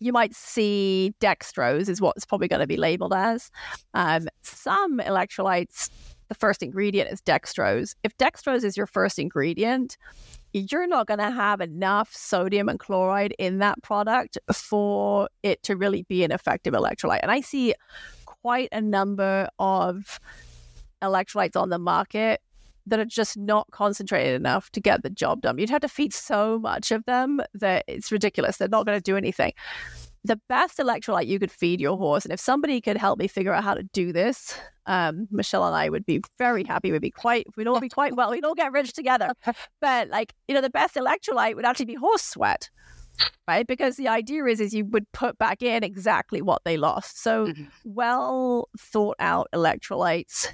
You 0.00 0.12
might 0.12 0.32
see 0.34 1.12
dextrose 1.20 1.88
is 1.88 2.00
what's 2.00 2.24
probably 2.24 2.46
going 2.46 2.60
to 2.60 2.68
be 2.68 2.76
labeled 2.76 3.12
as. 3.12 3.50
Um, 3.94 4.28
some 4.42 5.00
electrolytes 5.00 5.90
the 6.28 6.34
first 6.34 6.62
ingredient 6.62 7.10
is 7.10 7.20
dextrose. 7.22 7.94
If 8.04 8.16
dextrose 8.18 8.62
is 8.62 8.76
your 8.76 8.86
first 8.86 9.18
ingredient, 9.18 9.96
you're 10.52 10.86
not 10.86 11.06
going 11.06 11.18
to 11.18 11.30
have 11.30 11.60
enough 11.60 12.14
sodium 12.14 12.68
and 12.68 12.78
chloride 12.78 13.34
in 13.38 13.58
that 13.58 13.82
product 13.82 14.38
for 14.52 15.28
it 15.42 15.62
to 15.64 15.76
really 15.76 16.02
be 16.02 16.24
an 16.24 16.30
effective 16.32 16.74
electrolyte. 16.74 17.20
And 17.22 17.30
I 17.30 17.40
see 17.40 17.74
quite 18.42 18.68
a 18.72 18.80
number 18.80 19.48
of 19.58 20.20
electrolytes 21.02 21.56
on 21.56 21.70
the 21.70 21.78
market 21.78 22.40
that 22.86 22.98
are 22.98 23.04
just 23.04 23.36
not 23.36 23.70
concentrated 23.70 24.34
enough 24.34 24.70
to 24.70 24.80
get 24.80 25.02
the 25.02 25.10
job 25.10 25.42
done. 25.42 25.58
You'd 25.58 25.70
have 25.70 25.82
to 25.82 25.88
feed 25.88 26.12
so 26.12 26.58
much 26.58 26.90
of 26.90 27.04
them 27.04 27.40
that 27.54 27.84
it's 27.86 28.10
ridiculous. 28.10 28.56
They're 28.56 28.68
not 28.68 28.86
going 28.86 28.98
to 28.98 29.02
do 29.02 29.16
anything. 29.16 29.52
The 30.24 30.40
best 30.48 30.78
electrolyte 30.78 31.26
you 31.26 31.38
could 31.38 31.50
feed 31.50 31.80
your 31.80 31.96
horse, 31.96 32.24
and 32.24 32.32
if 32.32 32.40
somebody 32.40 32.80
could 32.80 32.96
help 32.96 33.18
me 33.18 33.28
figure 33.28 33.52
out 33.52 33.62
how 33.62 33.74
to 33.74 33.84
do 33.84 34.12
this, 34.12 34.58
um, 34.86 35.28
Michelle 35.30 35.64
and 35.64 35.76
I 35.76 35.88
would 35.88 36.04
be 36.06 36.22
very 36.38 36.64
happy. 36.64 36.90
We'd 36.90 37.02
be 37.02 37.10
quite, 37.10 37.46
we'd 37.56 37.68
all 37.68 37.80
be 37.80 37.88
quite 37.88 38.16
well. 38.16 38.30
We'd 38.30 38.44
all 38.44 38.54
get 38.54 38.72
rich 38.72 38.92
together. 38.92 39.32
But 39.80 40.08
like, 40.08 40.34
you 40.48 40.54
know, 40.54 40.60
the 40.60 40.70
best 40.70 40.96
electrolyte 40.96 41.54
would 41.54 41.64
actually 41.64 41.86
be 41.86 41.94
horse 41.94 42.22
sweat 42.22 42.68
right 43.46 43.66
because 43.66 43.96
the 43.96 44.08
idea 44.08 44.44
is 44.44 44.60
is 44.60 44.74
you 44.74 44.84
would 44.84 45.10
put 45.12 45.38
back 45.38 45.62
in 45.62 45.82
exactly 45.82 46.42
what 46.42 46.62
they 46.64 46.76
lost 46.76 47.20
so 47.20 47.46
mm-hmm. 47.46 47.64
well 47.84 48.68
thought 48.78 49.16
out 49.18 49.48
electrolytes 49.54 50.48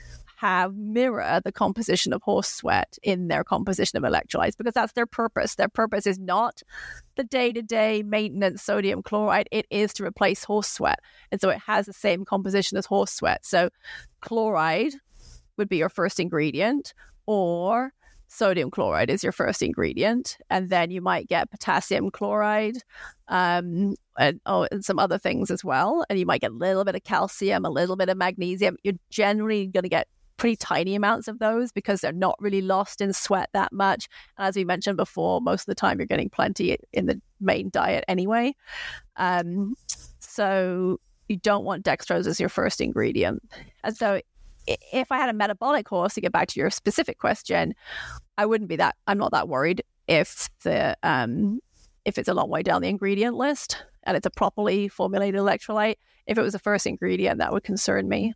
have 0.44 0.76
mirror 0.76 1.40
the 1.42 1.50
composition 1.52 2.12
of 2.12 2.20
horse 2.22 2.50
sweat 2.50 2.98
in 3.02 3.28
their 3.28 3.42
composition 3.44 3.96
of 3.96 4.10
electrolytes 4.10 4.56
because 4.56 4.74
that's 4.74 4.92
their 4.92 5.06
purpose. 5.06 5.54
Their 5.54 5.70
purpose 5.70 6.06
is 6.06 6.18
not 6.18 6.60
the 7.16 7.24
day 7.24 7.50
to 7.52 7.62
day 7.62 8.02
maintenance 8.02 8.62
sodium 8.62 9.02
chloride, 9.02 9.48
it 9.50 9.64
is 9.70 9.94
to 9.94 10.04
replace 10.04 10.44
horse 10.44 10.68
sweat. 10.68 10.98
And 11.32 11.40
so 11.40 11.48
it 11.48 11.60
has 11.60 11.86
the 11.86 11.94
same 11.94 12.26
composition 12.26 12.76
as 12.76 12.84
horse 12.84 13.12
sweat. 13.12 13.46
So 13.46 13.70
chloride 14.20 14.92
would 15.56 15.70
be 15.70 15.78
your 15.78 15.88
first 15.88 16.20
ingredient, 16.20 16.92
or 17.26 17.94
sodium 18.34 18.70
chloride 18.70 19.10
is 19.10 19.22
your 19.22 19.32
first 19.32 19.62
ingredient, 19.62 20.36
and 20.50 20.68
then 20.68 20.90
you 20.90 21.00
might 21.00 21.28
get 21.28 21.50
potassium 21.50 22.10
chloride, 22.10 22.76
um, 23.28 23.94
and 24.18 24.40
oh, 24.46 24.66
and 24.70 24.84
some 24.84 24.98
other 24.98 25.18
things 25.18 25.50
as 25.50 25.64
well. 25.64 26.04
And 26.10 26.18
you 26.18 26.26
might 26.26 26.40
get 26.40 26.50
a 26.50 26.54
little 26.54 26.84
bit 26.84 26.96
of 26.96 27.04
calcium, 27.04 27.64
a 27.64 27.70
little 27.70 27.96
bit 27.96 28.08
of 28.08 28.16
magnesium. 28.16 28.76
You're 28.82 28.94
generally 29.10 29.66
going 29.66 29.84
to 29.84 29.88
get 29.88 30.08
pretty 30.36 30.56
tiny 30.56 30.94
amounts 30.94 31.28
of 31.28 31.38
those 31.38 31.70
because 31.70 32.00
they're 32.00 32.12
not 32.12 32.36
really 32.40 32.60
lost 32.60 33.00
in 33.00 33.12
sweat 33.12 33.50
that 33.52 33.72
much. 33.72 34.08
And 34.36 34.48
as 34.48 34.56
we 34.56 34.64
mentioned 34.64 34.96
before, 34.96 35.40
most 35.40 35.62
of 35.62 35.66
the 35.66 35.74
time 35.74 35.98
you're 35.98 36.06
getting 36.06 36.28
plenty 36.28 36.76
in 36.92 37.06
the 37.06 37.20
main 37.40 37.70
diet 37.70 38.04
anyway. 38.08 38.54
Um, 39.16 39.74
so 40.18 40.98
you 41.28 41.36
don't 41.36 41.64
want 41.64 41.84
dextrose 41.84 42.26
as 42.26 42.40
your 42.40 42.48
first 42.48 42.80
ingredient. 42.80 43.42
And 43.84 43.96
so 43.96 44.20
if 44.66 45.12
I 45.12 45.18
had 45.18 45.28
a 45.28 45.34
metabolic 45.34 45.88
horse, 45.88 46.14
to 46.14 46.20
get 46.20 46.32
back 46.32 46.48
to 46.48 46.60
your 46.60 46.70
specific 46.70 47.18
question, 47.18 47.74
I 48.36 48.46
wouldn't 48.46 48.68
be 48.68 48.76
that. 48.76 48.96
I'm 49.06 49.18
not 49.18 49.32
that 49.32 49.48
worried 49.48 49.82
if 50.08 50.48
the 50.62 50.96
um, 51.02 51.60
if 52.04 52.18
it's 52.18 52.28
a 52.28 52.34
long 52.34 52.50
way 52.50 52.62
down 52.62 52.82
the 52.82 52.88
ingredient 52.88 53.36
list 53.36 53.82
and 54.02 54.16
it's 54.16 54.26
a 54.26 54.30
properly 54.30 54.88
formulated 54.88 55.40
electrolyte. 55.40 55.96
If 56.26 56.38
it 56.38 56.42
was 56.42 56.52
the 56.52 56.58
first 56.58 56.86
ingredient, 56.86 57.38
that 57.38 57.52
would 57.52 57.64
concern 57.64 58.08
me. 58.08 58.34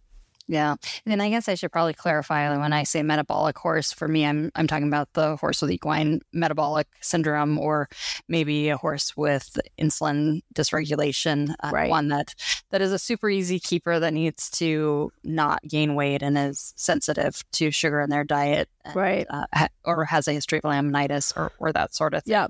Yeah. 0.49 0.71
And 0.73 0.81
then 1.13 1.21
I 1.21 1.29
guess 1.29 1.47
I 1.47 1.55
should 1.55 1.71
probably 1.71 1.93
clarify 1.93 2.57
when 2.57 2.73
I 2.73 2.83
say 2.85 3.03
metabolic 3.03 3.59
horse, 3.59 3.93
for 3.93 4.09
me, 4.09 4.25
I'm, 4.25 4.51
I'm 4.55 4.67
talking 4.67 4.89
about 4.89 5.13
the 5.13 5.37
horse 5.37 5.61
with 5.61 5.71
equine 5.71 6.23
metabolic 6.33 6.87
syndrome 7.03 7.59
or 7.59 7.89
maybe 8.29 8.71
a 8.71 8.79
horse 8.79 9.15
with 9.15 9.59
insulin 9.79 10.41
dysregulation, 10.55 11.55
uh, 11.61 11.71
right. 11.71 11.91
one 11.91 12.09
that, 12.09 12.35
that 12.71 12.81
is 12.81 12.93
a 12.93 12.99
super 12.99 13.29
easy 13.29 13.61
keeper 13.61 14.01
that 14.01 14.15
needs 14.15 14.49
to 14.53 15.13
not 15.23 15.63
gain 15.69 15.95
weight 15.95 16.23
and 16.23 16.39
is 16.39 16.73
sensitive 16.77 17.45
to 17.53 17.71
sugar 17.71 18.01
in 18.01 18.09
their 18.09 18.25
diet. 18.25 18.71
And, 18.87 18.97
right. 18.97 19.27
Uh, 19.29 19.69
or 19.85 20.07
has 20.07 20.29
a 20.29 20.33
history 20.33 20.59
of 20.59 20.65
laminitis 20.65 21.37
or, 21.37 21.53
or 21.59 21.73
that 21.75 21.95
sort 21.95 22.15
of 22.15 22.25
thing. 22.25 22.33
Yeah. 22.33 22.47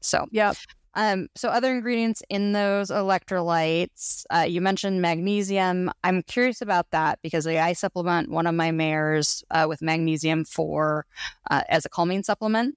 So, 0.00 0.26
yeah. 0.30 0.52
Um, 0.94 1.28
so 1.36 1.48
other 1.48 1.72
ingredients 1.74 2.22
in 2.28 2.52
those 2.52 2.90
electrolytes, 2.90 4.24
uh, 4.30 4.46
you 4.48 4.60
mentioned 4.60 5.00
magnesium. 5.00 5.90
I'm 6.02 6.22
curious 6.22 6.60
about 6.60 6.90
that 6.90 7.20
because 7.22 7.46
I 7.46 7.72
supplement 7.74 8.30
one 8.30 8.46
of 8.46 8.54
my 8.54 8.70
mares 8.72 9.44
uh, 9.50 9.66
with 9.68 9.82
magnesium 9.82 10.44
for 10.44 11.06
uh, 11.50 11.62
as 11.68 11.84
a 11.84 11.88
calming 11.88 12.22
supplement, 12.22 12.76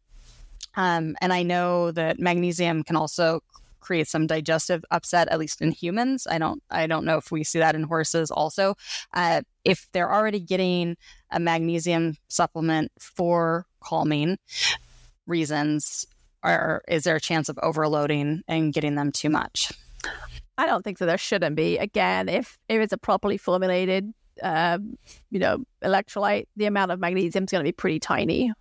um, 0.76 1.16
and 1.22 1.34
I 1.34 1.44
know 1.44 1.92
that 1.92 2.20
magnesium 2.20 2.84
can 2.84 2.96
also 2.96 3.42
create 3.80 4.08
some 4.08 4.28
digestive 4.28 4.84
upset, 4.92 5.28
at 5.28 5.40
least 5.40 5.62
in 5.62 5.72
humans. 5.72 6.26
I 6.30 6.38
don't, 6.38 6.64
I 6.70 6.88
don't 6.88 7.06
know 7.06 7.18
if 7.18 7.32
we 7.32 7.44
see 7.44 7.60
that 7.60 7.76
in 7.76 7.84
horses 7.84 8.32
also. 8.32 8.76
Uh, 9.14 9.42
if 9.66 9.88
they're 9.92 10.12
already 10.12 10.40
getting 10.40 10.96
a 11.32 11.40
magnesium 11.40 12.16
supplement 12.30 12.92
for 12.98 13.66
calming 13.82 14.38
reasons, 15.28 16.08
or 16.44 16.84
is 16.88 17.04
there 17.04 17.16
a 17.16 17.22
chance 17.22 17.50
of 17.50 17.58
overloading 17.62 18.44
and 18.48 18.74
getting 18.74 18.96
them 18.96 19.12
too 19.12 19.30
much? 19.30 19.72
I 20.58 20.66
don't 20.66 20.84
think 20.84 20.98
so. 20.98 21.06
There 21.06 21.18
shouldn't 21.18 21.56
be. 21.56 21.78
Again, 21.78 22.30
if 22.30 22.58
if 22.70 22.82
it's 22.82 22.94
a 22.94 22.98
properly 22.98 23.38
formulated, 23.38 24.14
uh, 24.42 24.78
you 25.32 25.40
know, 25.40 25.64
electrolyte, 25.84 26.48
the 26.56 26.66
amount 26.66 26.92
of 26.92 27.00
magnesium 27.00 27.46
is 27.46 27.52
going 27.52 27.64
to 27.64 27.68
be 27.68 27.72
pretty 27.72 28.00
tiny. 28.00 28.52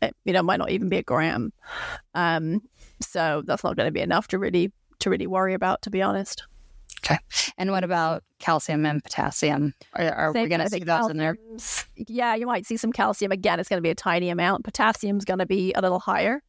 It, 0.00 0.16
you 0.24 0.32
know, 0.32 0.42
might 0.42 0.58
not 0.58 0.70
even 0.70 0.88
be 0.88 0.98
a 0.98 1.02
gram. 1.02 1.52
Um, 2.14 2.62
so 3.00 3.42
that's 3.44 3.64
not 3.64 3.76
going 3.76 3.88
to 3.88 3.92
be 3.92 4.00
enough 4.00 4.28
to 4.28 4.38
really 4.38 4.72
to 5.00 5.10
really 5.10 5.26
worry 5.26 5.54
about, 5.54 5.82
to 5.82 5.90
be 5.90 6.02
honest. 6.02 6.44
Okay. 7.04 7.18
And 7.56 7.70
what 7.70 7.84
about 7.84 8.24
calcium 8.38 8.84
and 8.84 9.02
potassium? 9.02 9.74
Are, 9.94 10.10
are 10.10 10.32
we 10.32 10.48
going 10.48 10.60
to 10.60 10.68
see 10.68 10.80
those 10.80 11.10
in 11.10 11.16
there? 11.16 11.36
Yeah, 11.96 12.34
you 12.34 12.46
might 12.46 12.66
see 12.66 12.76
some 12.76 12.92
calcium. 12.92 13.32
Again, 13.32 13.60
it's 13.60 13.68
going 13.68 13.78
to 13.78 13.82
be 13.82 13.90
a 13.90 13.94
tiny 13.94 14.30
amount. 14.30 14.64
Potassium's 14.64 15.24
going 15.24 15.38
to 15.38 15.46
be 15.46 15.72
a 15.74 15.80
little 15.80 16.00
higher. 16.00 16.42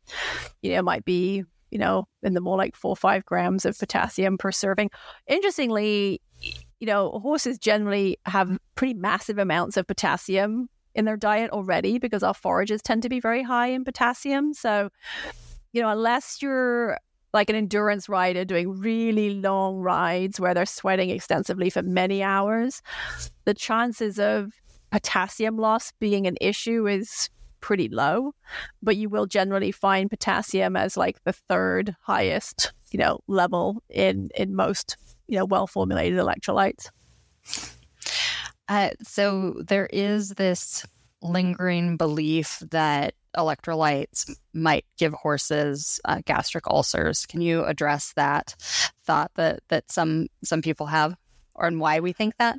You 0.62 0.72
know, 0.72 0.80
it 0.80 0.84
might 0.84 1.06
be, 1.06 1.44
you 1.72 1.78
know, 1.78 2.08
in 2.24 2.34
the 2.34 2.42
more 2.42 2.58
like 2.58 2.76
four 2.76 2.92
or 2.92 2.96
five 2.96 3.26
grams 3.26 3.66
of 3.66 3.78
potassium 3.78 4.38
per 4.38 4.52
serving. 4.52 4.90
Interestingly, 5.28 6.22
you 6.80 6.88
know, 6.88 7.20
horses 7.22 7.58
generally 7.60 8.18
have 8.26 8.58
pretty 8.76 8.94
massive 8.94 9.38
amounts 9.38 9.78
of 9.78 9.86
potassium 9.88 10.70
in 10.96 11.06
their 11.06 11.18
diet 11.18 11.52
already 11.52 12.00
because 12.00 12.24
our 12.24 12.34
forages 12.34 12.82
tend 12.82 13.04
to 13.04 13.10
be 13.10 13.20
very 13.20 13.44
high 13.44 13.68
in 13.68 13.84
potassium. 13.84 14.54
So, 14.54 14.90
you 15.74 15.82
know, 15.82 15.90
unless 15.90 16.42
you're 16.42 16.98
like 17.34 17.50
an 17.50 17.56
endurance 17.56 18.10
rider 18.10 18.46
doing 18.46 18.80
really 18.80 19.36
long 19.36 19.78
rides 19.78 20.40
where 20.40 20.54
they're 20.54 20.66
sweating 20.66 21.10
extensively 21.10 21.70
for 21.70 21.82
many 21.82 22.24
hours, 22.24 22.82
the 23.46 23.54
chances 23.54 24.20
of 24.20 24.54
potassium 24.92 25.58
loss 25.58 25.92
being 26.00 26.26
an 26.28 26.36
issue 26.42 26.88
is 26.88 27.30
pretty 27.62 27.90
low, 27.90 28.32
but 28.82 28.98
you 28.98 29.10
will 29.10 29.26
generally 29.26 29.72
find 29.72 30.10
potassium 30.10 30.76
as 30.76 30.98
like 30.98 31.24
the 31.24 31.34
third 31.34 31.96
highest, 32.02 32.74
you 32.92 33.00
know, 33.00 33.20
level 33.28 33.84
in 33.90 34.30
in 34.36 34.56
most, 34.56 34.98
you 35.28 35.38
know, 35.38 35.46
well 35.46 35.68
formulated 35.68 36.18
electrolytes. 36.18 36.90
Uh, 38.68 38.92
so 39.04 39.56
there 39.68 39.88
is 39.88 40.30
this 40.32 40.86
lingering 41.22 41.98
belief 41.98 42.62
that 42.72 43.14
electrolytes 43.36 44.36
might 44.54 44.86
give 44.98 45.14
horses 45.14 46.00
uh, 46.06 46.22
gastric 46.26 46.68
ulcers. 46.68 47.26
Can 47.26 47.42
you 47.42 47.64
address 47.64 48.14
that 48.16 48.56
thought 49.04 49.32
that 49.36 49.62
that 49.70 49.92
some 49.92 50.28
some 50.44 50.62
people 50.62 50.88
have? 50.88 51.16
Or 51.56 51.68
and 51.68 51.80
why 51.80 52.00
we 52.00 52.14
think 52.14 52.36
that? 52.38 52.58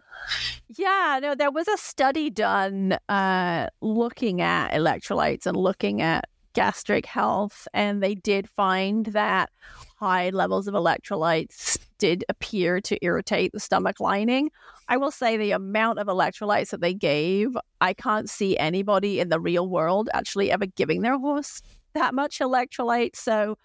Yeah, 0.69 1.21
no, 1.23 1.35
there 1.35 1.51
was 1.51 1.69
a 1.69 1.79
study 1.79 2.29
done 2.29 2.99
uh, 3.09 3.69
looking 3.81 4.43
at 4.43 4.73
electrolytes 4.73 5.47
and 5.47 5.57
looking 5.57 6.03
at 6.03 6.27
gastric 6.53 7.07
health, 7.07 7.67
and 7.73 8.03
they 8.03 8.15
did 8.15 8.49
find 8.51 9.07
that 9.07 9.51
high 9.99 10.31
levels 10.31 10.67
of 10.67 10.75
electrolytes 10.75 11.79
did 11.99 12.25
appear 12.29 12.81
to 12.81 12.99
irritate 13.05 13.53
the 13.53 13.61
stomach 13.61 14.01
lining. 14.01 14.51
I 14.91 14.97
will 14.97 15.13
say 15.13 15.37
the 15.37 15.53
amount 15.53 16.01
of 16.01 16.09
electrolytes 16.09 16.71
that 16.71 16.81
they 16.81 16.95
gave, 16.95 17.57
I 17.81 17.95
can't 17.95 18.29
see 18.29 18.59
anybody 18.59 19.21
in 19.21 19.29
the 19.29 19.39
real 19.39 19.69
world 19.69 20.09
actually 20.13 20.51
ever 20.51 20.67
giving 20.67 21.03
their 21.03 21.17
horse 21.17 21.63
that 21.95 22.13
much 22.13 22.41
electrolyte. 22.41 23.15
So 23.15 23.57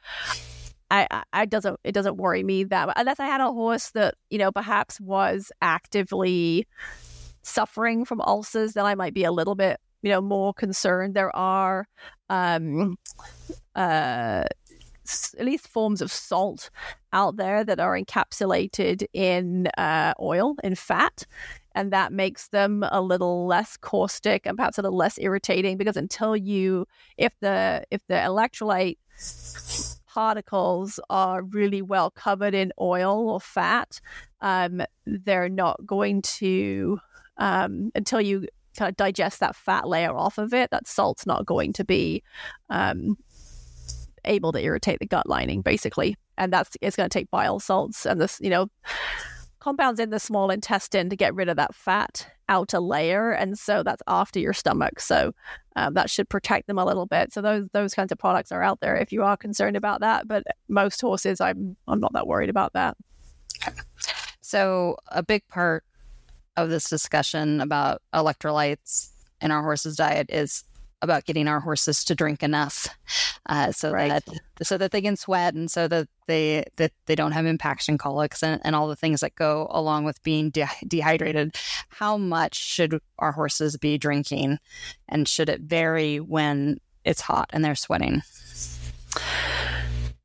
I, 0.91 1.23
I 1.33 1.45
doesn't 1.45 1.79
it 1.83 1.93
doesn't 1.93 2.17
worry 2.17 2.43
me 2.43 2.63
that 2.65 2.87
much. 2.87 2.95
unless 2.97 3.19
I 3.19 3.25
had 3.25 3.41
a 3.41 3.51
horse 3.51 3.89
that 3.91 4.13
you 4.29 4.37
know 4.37 4.51
perhaps 4.51 5.01
was 5.01 5.51
actively 5.61 6.67
suffering 7.41 8.05
from 8.05 8.21
ulcers, 8.21 8.73
then 8.73 8.85
I 8.85 8.93
might 8.93 9.15
be 9.15 9.23
a 9.23 9.31
little 9.31 9.55
bit 9.55 9.79
you 10.03 10.11
know 10.11 10.21
more 10.21 10.53
concerned. 10.53 11.15
There 11.15 11.35
are 11.35 11.87
um, 12.29 12.97
uh, 13.73 14.43
at 15.37 15.45
least 15.45 15.67
forms 15.67 16.01
of 16.01 16.11
salt 16.11 16.69
out 17.13 17.37
there 17.37 17.63
that 17.63 17.79
are 17.79 17.97
encapsulated 17.97 19.05
in 19.13 19.67
uh, 19.77 20.13
oil, 20.19 20.55
in 20.63 20.75
fat. 20.75 21.25
And 21.73 21.91
that 21.91 22.13
makes 22.13 22.49
them 22.49 22.85
a 22.89 23.01
little 23.01 23.45
less 23.45 23.75
caustic 23.77 24.45
and 24.45 24.57
perhaps 24.57 24.77
a 24.77 24.81
little 24.81 24.97
less 24.97 25.19
irritating 25.19 25.77
because 25.77 25.97
until 25.97 26.35
you, 26.35 26.87
if 27.17 27.33
the 27.41 27.83
if 27.91 28.01
the 28.07 28.15
electrolyte 28.15 28.97
particles 30.07 30.99
are 31.09 31.43
really 31.43 31.81
well 31.81 32.09
covered 32.09 32.53
in 32.53 32.71
oil 32.79 33.29
or 33.29 33.41
fat, 33.41 33.99
um, 34.39 34.81
they're 35.05 35.49
not 35.49 35.85
going 35.85 36.21
to 36.21 36.99
um, 37.37 37.91
until 37.95 38.21
you 38.21 38.47
kind 38.77 38.89
of 38.89 38.95
digest 38.95 39.39
that 39.39 39.55
fat 39.55 39.87
layer 39.87 40.15
off 40.15 40.37
of 40.37 40.53
it, 40.53 40.71
that 40.71 40.87
salt's 40.87 41.25
not 41.25 41.45
going 41.45 41.73
to 41.73 41.83
be 41.83 42.23
um, 42.69 43.17
able 44.27 44.51
to 44.51 44.63
irritate 44.63 44.99
the 44.99 45.05
gut 45.05 45.27
lining, 45.27 45.61
basically. 45.61 46.15
And 46.37 46.51
that's 46.51 46.77
it's 46.81 46.95
going 46.95 47.09
to 47.09 47.13
take 47.13 47.31
bile 47.31 47.59
salts 47.59 48.05
and 48.05 48.19
this, 48.19 48.39
you 48.41 48.49
know, 48.49 48.67
compounds 49.59 49.99
in 49.99 50.11
the 50.11 50.19
small 50.19 50.51
intestine 50.51 51.09
to 51.09 51.15
get 51.15 51.33
rid 51.33 51.49
of 51.49 51.57
that 51.57 51.73
fat 51.73 52.27
outer 52.49 52.79
layer, 52.79 53.31
and 53.31 53.57
so 53.57 53.81
that's 53.81 54.03
after 54.07 54.39
your 54.39 54.53
stomach. 54.53 54.99
So 54.99 55.33
um, 55.75 55.95
that 55.95 56.09
should 56.09 56.29
protect 56.29 56.67
them 56.67 56.77
a 56.77 56.85
little 56.85 57.05
bit. 57.05 57.33
So 57.33 57.41
those 57.41 57.67
those 57.73 57.93
kinds 57.93 58.11
of 58.11 58.17
products 58.17 58.51
are 58.51 58.61
out 58.61 58.79
there 58.81 58.95
if 58.95 59.11
you 59.11 59.23
are 59.23 59.37
concerned 59.37 59.77
about 59.77 60.01
that. 60.01 60.27
But 60.27 60.43
most 60.69 61.01
horses, 61.01 61.41
I'm 61.41 61.75
I'm 61.87 61.99
not 61.99 62.13
that 62.13 62.27
worried 62.27 62.49
about 62.49 62.73
that. 62.73 62.95
So 64.41 64.97
a 65.07 65.23
big 65.23 65.47
part 65.47 65.83
of 66.57 66.69
this 66.69 66.87
discussion 66.89 67.61
about 67.61 68.01
electrolytes 68.13 69.09
in 69.41 69.51
our 69.51 69.61
horse's 69.61 69.95
diet 69.95 70.27
is 70.29 70.63
about 71.01 71.25
getting 71.25 71.47
our 71.47 71.59
horses 71.59 72.03
to 72.05 72.15
drink 72.15 72.41
enough 72.41 72.87
uh, 73.47 73.71
so 73.71 73.91
right. 73.91 74.23
that 74.25 74.65
so 74.65 74.77
that 74.77 74.91
they 74.91 75.01
can 75.01 75.15
sweat 75.15 75.53
and 75.53 75.69
so 75.69 75.87
that 75.87 76.07
they 76.27 76.63
that 76.77 76.91
they 77.05 77.15
don't 77.15 77.33
have 77.33 77.45
impaction 77.45 77.97
colics 77.97 78.41
and, 78.41 78.61
and 78.63 78.75
all 78.75 78.87
the 78.87 78.95
things 78.95 79.19
that 79.19 79.35
go 79.35 79.67
along 79.69 80.03
with 80.03 80.21
being 80.23 80.49
de- 80.49 80.67
dehydrated 80.87 81.55
how 81.89 82.17
much 82.17 82.55
should 82.55 82.99
our 83.19 83.31
horses 83.31 83.77
be 83.77 83.97
drinking 83.97 84.57
and 85.09 85.27
should 85.27 85.49
it 85.49 85.61
vary 85.61 86.19
when 86.19 86.79
it's 87.03 87.21
hot 87.21 87.49
and 87.51 87.63
they're 87.63 87.75
sweating 87.75 88.21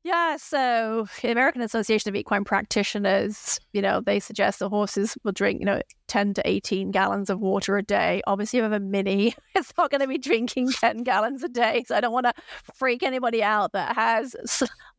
yeah, 0.03 0.37
so 0.37 1.07
the 1.21 1.31
American 1.31 1.61
Association 1.61 2.09
of 2.09 2.15
Equine 2.15 2.43
Practitioners, 2.43 3.59
you 3.71 3.83
know, 3.83 4.01
they 4.01 4.19
suggest 4.19 4.57
the 4.57 4.67
horses 4.67 5.15
will 5.23 5.31
drink, 5.31 5.59
you 5.59 5.65
know, 5.65 5.79
10 6.11 6.33
to 6.33 6.41
18 6.45 6.91
gallons 6.91 7.29
of 7.29 7.39
water 7.39 7.77
a 7.77 7.81
day. 7.81 8.21
Obviously, 8.27 8.57
you 8.57 8.63
have 8.63 8.73
a 8.73 8.81
mini, 8.81 9.33
it's 9.55 9.71
not 9.77 9.89
going 9.89 10.01
to 10.01 10.07
be 10.07 10.17
drinking 10.17 10.69
10 10.73 11.03
gallons 11.03 11.41
a 11.41 11.47
day. 11.47 11.85
So 11.87 11.95
I 11.95 12.01
don't 12.01 12.11
want 12.11 12.25
to 12.25 12.33
freak 12.75 13.01
anybody 13.01 13.41
out 13.41 13.71
that 13.71 13.95
has 13.95 14.35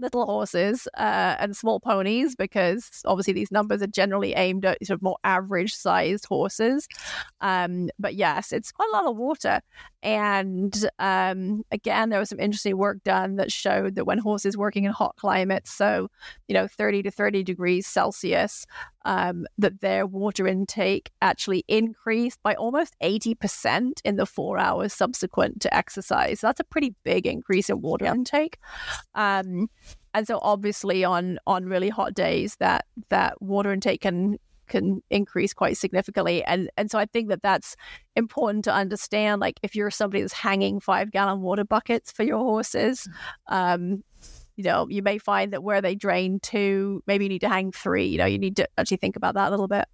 little 0.01 0.25
horses 0.25 0.89
uh, 0.97 1.37
and 1.39 1.55
small 1.55 1.81
ponies 1.81 2.35
because 2.35 3.03
obviously 3.05 3.35
these 3.35 3.53
numbers 3.53 3.83
are 3.83 3.89
generally 3.89 4.33
aimed 4.33 4.65
at 4.65 4.85
sort 4.87 4.97
of 4.97 5.03
more 5.03 5.19
average 5.23 5.75
sized 5.75 6.25
horses. 6.25 6.89
Um, 7.43 7.91
but 7.99 8.15
yes, 8.15 8.51
it's 8.51 8.73
quite 8.73 8.89
a 8.91 8.97
lot 8.97 9.05
of 9.05 9.19
water. 9.19 9.61
And 10.03 10.75
um, 10.99 11.63
again, 11.71 12.09
there 12.09 12.19
was 12.19 12.31
some 12.31 12.41
interesting 12.41 12.79
work 12.79 13.05
done 13.05 13.37
that 13.37 13.53
showed 13.53 13.97
that 13.97 14.07
when 14.07 14.19
horses 14.19 14.57
working 14.57 14.85
in 14.85 14.93
hot 14.93 15.17
climates, 15.17 15.71
so, 15.71 16.09
you 16.49 16.55
know, 16.55 16.67
30 16.67 17.03
to 17.05 17.11
30 17.11 17.43
degrees 17.43 17.87
Celsius, 17.87 18.67
um, 19.05 19.47
that 19.59 19.81
their 19.81 20.07
water 20.07 20.47
intake 20.47 21.02
actually 21.21 21.65
increased 21.69 22.43
by 22.43 22.55
almost 22.55 22.97
80% 23.03 24.01
in 24.05 24.17
the 24.17 24.27
four 24.27 24.59
hours 24.59 24.93
subsequent 24.93 25.61
to 25.63 25.75
exercise. 25.75 26.41
So 26.41 26.49
that's 26.49 26.61
a 26.61 26.65
pretty 26.65 26.95
big 27.05 27.27
increase 27.27 27.71
in 27.71 27.81
water 27.81 28.07
yep. 28.07 28.15
intake. 28.15 28.59
Um, 29.15 29.69
and 30.15 30.27
so 30.27 30.39
obviously 30.43 31.05
on 31.05 31.39
on 31.47 31.65
really 31.65 31.89
hot 31.89 32.15
days 32.15 32.57
that 32.57 32.85
that 33.09 33.41
water 33.41 33.73
intake 33.73 34.03
can 34.03 34.39
can 34.69 35.03
increase 35.11 35.53
quite 35.53 35.77
significantly 35.77 36.43
and 36.45 36.71
and 36.77 36.91
so 36.91 36.99
i 36.99 37.05
think 37.07 37.29
that 37.29 37.43
that's 37.43 37.77
important 38.15 38.65
to 38.65 38.73
understand 38.73 39.41
like 39.41 39.59
if 39.63 39.75
you're 39.75 39.91
somebody 39.91 40.21
that's 40.21 40.33
hanging 40.33 40.81
five 40.81 41.11
gallon 41.11 41.41
water 41.41 41.65
buckets 41.65 42.13
for 42.13 42.23
your 42.23 42.39
horses 42.39 43.09
um 43.49 44.03
you 44.57 44.65
know, 44.65 44.87
you 44.89 45.03
may 45.03 45.19
find 45.19 45.53
that 45.53 45.63
where 45.63 45.81
they 45.81 45.95
drain 45.95 46.41
to, 46.41 47.03
maybe 47.07 47.25
you 47.25 47.29
need 47.31 47.41
to 47.41 47.49
hang 47.49 47.73
three. 47.73 48.07
You 48.07 48.19
know, 48.19 48.27
you 48.27 48.39
need 48.39 48.57
to 48.57 48.69
actually 48.77 48.99
think 48.99 49.17
about 49.17 49.35
that 49.35 49.49
a 49.49 49.51
little 49.51 49.69
bit. 49.69 49.87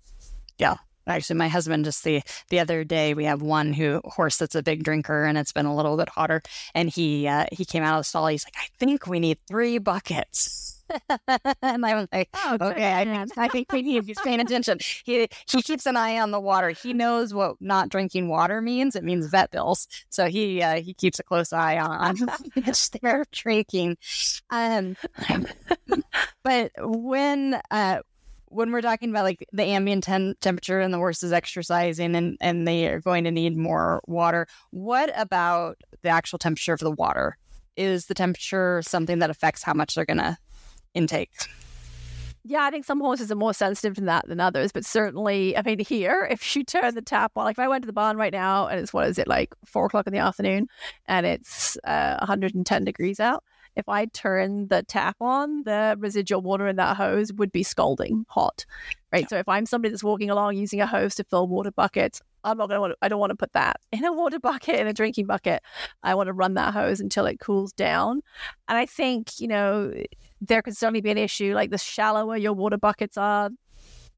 Yeah. 0.59 0.76
Actually, 1.09 1.36
my 1.36 1.48
husband 1.48 1.84
just 1.84 2.04
the 2.04 2.22
the 2.50 2.61
other 2.61 2.84
day 2.84 3.14
we 3.14 3.24
have 3.24 3.42
one 3.42 3.72
who 3.72 4.00
horse 4.04 4.36
that's 4.36 4.54
a 4.54 4.62
big 4.62 4.84
drinker 4.84 5.24
and 5.24 5.38
it's 5.38 5.52
been 5.52 5.66
a 5.66 5.74
little 5.74 5.96
bit 5.96 6.09
hotter, 6.09 6.42
and 6.74 6.90
he 6.90 7.26
uh, 7.26 7.46
he 7.52 7.64
came 7.64 7.82
out 7.82 7.98
of 7.98 8.00
the 8.00 8.04
stall. 8.04 8.26
He's 8.26 8.44
like, 8.44 8.56
I 8.56 8.68
think 8.78 9.06
we 9.06 9.20
need 9.20 9.38
three 9.48 9.78
buckets. 9.78 10.78
and 11.62 11.84
I 11.84 11.94
was 11.94 12.09
like, 12.12 12.28
oh, 12.34 12.56
okay, 12.61 12.92
I, 12.92 13.26
I, 13.36 13.48
think 13.48 13.70
we 13.72 13.82
need 13.82 14.04
he's 14.04 14.20
paying 14.20 14.40
attention. 14.40 14.78
He 15.04 15.28
he 15.46 15.62
keeps 15.62 15.86
an 15.86 15.96
eye 15.96 16.18
on 16.18 16.30
the 16.30 16.40
water. 16.40 16.70
He 16.70 16.92
knows 16.92 17.34
what 17.34 17.56
not 17.61 17.88
drinking 17.88 18.28
water 18.28 18.61
means. 18.61 18.96
It 18.96 19.04
means 19.04 19.26
vet 19.26 19.50
bills. 19.50 19.86
So 20.09 20.26
he 20.26 20.62
uh, 20.62 20.80
he 20.80 20.94
keeps 20.94 21.18
a 21.18 21.22
close 21.22 21.52
eye 21.52 21.78
on, 21.78 22.22
on 22.28 22.38
they're 23.02 23.24
drinking. 23.32 23.98
Um, 24.50 24.96
but 26.44 26.70
when 26.78 27.61
uh, 27.70 28.00
when 28.51 28.72
we're 28.72 28.80
talking 28.80 29.11
about 29.11 29.24
like 29.24 29.46
the 29.53 29.64
ambient 29.64 30.05
ten- 30.05 30.34
temperature 30.40 30.80
and 30.80 30.92
the 30.92 30.99
horse 30.99 31.22
is 31.22 31.32
exercising 31.32 32.14
and 32.14 32.36
and 32.40 32.66
they 32.66 32.88
are 32.88 33.01
going 33.01 33.24
to 33.24 33.30
need 33.30 33.57
more 33.57 34.03
water, 34.07 34.46
what 34.70 35.12
about 35.16 35.78
the 36.03 36.09
actual 36.09 36.38
temperature 36.38 36.72
of 36.72 36.80
the 36.80 36.90
water? 36.90 37.36
Is 37.76 38.07
the 38.07 38.14
temperature 38.14 38.82
something 38.82 39.20
that 39.20 39.30
affects 39.30 39.62
how 39.62 39.72
much 39.72 39.94
they're 39.94 40.05
going 40.05 40.18
to 40.18 40.36
intake. 40.94 41.30
Yeah, 42.44 42.62
I 42.62 42.70
think 42.70 42.84
some 42.84 43.01
horses 43.01 43.30
are 43.30 43.36
more 43.36 43.53
sensitive 43.53 43.96
to 43.96 44.01
that 44.03 44.26
than 44.26 44.40
others, 44.40 44.72
but 44.72 44.84
certainly, 44.84 45.57
I 45.57 45.62
mean, 45.62 45.80
here, 45.80 46.26
if 46.30 46.57
you 46.57 46.64
turn 46.64 46.94
the 46.94 47.03
tap 47.03 47.32
on, 47.36 47.44
like 47.44 47.55
if 47.55 47.59
I 47.59 47.68
went 47.68 47.82
to 47.82 47.86
the 47.86 47.92
barn 47.92 48.16
right 48.16 48.32
now 48.32 48.68
and 48.68 48.80
it's 48.80 48.92
what 48.92 49.09
is 49.09 49.18
it, 49.18 49.28
like 49.28 49.55
four 49.66 49.86
o'clock 49.86 50.07
in 50.07 50.12
the 50.12 50.18
afternoon 50.20 50.68
and 51.07 51.26
it's 51.26 51.76
uh, 51.84 52.16
110 52.20 52.84
degrees 52.84 53.20
out, 53.20 53.44
if 53.79 53.89
I 53.89 54.07
turn 54.07 54.66
the 54.68 54.83
tap 54.83 55.16
on, 55.20 55.62
the 55.62 55.97
residual 55.99 56.43
water 56.43 56.66
in 56.66 56.76
that 56.76 56.97
hose 56.97 57.33
would 57.33 57.53
be 57.53 57.62
scalding 57.62 58.26
hot, 58.29 58.66
right? 59.12 59.22
Yeah. 59.22 59.29
So 59.29 59.37
if 59.39 59.49
I'm 59.49 59.66
somebody 59.66 59.91
that's 59.93 60.03
walking 60.03 60.31
along 60.31 60.57
using 60.57 60.81
a 60.81 60.87
hose 60.87 61.14
to 61.14 61.24
fill 61.24 61.47
water 61.47 61.70
buckets, 61.70 62.20
I'm 62.43 62.59
not 62.59 62.68
going 62.68 62.76
to 62.76 62.81
want 62.81 62.93
to, 62.93 62.99
I 63.03 63.09
don't 63.09 63.20
want 63.20 63.31
to 63.31 63.37
put 63.37 63.53
that 63.53 63.76
in 63.93 64.05
a 64.05 64.12
water 64.12 64.41
bucket, 64.41 64.81
in 64.81 64.89
a 64.89 64.93
drinking 64.93 65.26
bucket. 65.26 65.62
I 66.03 66.16
want 66.16 66.26
to 66.26 66.33
run 66.33 66.55
that 66.55 66.74
hose 66.74 67.01
until 67.01 67.24
it 67.26 67.39
cools 67.39 67.72
down. 67.72 68.20
And 68.66 68.76
I 68.76 68.85
think, 68.85 69.41
you 69.41 69.47
know, 69.47 69.95
there 70.41 70.61
could 70.61 70.76
certainly 70.76 71.01
be 71.01 71.11
an 71.11 71.18
issue 71.18 71.55
like 71.55 71.70
the 71.70 71.79
shallower 71.79 72.37
your 72.37 72.53
water 72.53 72.79
buckets 72.79 73.16
are, 73.16 73.51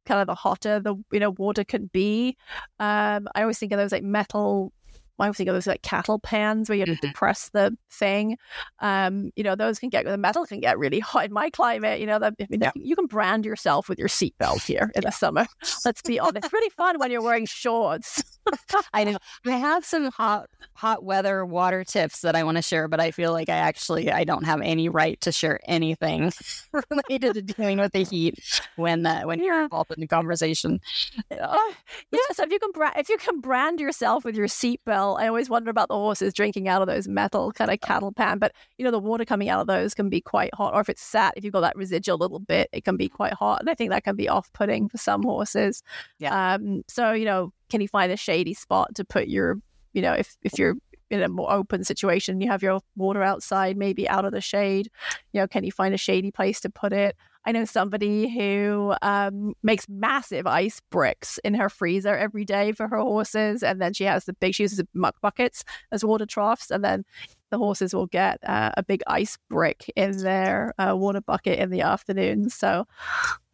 kind 0.06 0.22
of 0.22 0.26
the 0.26 0.34
hotter 0.34 0.80
the 0.80 0.94
you 1.12 1.20
know 1.20 1.30
water 1.32 1.62
can 1.62 1.90
be. 1.92 2.36
Um, 2.78 3.28
I 3.34 3.42
always 3.42 3.58
think 3.58 3.72
of 3.72 3.78
those 3.78 3.92
like 3.92 4.02
metal 4.02 4.72
I 5.20 5.26
always 5.26 5.36
think 5.36 5.48
of 5.48 5.54
those 5.54 5.66
like 5.66 5.82
cattle 5.82 6.18
pans 6.18 6.68
where 6.68 6.76
you 6.76 6.84
have 6.86 7.00
to 7.00 7.06
mm-hmm. 7.06 7.12
press 7.12 7.50
the 7.50 7.76
thing. 7.90 8.38
Um, 8.80 9.30
you 9.36 9.44
know, 9.44 9.54
those 9.54 9.78
can 9.78 9.88
get 9.88 10.04
the 10.04 10.16
metal 10.16 10.46
can 10.46 10.60
get 10.60 10.78
really 10.78 11.00
hot 11.00 11.26
in 11.26 11.32
my 11.32 11.50
climate. 11.50 12.00
You 12.00 12.06
know, 12.06 12.18
that 12.18 12.34
I 12.40 12.46
mean, 12.48 12.60
yeah. 12.60 12.72
you 12.74 12.96
can 12.96 13.06
brand 13.06 13.44
yourself 13.44 13.88
with 13.88 13.98
your 13.98 14.08
seatbelt 14.08 14.64
here 14.64 14.90
in 14.94 15.02
yeah. 15.02 15.08
the 15.08 15.12
summer. 15.12 15.46
Let's 15.84 16.02
be 16.02 16.18
honest, 16.18 16.44
it's 16.44 16.52
really 16.52 16.70
fun 16.70 16.98
when 16.98 17.10
you're 17.10 17.22
wearing 17.22 17.46
shorts. 17.46 18.22
I 18.92 19.04
know. 19.04 19.18
I 19.46 19.52
have 19.52 19.84
some 19.84 20.10
hot 20.10 20.48
hot 20.74 21.04
weather 21.04 21.44
water 21.44 21.84
tips 21.84 22.20
that 22.22 22.34
I 22.34 22.42
want 22.42 22.56
to 22.56 22.62
share, 22.62 22.88
but 22.88 23.00
I 23.00 23.10
feel 23.10 23.32
like 23.32 23.48
I 23.48 23.56
actually 23.56 24.10
I 24.10 24.24
don't 24.24 24.44
have 24.44 24.60
any 24.60 24.88
right 24.88 25.20
to 25.20 25.32
share 25.32 25.60
anything 25.64 26.32
related 26.90 27.34
to 27.34 27.42
dealing 27.42 27.78
with 27.78 27.92
the 27.92 28.04
heat 28.04 28.38
when 28.76 29.06
uh, 29.06 29.22
when 29.22 29.42
you're 29.42 29.62
involved 29.62 29.92
in 29.92 30.00
the 30.00 30.06
conversation. 30.06 30.80
Uh, 31.30 31.58
yeah, 32.10 32.18
so 32.32 32.44
if 32.44 32.50
you 32.50 32.58
can 32.58 32.72
bra- 32.72 32.92
if 32.96 33.08
you 33.08 33.18
can 33.18 33.40
brand 33.40 33.80
yourself 33.80 34.24
with 34.24 34.36
your 34.36 34.48
seatbelt, 34.48 35.09
I 35.16 35.28
always 35.28 35.50
wonder 35.50 35.70
about 35.70 35.88
the 35.88 35.94
horses 35.94 36.34
drinking 36.34 36.68
out 36.68 36.82
of 36.82 36.88
those 36.88 37.08
metal 37.08 37.52
kind 37.52 37.70
of 37.70 37.80
cattle 37.80 38.12
pan. 38.12 38.38
But 38.38 38.52
you 38.78 38.84
know, 38.84 38.90
the 38.90 38.98
water 38.98 39.24
coming 39.24 39.48
out 39.48 39.60
of 39.60 39.66
those 39.66 39.94
can 39.94 40.08
be 40.08 40.20
quite 40.20 40.54
hot, 40.54 40.74
or 40.74 40.80
if 40.80 40.88
it's 40.88 41.02
sat, 41.02 41.34
if 41.36 41.44
you've 41.44 41.52
got 41.52 41.60
that 41.60 41.76
residual 41.76 42.18
little 42.18 42.38
bit, 42.38 42.68
it 42.72 42.84
can 42.84 42.96
be 42.96 43.08
quite 43.08 43.32
hot, 43.32 43.60
and 43.60 43.70
I 43.70 43.74
think 43.74 43.90
that 43.90 44.04
can 44.04 44.16
be 44.16 44.28
off-putting 44.28 44.88
for 44.88 44.98
some 44.98 45.22
horses. 45.22 45.82
Yeah. 46.18 46.54
Um. 46.54 46.82
So 46.88 47.12
you 47.12 47.24
know, 47.24 47.52
can 47.70 47.80
you 47.80 47.88
find 47.88 48.12
a 48.12 48.16
shady 48.16 48.54
spot 48.54 48.94
to 48.96 49.04
put 49.04 49.28
your, 49.28 49.58
you 49.92 50.02
know, 50.02 50.12
if 50.12 50.36
if 50.42 50.58
you're 50.58 50.76
in 51.10 51.22
a 51.22 51.28
more 51.28 51.52
open 51.52 51.82
situation, 51.84 52.40
you 52.40 52.48
have 52.48 52.62
your 52.62 52.80
water 52.96 53.22
outside, 53.22 53.76
maybe 53.76 54.08
out 54.08 54.24
of 54.24 54.32
the 54.32 54.40
shade. 54.40 54.88
You 55.32 55.40
know, 55.40 55.48
can 55.48 55.64
you 55.64 55.72
find 55.72 55.92
a 55.92 55.98
shady 55.98 56.30
place 56.30 56.60
to 56.60 56.70
put 56.70 56.92
it? 56.92 57.16
I 57.44 57.52
know 57.52 57.64
somebody 57.64 58.28
who 58.28 58.94
um, 59.02 59.54
makes 59.62 59.88
massive 59.88 60.46
ice 60.46 60.80
bricks 60.90 61.38
in 61.38 61.54
her 61.54 61.68
freezer 61.68 62.16
every 62.16 62.44
day 62.44 62.72
for 62.72 62.86
her 62.88 62.98
horses, 62.98 63.62
and 63.62 63.80
then 63.80 63.94
she 63.94 64.04
has 64.04 64.24
the 64.24 64.34
big 64.34 64.54
she 64.54 64.64
uses 64.64 64.82
muck 64.94 65.20
buckets 65.20 65.64
as 65.90 66.04
water 66.04 66.26
troughs, 66.26 66.70
and 66.70 66.84
then 66.84 67.04
the 67.50 67.58
horses 67.58 67.94
will 67.94 68.06
get 68.06 68.38
uh, 68.44 68.72
a 68.76 68.82
big 68.82 69.02
ice 69.06 69.38
brick 69.48 69.90
in 69.96 70.18
their 70.18 70.74
uh, 70.78 70.94
water 70.96 71.20
bucket 71.20 71.58
in 71.58 71.70
the 71.70 71.80
afternoon. 71.80 72.50
So, 72.50 72.86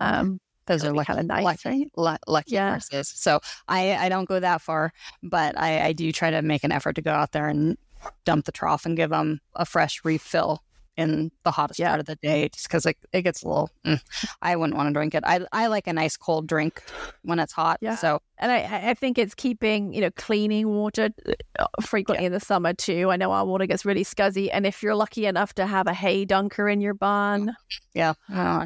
um, 0.01 0.41
those 0.67 0.85
are 0.85 0.93
lucky, 0.93 1.07
kind 1.07 1.21
of 1.21 1.27
nice, 1.27 1.45
lucky, 1.45 1.89
right? 1.97 2.19
lucky 2.27 2.55
yeah. 2.55 2.71
horses. 2.71 3.09
So 3.09 3.41
I, 3.69 3.95
I 3.95 4.09
don't 4.09 4.29
go 4.29 4.41
that 4.41 4.61
far, 4.61 4.93
but 5.23 5.57
I, 5.57 5.87
I 5.87 5.93
do 5.93 6.11
try 6.11 6.31
to 6.31 6.43
make 6.43 6.65
an 6.65 6.73
effort 6.73 6.95
to 6.95 7.03
go 7.03 7.13
out 7.13 7.31
there 7.33 7.49
and 7.49 7.79
dump 8.25 8.47
the 8.47 8.53
trough 8.53 8.85
and 8.85 8.97
give 8.97 9.11
them 9.11 9.41
a 9.55 9.65
fresh 9.65 10.05
refill 10.05 10.63
in 10.97 11.31
the 11.45 11.51
hottest 11.51 11.79
yeah. 11.79 11.89
part 11.89 12.01
of 12.01 12.07
the 12.07 12.17
day 12.17 12.49
just 12.49 12.69
because 12.69 12.87
it, 12.87 12.97
it 13.13 13.23
gets 13.23 13.43
a 13.43 13.49
little 13.49 13.71
mm, 13.85 14.01
i 14.43 14.57
wouldn't 14.57 14.77
want 14.77 14.89
to 14.89 14.93
drink 14.93 15.15
it 15.15 15.23
I, 15.27 15.41
I 15.53 15.67
like 15.67 15.87
a 15.87 15.93
nice 15.93 16.17
cold 16.17 16.47
drink 16.47 16.83
when 17.23 17.39
it's 17.39 17.53
hot 17.53 17.79
yeah 17.81 17.97
so 17.97 18.21
and 18.39 18.51
i 18.51 18.91
i 18.91 18.95
think 18.95 19.19
it's 19.19 19.35
keeping 19.35 19.93
you 19.93 20.01
know 20.01 20.11
cleaning 20.13 20.69
water 20.69 21.11
uh, 21.59 21.67
frequently 21.83 22.25
yeah. 22.25 22.29
in 22.29 22.33
the 22.33 22.41
summer 22.41 22.73
too 22.73 23.11
i 23.11 23.17
know 23.17 23.33
our 23.33 23.45
water 23.45 23.67
gets 23.67 23.85
really 23.85 24.05
scuzzy 24.05 24.49
and 24.53 24.67
if 24.67 24.83
you're 24.83 24.95
lucky 24.95 25.27
enough 25.27 25.55
to 25.55 25.67
have 25.67 25.87
a 25.87 25.95
hay 25.95 26.25
dunker 26.25 26.69
in 26.69 26.81
your 26.81 26.95
barn 26.95 27.55
yeah 27.95 28.15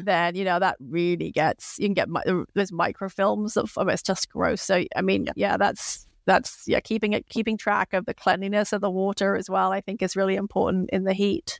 then 0.03 0.35
you 0.35 0.45
know 0.45 0.59
that 0.59 0.77
really 0.79 1.31
gets 1.31 1.77
you 1.79 1.87
can 1.87 1.93
get 1.93 2.07
there's 2.53 2.71
microfilms 2.71 3.57
of 3.57 3.71
oh, 3.77 3.87
it's 3.87 4.01
just 4.01 4.29
gross 4.29 4.61
so 4.61 4.83
i 4.95 5.01
mean 5.01 5.25
yeah, 5.25 5.33
yeah 5.35 5.57
that's 5.57 6.07
that's 6.25 6.63
yeah, 6.67 6.79
keeping 6.79 7.13
it 7.13 7.27
keeping 7.29 7.57
track 7.57 7.93
of 7.93 8.05
the 8.05 8.13
cleanliness 8.13 8.73
of 8.73 8.81
the 8.81 8.89
water 8.89 9.35
as 9.35 9.49
well. 9.49 9.71
I 9.71 9.81
think 9.81 10.01
is 10.01 10.15
really 10.15 10.35
important 10.35 10.89
in 10.91 11.03
the 11.03 11.13
heat. 11.13 11.59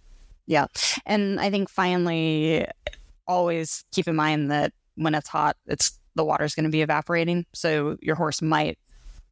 Yeah, 0.52 0.66
and 1.06 1.40
I 1.40 1.50
think 1.50 1.70
finally, 1.70 2.68
always 3.26 3.86
keep 3.94 4.10
in 4.10 4.18
mind 4.18 4.52
that 4.52 4.74
when 4.96 5.16
it's 5.16 5.30
hot, 5.30 5.56
it's 5.66 5.98
the 6.16 6.26
water's 6.26 6.56
going 6.56 6.66
to 6.66 6.70
be 6.70 6.82
evaporating, 6.82 7.46
so 7.54 7.96
your 8.02 8.18
horse 8.18 8.42
might 8.42 8.78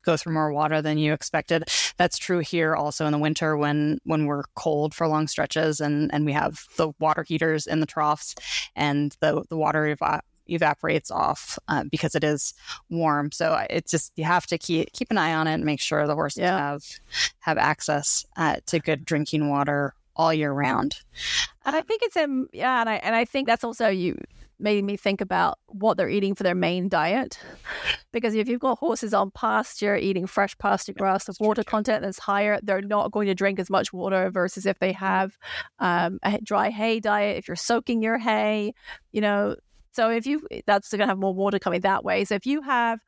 go 0.03 0.15
through 0.15 0.31
more 0.31 0.53
water 0.53 0.81
than 0.81 0.97
you 0.97 1.11
expected. 1.11 1.65
That's 1.97 2.17
true 2.17 2.39
here 2.39 2.73
also 2.73 3.05
in 3.05 3.11
the 3.11 3.17
winter 3.17 3.57
when 3.57 3.99
when 4.05 4.27
we're 4.27 4.45
cold 4.55 4.93
for 4.95 5.09
long 5.09 5.27
stretches 5.27 5.81
and 5.81 6.09
and 6.13 6.23
we 6.23 6.31
have 6.31 6.63
the 6.77 6.93
water 6.99 7.23
heaters 7.23 7.67
in 7.67 7.81
the 7.81 7.85
troughs 7.85 8.33
and 8.77 9.13
the 9.19 9.43
the 9.49 9.57
water 9.57 9.87
eva- 9.87 10.21
evaporates 10.47 11.11
off 11.11 11.59
uh, 11.67 11.83
because 11.91 12.15
it 12.15 12.23
is 12.23 12.53
warm. 12.89 13.33
So 13.33 13.61
it's 13.69 13.91
just 13.91 14.13
you 14.15 14.23
have 14.23 14.47
to 14.47 14.57
keep 14.57 14.93
keep 14.93 15.11
an 15.11 15.17
eye 15.17 15.33
on 15.33 15.47
it 15.47 15.55
and 15.55 15.65
make 15.65 15.81
sure 15.81 16.07
the 16.07 16.15
horses 16.15 16.43
yeah. 16.43 16.57
have 16.57 16.85
have 17.39 17.57
access 17.57 18.25
uh, 18.37 18.55
to 18.67 18.79
good 18.79 19.03
drinking 19.03 19.49
water 19.49 19.93
all 20.19 20.33
year 20.33 20.51
round. 20.51 20.97
And 21.65 21.75
I 21.75 21.81
think 21.81 22.03
it's 22.03 22.17
um 22.17 22.47
yeah, 22.53 22.81
and 22.81 22.89
I 22.89 22.95
and 22.95 23.15
I 23.15 23.25
think 23.25 23.47
that's 23.47 23.63
also 23.63 23.87
you 23.87 24.17
made 24.59 24.83
me 24.83 24.97
think 24.97 25.21
about 25.21 25.57
what 25.67 25.95
they're 25.95 26.09
eating 26.09 26.35
for 26.35 26.43
their 26.43 26.53
main 26.53 26.89
diet. 26.89 27.39
Because 28.11 28.35
if 28.35 28.49
you've 28.49 28.59
got 28.59 28.79
horses 28.79 29.13
on 29.13 29.31
pasture 29.31 29.95
eating 29.95 30.27
fresh 30.27 30.57
pasture 30.57 30.91
grass, 30.91 31.23
the 31.23 31.35
water 31.39 31.63
content 31.63 32.03
is 32.03 32.19
higher. 32.19 32.59
They're 32.61 32.81
not 32.81 33.11
going 33.11 33.27
to 33.27 33.35
drink 33.35 33.59
as 33.59 33.69
much 33.69 33.93
water 33.93 34.29
versus 34.29 34.65
if 34.65 34.77
they 34.79 34.91
have 34.91 35.37
um, 35.79 36.19
a 36.21 36.37
dry 36.43 36.69
hay 36.69 36.99
diet. 36.99 37.37
If 37.37 37.47
you're 37.47 37.55
soaking 37.55 38.01
your 38.01 38.17
hay, 38.17 38.73
you 39.13 39.21
know, 39.21 39.55
so 39.93 40.09
if 40.09 40.27
you 40.27 40.45
that's 40.65 40.89
going 40.89 40.99
to 40.99 41.07
have 41.07 41.17
more 41.17 41.33
water 41.33 41.59
coming 41.59 41.81
that 41.81 42.03
way. 42.03 42.25
So 42.25 42.35
if 42.35 42.45
you 42.45 42.61
have 42.61 42.99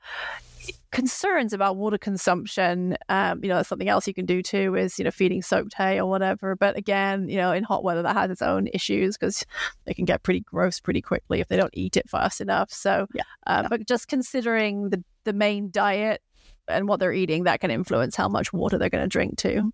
concerns 0.91 1.53
about 1.53 1.77
water 1.77 1.97
consumption, 1.97 2.97
um, 3.09 3.43
you 3.43 3.49
know, 3.49 3.63
something 3.63 3.87
else 3.87 4.07
you 4.07 4.13
can 4.13 4.25
do 4.25 4.41
too 4.41 4.75
is, 4.75 4.99
you 4.99 5.05
know, 5.05 5.11
feeding 5.11 5.41
soaked 5.41 5.73
hay 5.73 5.99
or 5.99 6.09
whatever. 6.09 6.55
But 6.55 6.77
again, 6.77 7.29
you 7.29 7.37
know, 7.37 7.51
in 7.51 7.63
hot 7.63 7.83
weather, 7.83 8.01
that 8.01 8.15
has 8.15 8.29
its 8.29 8.41
own 8.41 8.67
issues 8.73 9.17
because 9.17 9.45
they 9.85 9.93
can 9.93 10.05
get 10.05 10.23
pretty 10.23 10.41
gross 10.41 10.79
pretty 10.79 11.01
quickly 11.01 11.39
if 11.39 11.47
they 11.47 11.57
don't 11.57 11.73
eat 11.73 11.97
it 11.97 12.09
fast 12.09 12.41
enough. 12.41 12.71
So, 12.71 13.07
yeah. 13.13 13.23
Uh, 13.47 13.61
yeah. 13.63 13.67
but 13.69 13.87
just 13.87 14.07
considering 14.07 14.89
the, 14.89 15.03
the 15.23 15.33
main 15.33 15.71
diet 15.71 16.21
and 16.67 16.87
what 16.87 16.99
they're 16.99 17.13
eating, 17.13 17.45
that 17.45 17.61
can 17.61 17.71
influence 17.71 18.15
how 18.15 18.27
much 18.27 18.51
water 18.53 18.77
they're 18.77 18.89
going 18.89 19.03
to 19.03 19.07
drink 19.07 19.37
too. 19.37 19.73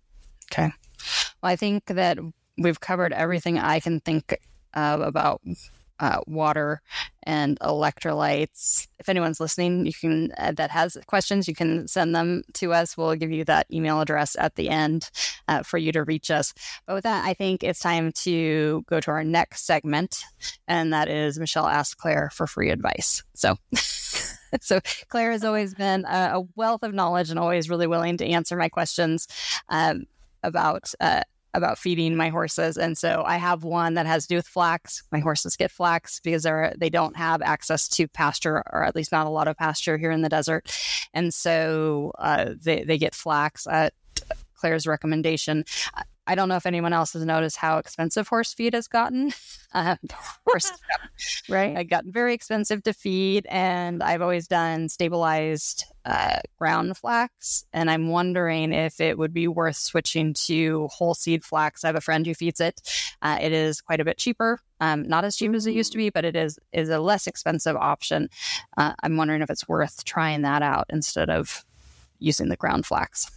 Okay. 0.52 0.70
Well, 1.42 1.52
I 1.52 1.56
think 1.56 1.86
that 1.86 2.18
we've 2.56 2.80
covered 2.80 3.12
everything 3.12 3.58
I 3.58 3.80
can 3.80 4.00
think 4.00 4.38
uh, 4.74 4.98
about 5.00 5.42
uh, 6.00 6.20
water 6.26 6.80
and 7.24 7.58
electrolytes. 7.60 8.88
If 8.98 9.08
anyone's 9.08 9.40
listening, 9.40 9.86
you 9.86 9.92
can 9.92 10.32
uh, 10.38 10.52
that 10.52 10.70
has 10.70 10.96
questions, 11.06 11.48
you 11.48 11.54
can 11.54 11.88
send 11.88 12.14
them 12.14 12.42
to 12.54 12.72
us. 12.72 12.96
We'll 12.96 13.14
give 13.16 13.30
you 13.30 13.44
that 13.44 13.66
email 13.72 14.00
address 14.00 14.36
at 14.38 14.56
the 14.56 14.68
end 14.68 15.10
uh, 15.48 15.62
for 15.62 15.78
you 15.78 15.92
to 15.92 16.04
reach 16.04 16.30
us. 16.30 16.54
But 16.86 16.94
with 16.94 17.04
that, 17.04 17.24
I 17.26 17.34
think 17.34 17.62
it's 17.62 17.80
time 17.80 18.12
to 18.12 18.84
go 18.88 19.00
to 19.00 19.10
our 19.10 19.24
next 19.24 19.66
segment, 19.66 20.22
and 20.66 20.92
that 20.92 21.08
is 21.08 21.38
Michelle 21.38 21.66
asks 21.66 21.94
Clair 21.94 22.30
for 22.32 22.46
free 22.46 22.70
advice. 22.70 23.22
So. 23.34 23.56
so 24.62 24.80
Clair 25.08 25.32
has 25.32 25.44
always 25.44 25.74
been 25.74 26.06
a, 26.06 26.40
wealth 26.56 26.82
of 26.82 26.94
knowledge 26.94 27.28
and 27.28 27.38
always 27.38 27.68
really 27.68 27.86
willing 27.86 28.16
to 28.16 28.26
answer 28.26 28.56
my 28.56 28.70
questions 28.70 29.28
um, 29.68 30.06
about 30.42 30.92
uh, 31.00 31.22
about 31.58 31.78
feeding 31.78 32.16
my 32.16 32.30
horses. 32.30 32.78
And 32.78 32.96
so 32.96 33.22
I 33.26 33.36
have 33.36 33.64
one 33.64 33.94
that 33.94 34.06
has 34.06 34.24
to 34.24 34.28
do 34.28 34.36
with 34.36 34.46
flax. 34.46 35.02
My 35.12 35.18
horses 35.18 35.56
get 35.56 35.70
flax 35.70 36.20
because 36.20 36.44
they're 36.44 36.72
they 36.78 36.88
don't 36.88 37.16
have 37.16 37.42
access 37.42 37.88
to 37.90 38.08
pasture, 38.08 38.62
or 38.72 38.84
at 38.84 38.96
least 38.96 39.12
not 39.12 39.26
a 39.26 39.30
lot 39.30 39.48
of 39.48 39.56
pasture 39.56 39.98
here 39.98 40.10
in 40.10 40.22
the 40.22 40.28
desert. 40.30 40.74
And 41.12 41.34
so 41.34 42.12
uh, 42.18 42.54
they 42.62 42.84
they 42.84 42.96
get 42.96 43.14
flax 43.14 43.66
at 43.66 43.92
Clair's 44.54 44.86
recommendation. 44.86 45.64
I 46.28 46.34
don't 46.34 46.50
know 46.50 46.56
if 46.56 46.66
anyone 46.66 46.92
else 46.92 47.14
has 47.14 47.24
noticed 47.24 47.56
how 47.56 47.78
expensive 47.78 48.28
horse 48.28 48.52
feed 48.52 48.74
has 48.74 48.86
gotten. 48.88 49.32
Uh, 49.74 49.96
horse, 50.46 50.72
right? 51.50 51.76
I 51.76 51.82
gotten 51.82 52.10
very 52.10 52.32
expensive 52.32 52.82
to 52.84 52.94
feed, 52.94 53.46
and 53.50 54.02
I've 54.02 54.22
always 54.22 54.48
done 54.48 54.88
stabilized 54.88 55.84
uh, 56.08 56.38
ground 56.58 56.96
flax. 56.96 57.66
And 57.72 57.90
I'm 57.90 58.08
wondering 58.08 58.72
if 58.72 58.98
it 58.98 59.18
would 59.18 59.34
be 59.34 59.46
worth 59.46 59.76
switching 59.76 60.32
to 60.46 60.88
whole 60.88 61.14
seed 61.14 61.44
flax. 61.44 61.84
I 61.84 61.88
have 61.88 61.96
a 61.96 62.00
friend 62.00 62.26
who 62.26 62.34
feeds 62.34 62.60
it. 62.60 62.80
Uh, 63.20 63.38
it 63.40 63.52
is 63.52 63.82
quite 63.82 64.00
a 64.00 64.04
bit 64.04 64.16
cheaper, 64.16 64.58
um, 64.80 65.06
not 65.06 65.24
as 65.24 65.36
cheap 65.36 65.52
as 65.52 65.66
it 65.66 65.74
used 65.74 65.92
to 65.92 65.98
be, 65.98 66.08
but 66.08 66.24
it 66.24 66.34
is 66.34 66.58
is 66.72 66.88
a 66.88 66.98
less 66.98 67.26
expensive 67.26 67.76
option. 67.76 68.30
Uh, 68.76 68.94
I'm 69.02 69.18
wondering 69.18 69.42
if 69.42 69.50
it's 69.50 69.68
worth 69.68 70.02
trying 70.04 70.42
that 70.42 70.62
out 70.62 70.86
instead 70.88 71.28
of 71.28 71.62
using 72.18 72.48
the 72.48 72.56
ground 72.56 72.86
flax. 72.86 73.30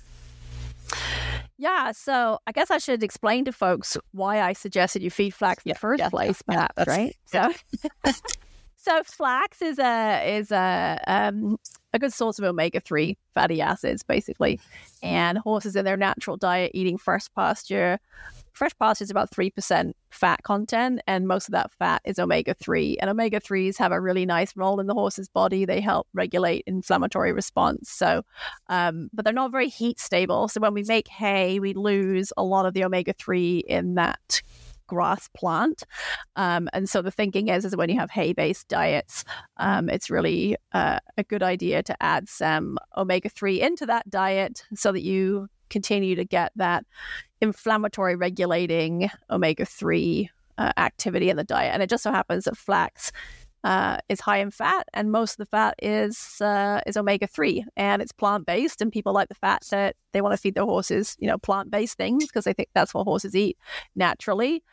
Yeah, 1.57 1.91
so 1.91 2.39
I 2.47 2.53
guess 2.53 2.71
I 2.71 2.77
should 2.77 3.03
explain 3.03 3.45
to 3.45 3.51
folks 3.51 3.97
why 4.13 4.41
I 4.41 4.53
suggested 4.53 5.03
you 5.03 5.11
feed 5.11 5.33
flax 5.33 5.65
in 5.65 5.69
yeah, 5.69 5.73
the 5.73 5.79
first 5.79 5.99
yeah, 5.99 6.09
place, 6.09 6.41
yeah, 6.49 6.67
perhaps, 6.75 6.87
right? 6.87 7.15
So, 7.25 7.51
so 8.77 9.03
flax 9.03 9.61
is 9.61 9.77
a 9.77 10.37
is 10.37 10.51
a 10.51 10.99
um, 11.05 11.57
a 11.93 11.99
good 11.99 12.13
source 12.13 12.39
of 12.39 12.45
omega 12.45 12.79
three 12.79 13.17
fatty 13.33 13.61
acids, 13.61 14.03
basically, 14.03 14.59
and 15.03 15.37
horses 15.37 15.75
in 15.75 15.85
their 15.85 15.97
natural 15.97 16.37
diet 16.37 16.71
eating 16.73 16.97
fresh 16.97 17.27
pasture 17.35 17.99
fresh 18.53 18.77
pasture 18.77 19.03
is 19.03 19.11
about 19.11 19.31
3% 19.31 19.93
fat 20.09 20.43
content, 20.43 21.01
and 21.07 21.27
most 21.27 21.47
of 21.47 21.53
that 21.53 21.71
fat 21.71 22.01
is 22.05 22.19
omega 22.19 22.53
3. 22.53 22.97
And 22.99 23.09
omega 23.09 23.39
3s 23.39 23.77
have 23.77 23.91
a 23.91 24.01
really 24.01 24.25
nice 24.25 24.55
role 24.55 24.79
in 24.79 24.87
the 24.87 24.93
horse's 24.93 25.29
body. 25.29 25.65
They 25.65 25.81
help 25.81 26.07
regulate 26.13 26.63
inflammatory 26.67 27.33
response. 27.33 27.89
So, 27.89 28.23
um, 28.67 29.09
but 29.13 29.25
they're 29.25 29.33
not 29.33 29.51
very 29.51 29.69
heat 29.69 29.99
stable. 29.99 30.47
So, 30.47 30.59
when 30.59 30.73
we 30.73 30.83
make 30.83 31.07
hay, 31.07 31.59
we 31.59 31.73
lose 31.73 32.33
a 32.37 32.43
lot 32.43 32.65
of 32.65 32.73
the 32.73 32.83
omega 32.83 33.13
3 33.13 33.63
in 33.67 33.95
that 33.95 34.41
grass 34.91 35.29
plant. 35.29 35.83
Um, 36.35 36.67
and 36.73 36.89
so 36.89 37.01
the 37.01 37.11
thinking 37.11 37.47
is, 37.47 37.63
is 37.63 37.77
when 37.77 37.89
you 37.89 37.97
have 37.97 38.11
hay 38.11 38.33
based 38.33 38.67
diets, 38.67 39.23
um, 39.55 39.87
it's 39.87 40.09
really 40.09 40.57
uh, 40.73 40.99
a 41.17 41.23
good 41.23 41.41
idea 41.41 41.81
to 41.81 42.03
add 42.03 42.27
some 42.27 42.77
omega 42.97 43.29
3 43.29 43.61
into 43.61 43.85
that 43.85 44.09
diet 44.09 44.65
so 44.75 44.91
that 44.91 45.01
you 45.01 45.47
continue 45.69 46.13
to 46.15 46.25
get 46.25 46.51
that 46.57 46.85
inflammatory 47.39 48.17
regulating 48.17 49.09
omega 49.29 49.65
3 49.65 50.29
uh, 50.57 50.73
activity 50.75 51.29
in 51.29 51.37
the 51.37 51.45
diet. 51.45 51.73
And 51.73 51.81
it 51.81 51.89
just 51.89 52.03
so 52.03 52.11
happens 52.11 52.43
that 52.43 52.57
flax 52.57 53.13
uh, 53.63 53.97
is 54.09 54.19
high 54.19 54.37
in 54.37 54.51
fat, 54.51 54.87
and 54.93 55.11
most 55.11 55.33
of 55.33 55.37
the 55.37 55.45
fat 55.45 55.75
is 55.81 56.41
uh, 56.41 56.81
is 56.87 56.97
omega 56.97 57.27
three, 57.27 57.63
and 57.75 58.01
it's 58.01 58.11
plant 58.11 58.45
based. 58.45 58.81
And 58.81 58.91
people 58.91 59.13
like 59.13 59.29
the 59.29 59.35
fat, 59.35 59.63
that 59.71 59.95
they 60.13 60.21
want 60.21 60.33
to 60.33 60.37
feed 60.37 60.55
their 60.55 60.65
horses, 60.65 61.15
you 61.19 61.27
know, 61.27 61.37
plant 61.37 61.69
based 61.69 61.97
things 61.97 62.25
because 62.25 62.45
they 62.45 62.53
think 62.53 62.69
that's 62.73 62.93
what 62.93 63.03
horses 63.03 63.35
eat 63.35 63.57
naturally. 63.95 64.63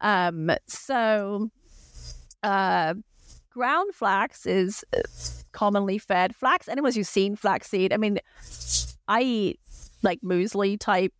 Um, 0.00 0.50
so, 0.66 1.50
uh, 2.42 2.94
ground 3.50 3.94
flax 3.94 4.46
is 4.46 4.84
uh, 4.96 5.00
commonly 5.52 5.98
fed 5.98 6.36
flax. 6.36 6.68
Anyone 6.68 6.92
who's 6.92 7.08
seen 7.08 7.36
flaxseed, 7.36 7.92
I 7.92 7.96
mean, 7.96 8.18
I 9.08 9.22
eat 9.22 9.60
like 10.02 10.20
muesli 10.22 10.78
type 10.78 11.12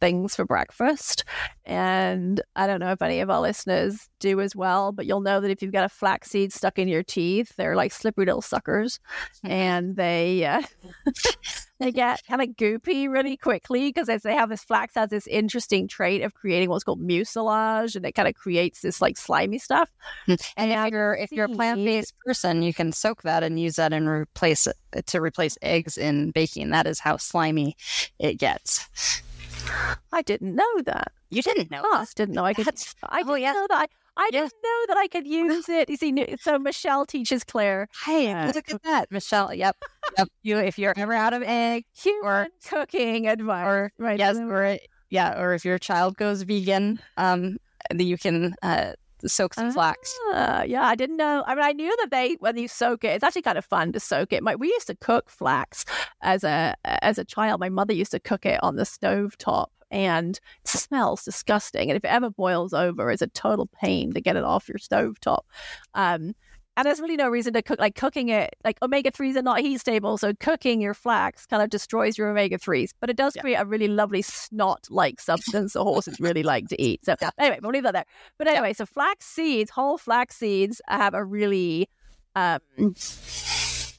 things 0.00 0.36
for 0.36 0.44
breakfast. 0.44 1.24
And 1.64 2.40
I 2.54 2.66
don't 2.66 2.80
know 2.80 2.92
if 2.92 3.02
any 3.02 3.20
of 3.20 3.30
our 3.30 3.40
listeners 3.40 4.08
do 4.20 4.40
as 4.40 4.54
well, 4.54 4.92
but 4.92 5.06
you'll 5.06 5.20
know 5.20 5.40
that 5.40 5.50
if 5.50 5.62
you've 5.62 5.72
got 5.72 5.84
a 5.84 5.88
flaxseed 5.88 6.52
stuck 6.52 6.78
in 6.78 6.88
your 6.88 7.02
teeth, 7.02 7.54
they're 7.56 7.76
like 7.76 7.92
slippery 7.92 8.26
little 8.26 8.42
suckers, 8.42 9.00
hmm. 9.42 9.50
and 9.50 9.96
they 9.96 10.44
uh, 10.44 10.62
they 11.80 11.90
get 11.90 12.22
kind 12.28 12.40
of 12.40 12.50
goopy 12.50 13.08
really 13.10 13.36
quickly 13.36 13.88
because 13.88 14.08
as 14.08 14.22
they 14.22 14.34
have 14.34 14.48
this 14.48 14.64
flax 14.64 14.94
has 14.94 15.10
this 15.10 15.26
interesting 15.26 15.88
trait 15.88 16.22
of 16.22 16.34
creating 16.34 16.68
what's 16.68 16.84
called 16.84 17.00
mucilage, 17.00 17.96
and 17.96 18.06
it 18.06 18.12
kind 18.12 18.28
of 18.28 18.34
creates 18.34 18.80
this 18.80 19.00
like 19.00 19.16
slimy 19.16 19.58
stuff. 19.58 19.90
Hmm. 20.26 20.32
And, 20.56 20.70
and 20.70 20.86
if 20.86 20.92
you're 20.92 21.14
if 21.14 21.32
you're 21.32 21.46
a 21.46 21.48
plant 21.48 21.84
based 21.84 22.14
person, 22.24 22.62
you 22.62 22.72
can 22.72 22.92
soak 22.92 23.22
that 23.22 23.42
and 23.42 23.58
use 23.58 23.76
that 23.76 23.92
and 23.92 24.08
replace 24.08 24.66
it 24.66 25.06
to 25.06 25.20
replace 25.20 25.58
eggs 25.62 25.98
in 25.98 26.30
baking. 26.30 26.70
That 26.70 26.86
is 26.86 27.00
how 27.00 27.16
slimy 27.16 27.76
it 28.18 28.34
gets. 28.34 28.88
I 30.12 30.22
didn't 30.22 30.54
know 30.54 30.80
that. 30.84 31.12
You 31.30 31.42
didn't 31.42 31.70
know? 31.70 31.82
Oh, 31.84 32.04
didn't 32.14 32.34
know 32.34 32.44
I 32.44 32.54
could. 32.54 32.68
I 33.08 33.22
didn't 33.22 33.30
oh, 33.30 33.52
know 33.52 33.66
that. 33.68 33.88
I, 34.16 34.22
I 34.26 34.30
didn't 34.30 34.52
know 34.62 34.84
that 34.88 34.96
I 34.96 35.08
could 35.08 35.26
use 35.26 35.68
it. 35.68 35.90
You 35.90 35.96
see, 35.96 36.36
so 36.40 36.58
Michelle 36.58 37.04
teaches 37.04 37.44
Clair. 37.44 37.88
Hey, 38.04 38.32
uh, 38.32 38.46
look 38.46 38.70
at 38.70 38.82
that, 38.84 39.10
Michelle. 39.10 39.52
Yep, 39.52 39.76
yep. 40.16 40.28
You, 40.42 40.58
if 40.58 40.78
you're 40.78 40.94
ever 40.96 41.12
out 41.12 41.34
of 41.34 41.42
egg 41.42 41.84
or 42.22 42.48
cooking 42.66 43.28
advice, 43.28 43.66
or 43.66 43.92
right? 43.98 44.18
Yes, 44.18 44.38
or 44.38 44.78
yeah, 45.10 45.40
or 45.40 45.54
if 45.54 45.64
your 45.64 45.78
child 45.78 46.16
goes 46.16 46.42
vegan, 46.42 47.00
um, 47.16 47.58
you 47.94 48.16
can 48.16 48.54
uh, 48.62 48.92
soak 49.28 49.54
some 49.54 49.72
flax. 49.72 50.18
Uh, 50.32 50.64
yeah, 50.66 50.86
I 50.86 50.94
didn't 50.94 51.16
know. 51.16 51.44
I 51.46 51.54
mean, 51.54 51.64
I 51.64 51.72
knew 51.72 51.94
that 52.00 52.10
they 52.10 52.36
when 52.40 52.56
you 52.56 52.68
soak 52.68 53.04
it, 53.04 53.08
it's 53.08 53.24
actually 53.24 53.42
kind 53.42 53.58
of 53.58 53.64
fun 53.64 53.92
to 53.92 54.00
soak 54.00 54.32
it. 54.32 54.42
My, 54.42 54.54
we 54.54 54.68
used 54.68 54.86
to 54.88 54.96
cook 54.96 55.30
flax 55.30 55.84
as 56.22 56.44
a 56.44 56.74
as 56.84 57.18
a 57.18 57.24
child. 57.24 57.60
My 57.60 57.68
mother 57.68 57.92
used 57.92 58.12
to 58.12 58.20
cook 58.20 58.46
it 58.46 58.62
on 58.62 58.76
the 58.76 58.84
stove 58.84 59.36
top 59.38 59.70
and 59.90 60.40
it 60.64 60.68
smells 60.68 61.24
disgusting. 61.24 61.90
And 61.90 61.96
if 61.96 62.04
it 62.04 62.10
ever 62.10 62.30
boils 62.30 62.72
over, 62.72 63.10
it's 63.10 63.22
a 63.22 63.28
total 63.28 63.68
pain 63.80 64.12
to 64.14 64.20
get 64.20 64.36
it 64.36 64.44
off 64.44 64.68
your 64.68 64.78
stove 64.78 65.20
top. 65.20 65.46
Um, 65.94 66.34
and 66.76 66.86
there's 66.86 67.00
really 67.00 67.16
no 67.16 67.28
reason 67.28 67.52
to 67.52 67.62
cook 67.62 67.78
like 67.78 67.94
cooking 67.94 68.28
it 68.28 68.54
like 68.64 68.76
omega 68.82 69.10
3s 69.10 69.36
are 69.36 69.42
not 69.42 69.60
heat 69.60 69.78
stable 69.78 70.18
so 70.18 70.32
cooking 70.40 70.80
your 70.80 70.94
flax 70.94 71.46
kind 71.46 71.62
of 71.62 71.70
destroys 71.70 72.18
your 72.18 72.28
omega 72.28 72.58
3s 72.58 72.90
but 73.00 73.10
it 73.10 73.16
does 73.16 73.34
Yeah. 73.36 73.42
create 73.42 73.56
a 73.56 73.64
really 73.64 73.88
lovely 73.88 74.22
snot 74.22 74.86
like 74.90 75.20
substance 75.20 75.72
the 75.72 75.82
horses 75.82 76.20
really 76.20 76.42
like 76.42 76.68
to 76.68 76.80
eat. 76.82 77.04
So 77.04 77.16
anyway 77.38 77.58
we'll 77.62 77.72
leave 77.72 77.82
that 77.84 77.92
there. 77.92 78.04
But 78.38 78.48
anyway 78.48 78.72
so 78.72 78.86
flax 78.86 79.26
seeds 79.26 79.70
whole 79.70 79.98
flax 79.98 80.36
seeds 80.36 80.80
have 80.88 81.14
a 81.14 81.24
really 81.24 81.88
um 82.34 82.60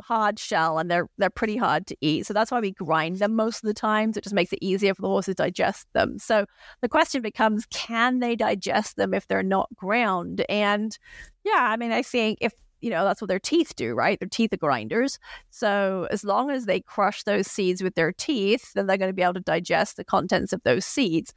hard 0.03 0.39
shell 0.39 0.77
and 0.79 0.89
they're 0.89 1.09
they're 1.17 1.29
pretty 1.29 1.57
hard 1.57 1.85
to 1.87 1.97
eat. 2.01 2.25
So 2.25 2.33
that's 2.33 2.51
why 2.51 2.59
we 2.59 2.71
grind 2.71 3.19
them 3.19 3.35
most 3.35 3.63
of 3.63 3.67
the 3.67 3.73
times 3.73 4.15
it 4.15 4.23
just 4.23 4.35
makes 4.35 4.53
it 4.53 4.59
easier 4.61 4.93
for 4.93 5.01
the 5.01 5.07
horses 5.07 5.35
to 5.35 5.43
digest 5.43 5.87
them. 5.93 6.17
So 6.19 6.45
the 6.81 6.89
question 6.89 7.21
becomes 7.21 7.65
can 7.71 8.19
they 8.19 8.35
digest 8.35 8.95
them 8.95 9.13
if 9.13 9.27
they're 9.27 9.43
not 9.43 9.67
ground? 9.75 10.45
And 10.49 10.97
yeah 11.43 11.67
i 11.71 11.77
mean 11.77 11.93
i 11.93 12.01
think 12.01 12.39
if 12.41 12.51
you 12.81 12.89
know 12.89 13.03
that's 13.03 13.21
what 13.21 13.27
their 13.27 13.39
teeth 13.39 13.75
do 13.75 13.93
right? 13.93 14.19
Their 14.19 14.29
teeth 14.29 14.53
are 14.53 14.57
grinders. 14.57 15.19
So 15.49 16.07
as 16.11 16.23
long 16.23 16.51
as 16.51 16.65
they 16.65 16.79
crush 16.81 17.23
those 17.23 17.47
seeds 17.47 17.81
with 17.81 17.95
their 17.95 18.11
teeth 18.11 18.73
then 18.73 18.87
they're 18.87 18.97
going 18.97 19.09
to 19.09 19.13
be 19.13 19.23
able 19.23 19.33
to 19.35 19.39
digest 19.39 19.97
the 19.97 20.03
contents 20.03 20.53
of 20.53 20.61
those 20.63 20.85
seeds. 20.85 21.33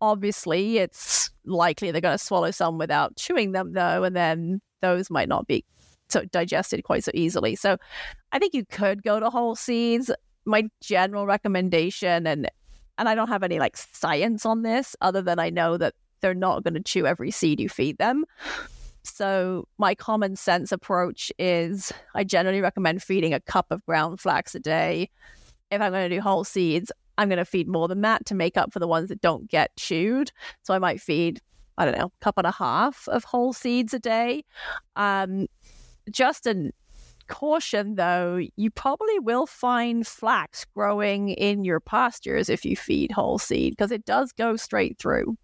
Obviously 0.00 0.78
it's 0.78 1.30
likely 1.44 1.90
they're 1.90 2.00
going 2.00 2.16
to 2.18 2.24
swallow 2.24 2.50
some 2.50 2.78
without 2.78 3.16
chewing 3.16 3.52
them 3.52 3.72
though 3.72 4.04
and 4.04 4.14
then 4.14 4.60
those 4.80 5.10
might 5.10 5.28
not 5.28 5.46
be 5.46 5.64
so 6.08 6.24
digested 6.26 6.84
quite 6.84 7.04
so 7.04 7.10
easily. 7.14 7.56
So 7.56 7.76
i 8.32 8.38
think 8.38 8.54
you 8.54 8.64
could 8.64 9.02
go 9.02 9.20
to 9.20 9.30
whole 9.30 9.56
seeds. 9.56 10.10
My 10.44 10.68
general 10.80 11.26
recommendation 11.26 12.26
and 12.26 12.50
and 12.96 13.08
i 13.08 13.14
don't 13.14 13.28
have 13.28 13.42
any 13.42 13.58
like 13.58 13.76
science 13.76 14.44
on 14.44 14.62
this 14.62 14.96
other 15.00 15.22
than 15.22 15.38
i 15.38 15.50
know 15.50 15.76
that 15.76 15.94
they're 16.20 16.34
not 16.34 16.64
going 16.64 16.74
to 16.74 16.80
chew 16.80 17.06
every 17.06 17.30
seed 17.30 17.60
you 17.60 17.68
feed 17.68 17.98
them 17.98 18.24
so 19.02 19.66
my 19.78 19.94
common 19.94 20.36
sense 20.36 20.72
approach 20.72 21.32
is 21.38 21.92
I 22.14 22.24
generally 22.24 22.60
recommend 22.60 23.02
feeding 23.02 23.34
a 23.34 23.40
cup 23.40 23.66
of 23.70 23.84
ground 23.86 24.20
flax 24.20 24.54
a 24.54 24.60
day. 24.60 25.10
If 25.70 25.80
I'm 25.80 25.92
going 25.92 26.08
to 26.08 26.16
do 26.16 26.20
whole 26.20 26.44
seeds, 26.44 26.90
I'm 27.18 27.28
going 27.28 27.38
to 27.38 27.44
feed 27.44 27.68
more 27.68 27.88
than 27.88 28.00
that 28.02 28.26
to 28.26 28.34
make 28.34 28.56
up 28.56 28.72
for 28.72 28.78
the 28.78 28.88
ones 28.88 29.08
that 29.08 29.20
don't 29.20 29.48
get 29.48 29.74
chewed. 29.76 30.30
So 30.62 30.72
I 30.72 30.78
might 30.78 31.00
feed, 31.00 31.40
I 31.76 31.84
don't 31.84 31.98
know, 31.98 32.06
a 32.06 32.24
cup 32.24 32.38
and 32.38 32.46
a 32.46 32.52
half 32.52 33.08
of 33.08 33.24
whole 33.24 33.52
seeds 33.52 33.92
a 33.92 33.98
day. 33.98 34.44
Um, 34.96 35.46
just 36.10 36.46
a 36.46 36.70
caution 37.28 37.96
though, 37.96 38.40
you 38.56 38.70
probably 38.70 39.18
will 39.18 39.46
find 39.46 40.06
flax 40.06 40.64
growing 40.74 41.30
in 41.30 41.64
your 41.64 41.80
pastures 41.80 42.48
if 42.48 42.64
you 42.64 42.76
feed 42.76 43.12
whole 43.12 43.38
seed 43.38 43.72
because 43.72 43.92
it 43.92 44.04
does 44.04 44.32
go 44.32 44.56
straight 44.56 44.98
through. 44.98 45.36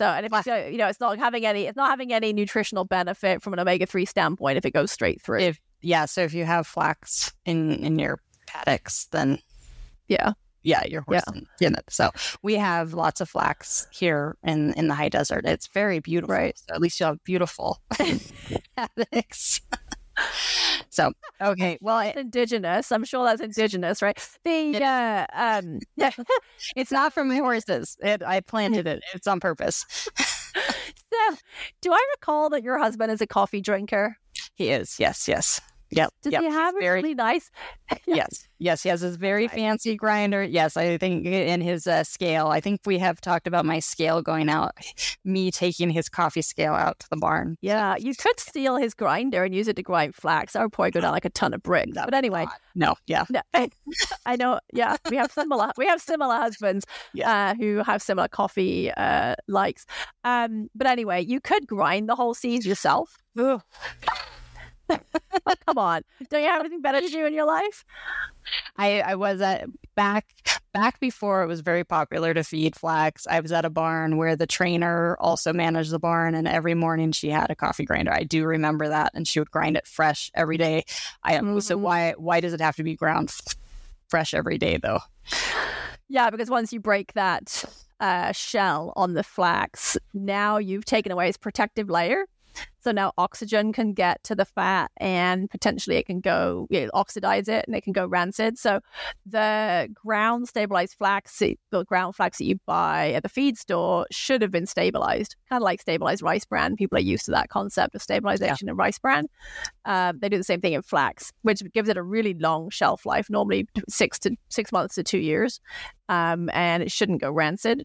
So, 0.00 0.06
and 0.06 0.24
if 0.24 0.46
you, 0.46 0.54
you 0.72 0.78
know, 0.78 0.86
it's 0.88 0.98
not 0.98 1.18
having 1.18 1.44
any, 1.44 1.66
it's 1.66 1.76
not 1.76 1.90
having 1.90 2.10
any 2.10 2.32
nutritional 2.32 2.86
benefit 2.86 3.42
from 3.42 3.52
an 3.52 3.58
omega 3.60 3.84
three 3.84 4.06
standpoint 4.06 4.56
if 4.56 4.64
it 4.64 4.70
goes 4.70 4.90
straight 4.90 5.20
through. 5.20 5.40
If 5.40 5.60
yeah, 5.82 6.06
so 6.06 6.22
if 6.22 6.32
you 6.32 6.46
have 6.46 6.66
flax 6.66 7.34
in 7.44 7.72
in 7.84 7.98
your 7.98 8.18
paddocks, 8.46 9.08
then 9.12 9.40
yeah, 10.08 10.32
yeah, 10.62 10.86
your 10.86 11.02
horse 11.02 11.20
Yeah. 11.34 11.40
get 11.58 11.72
it. 11.72 11.84
So 11.90 12.08
we 12.42 12.54
have 12.54 12.94
lots 12.94 13.20
of 13.20 13.28
flax 13.28 13.88
here 13.90 14.38
in 14.42 14.72
in 14.72 14.88
the 14.88 14.94
high 14.94 15.10
desert. 15.10 15.44
It's 15.44 15.66
very 15.66 15.98
beautiful. 15.98 16.34
Right. 16.34 16.58
So 16.58 16.74
at 16.74 16.80
least 16.80 16.98
you 16.98 17.04
have 17.04 17.22
beautiful 17.22 17.82
paddocks. 18.76 19.60
so 20.90 21.12
okay, 21.40 21.78
well, 21.80 22.00
indigenous. 22.00 22.92
I'm 22.92 23.04
sure 23.04 23.24
that's 23.24 23.40
indigenous, 23.40 24.02
right? 24.02 24.16
The 24.44 24.76
It- 24.76 24.82
uh, 24.82 25.26
um, 25.34 25.78
it's 26.76 26.90
not 26.92 27.12
from 27.12 27.28
my 27.28 27.36
horses. 27.36 27.96
It, 28.00 28.22
I 28.22 28.40
planted 28.40 28.86
it. 28.86 29.02
It's 29.14 29.26
on 29.26 29.40
purpose. 29.40 29.84
so, 30.16 31.36
do 31.80 31.92
I 31.92 32.04
recall 32.16 32.50
that 32.50 32.62
your 32.62 32.78
husband 32.78 33.10
is 33.12 33.20
a 33.20 33.26
coffee 33.26 33.60
drinker? 33.60 34.16
He 34.54 34.70
is. 34.70 34.98
Yes. 34.98 35.28
Yes. 35.28 35.60
Yep. 35.90 36.10
Does 36.22 36.32
yep. 36.32 36.42
he 36.42 36.48
have 36.50 36.76
a 36.76 36.80
very- 36.80 37.02
really 37.02 37.14
nice? 37.14 37.50
Yes, 38.06 38.46
yes, 38.58 38.82
he 38.84 38.88
has 38.88 39.00
this 39.00 39.16
very 39.16 39.48
fancy 39.48 39.96
grinder. 39.96 40.42
Yes, 40.44 40.76
I 40.76 40.96
think 40.96 41.26
in 41.26 41.60
his 41.60 41.86
uh, 41.88 42.04
scale, 42.04 42.48
I 42.48 42.60
think 42.60 42.80
we 42.86 42.98
have 42.98 43.20
talked 43.20 43.48
about 43.48 43.64
my 43.64 43.80
scale 43.80 44.22
going 44.22 44.48
out, 44.48 44.72
me 45.24 45.50
taking 45.50 45.90
his 45.90 46.08
coffee 46.08 46.42
scale 46.42 46.72
out 46.74 47.00
to 47.00 47.06
the 47.10 47.16
barn. 47.16 47.56
Yeah, 47.60 47.96
you 47.96 48.14
could 48.14 48.38
steal 48.38 48.76
his 48.76 48.94
grinder 48.94 49.42
and 49.42 49.54
use 49.54 49.66
it 49.66 49.74
to 49.76 49.82
grind 49.82 50.14
flax. 50.14 50.52
That 50.52 50.62
would 50.62 50.72
probably 50.72 50.92
go 50.92 51.00
down 51.00 51.12
like 51.12 51.24
a 51.24 51.30
ton 51.30 51.52
of 51.52 51.62
bricks. 51.62 51.92
But 51.94 52.14
anyway, 52.14 52.46
No, 52.74 52.94
yeah, 53.06 53.24
No, 53.28 53.42
I 54.24 54.36
know. 54.36 54.60
Yeah, 54.72 54.96
we 55.10 55.16
have 55.16 55.32
similar. 55.32 55.70
We 55.76 55.86
have 55.86 56.00
similar 56.00 56.36
husbands 56.36 56.84
uh, 57.24 57.54
who 57.56 57.82
have 57.84 58.02
similar 58.02 58.28
coffee 58.28 58.92
uh, 58.92 59.34
likes. 59.48 59.84
Um, 60.24 60.68
but 60.74 60.86
anyway, 60.86 61.24
you 61.24 61.40
could 61.40 61.66
grind 61.66 62.08
the 62.08 62.14
whole 62.14 62.34
seeds 62.34 62.66
yourself. 62.66 63.16
Come 65.66 65.78
on, 65.78 66.02
don't 66.28 66.42
you 66.42 66.48
have 66.48 66.60
anything 66.60 66.80
better 66.82 67.00
to 67.00 67.08
do 67.08 67.26
in 67.26 67.32
your 67.34 67.46
life? 67.46 67.84
I, 68.76 69.00
I 69.00 69.14
was 69.14 69.40
at 69.40 69.66
back 69.94 70.26
back 70.72 71.00
before 71.00 71.42
it 71.42 71.46
was 71.46 71.60
very 71.60 71.84
popular 71.84 72.32
to 72.34 72.42
feed 72.44 72.76
flax. 72.76 73.26
I 73.26 73.40
was 73.40 73.52
at 73.52 73.64
a 73.64 73.70
barn 73.70 74.16
where 74.16 74.36
the 74.36 74.46
trainer 74.46 75.16
also 75.20 75.52
managed 75.52 75.90
the 75.90 75.98
barn, 75.98 76.34
and 76.34 76.46
every 76.48 76.74
morning 76.74 77.12
she 77.12 77.28
had 77.30 77.50
a 77.50 77.54
coffee 77.54 77.84
grinder. 77.84 78.12
I 78.12 78.22
do 78.24 78.44
remember 78.44 78.88
that, 78.88 79.12
and 79.14 79.26
she 79.26 79.38
would 79.40 79.50
grind 79.50 79.76
it 79.76 79.86
fresh 79.86 80.30
every 80.34 80.56
day. 80.56 80.84
I 81.22 81.36
so 81.38 81.42
Mhm. 81.76 81.80
why 81.80 82.14
why 82.16 82.40
does 82.40 82.52
it 82.52 82.60
have 82.60 82.76
to 82.76 82.82
be 82.82 82.96
ground 82.96 83.28
f- 83.30 83.56
fresh 84.08 84.34
every 84.34 84.58
day 84.58 84.78
though? 84.78 85.00
Yeah, 86.08 86.30
because 86.30 86.50
once 86.50 86.72
you 86.72 86.80
break 86.80 87.12
that 87.12 87.64
uh, 88.00 88.32
shell 88.32 88.92
on 88.96 89.14
the 89.14 89.22
flax, 89.22 89.96
now 90.14 90.58
you've 90.58 90.84
taken 90.84 91.12
away 91.12 91.28
its 91.28 91.38
protective 91.38 91.88
layer. 91.90 92.24
So 92.82 92.92
now 92.92 93.12
oxygen 93.18 93.72
can 93.72 93.92
get 93.92 94.22
to 94.24 94.34
the 94.34 94.44
fat 94.44 94.90
and 94.96 95.50
potentially 95.50 95.96
it 95.96 96.06
can 96.06 96.20
go 96.20 96.66
you 96.70 96.82
know, 96.82 96.90
oxidize 96.94 97.48
it 97.48 97.64
and 97.66 97.76
it 97.76 97.82
can 97.82 97.92
go 97.92 98.06
rancid. 98.06 98.58
So 98.58 98.80
the 99.26 99.88
ground 99.94 100.48
stabilized 100.48 100.94
flax, 100.96 101.38
the 101.38 101.84
ground 101.84 102.16
flax 102.16 102.38
that 102.38 102.44
you 102.44 102.58
buy 102.66 103.12
at 103.12 103.22
the 103.22 103.28
feed 103.28 103.58
store 103.58 104.06
should 104.10 104.42
have 104.42 104.50
been 104.50 104.66
stabilized, 104.66 105.36
kind 105.48 105.62
of 105.62 105.64
like 105.64 105.80
stabilized 105.80 106.22
rice 106.22 106.44
bran. 106.44 106.76
People 106.76 106.98
are 106.98 107.02
used 107.02 107.26
to 107.26 107.30
that 107.32 107.50
concept 107.50 107.94
of 107.94 108.02
stabilization 108.02 108.68
in 108.68 108.76
rice 108.76 108.98
bran. 108.98 109.26
Uh, 109.84 110.12
they 110.18 110.28
do 110.28 110.38
the 110.38 110.44
same 110.44 110.60
thing 110.60 110.72
in 110.72 110.82
flax, 110.82 111.32
which 111.42 111.62
gives 111.72 111.88
it 111.88 111.96
a 111.96 112.02
really 112.02 112.34
long 112.34 112.70
shelf 112.70 113.04
life, 113.04 113.28
normally 113.28 113.68
six 113.88 114.18
to 114.20 114.36
six 114.48 114.72
months 114.72 114.94
to 114.94 115.02
two 115.02 115.18
years, 115.18 115.60
um, 116.08 116.48
and 116.54 116.82
it 116.82 116.90
shouldn't 116.90 117.20
go 117.20 117.30
rancid. 117.30 117.84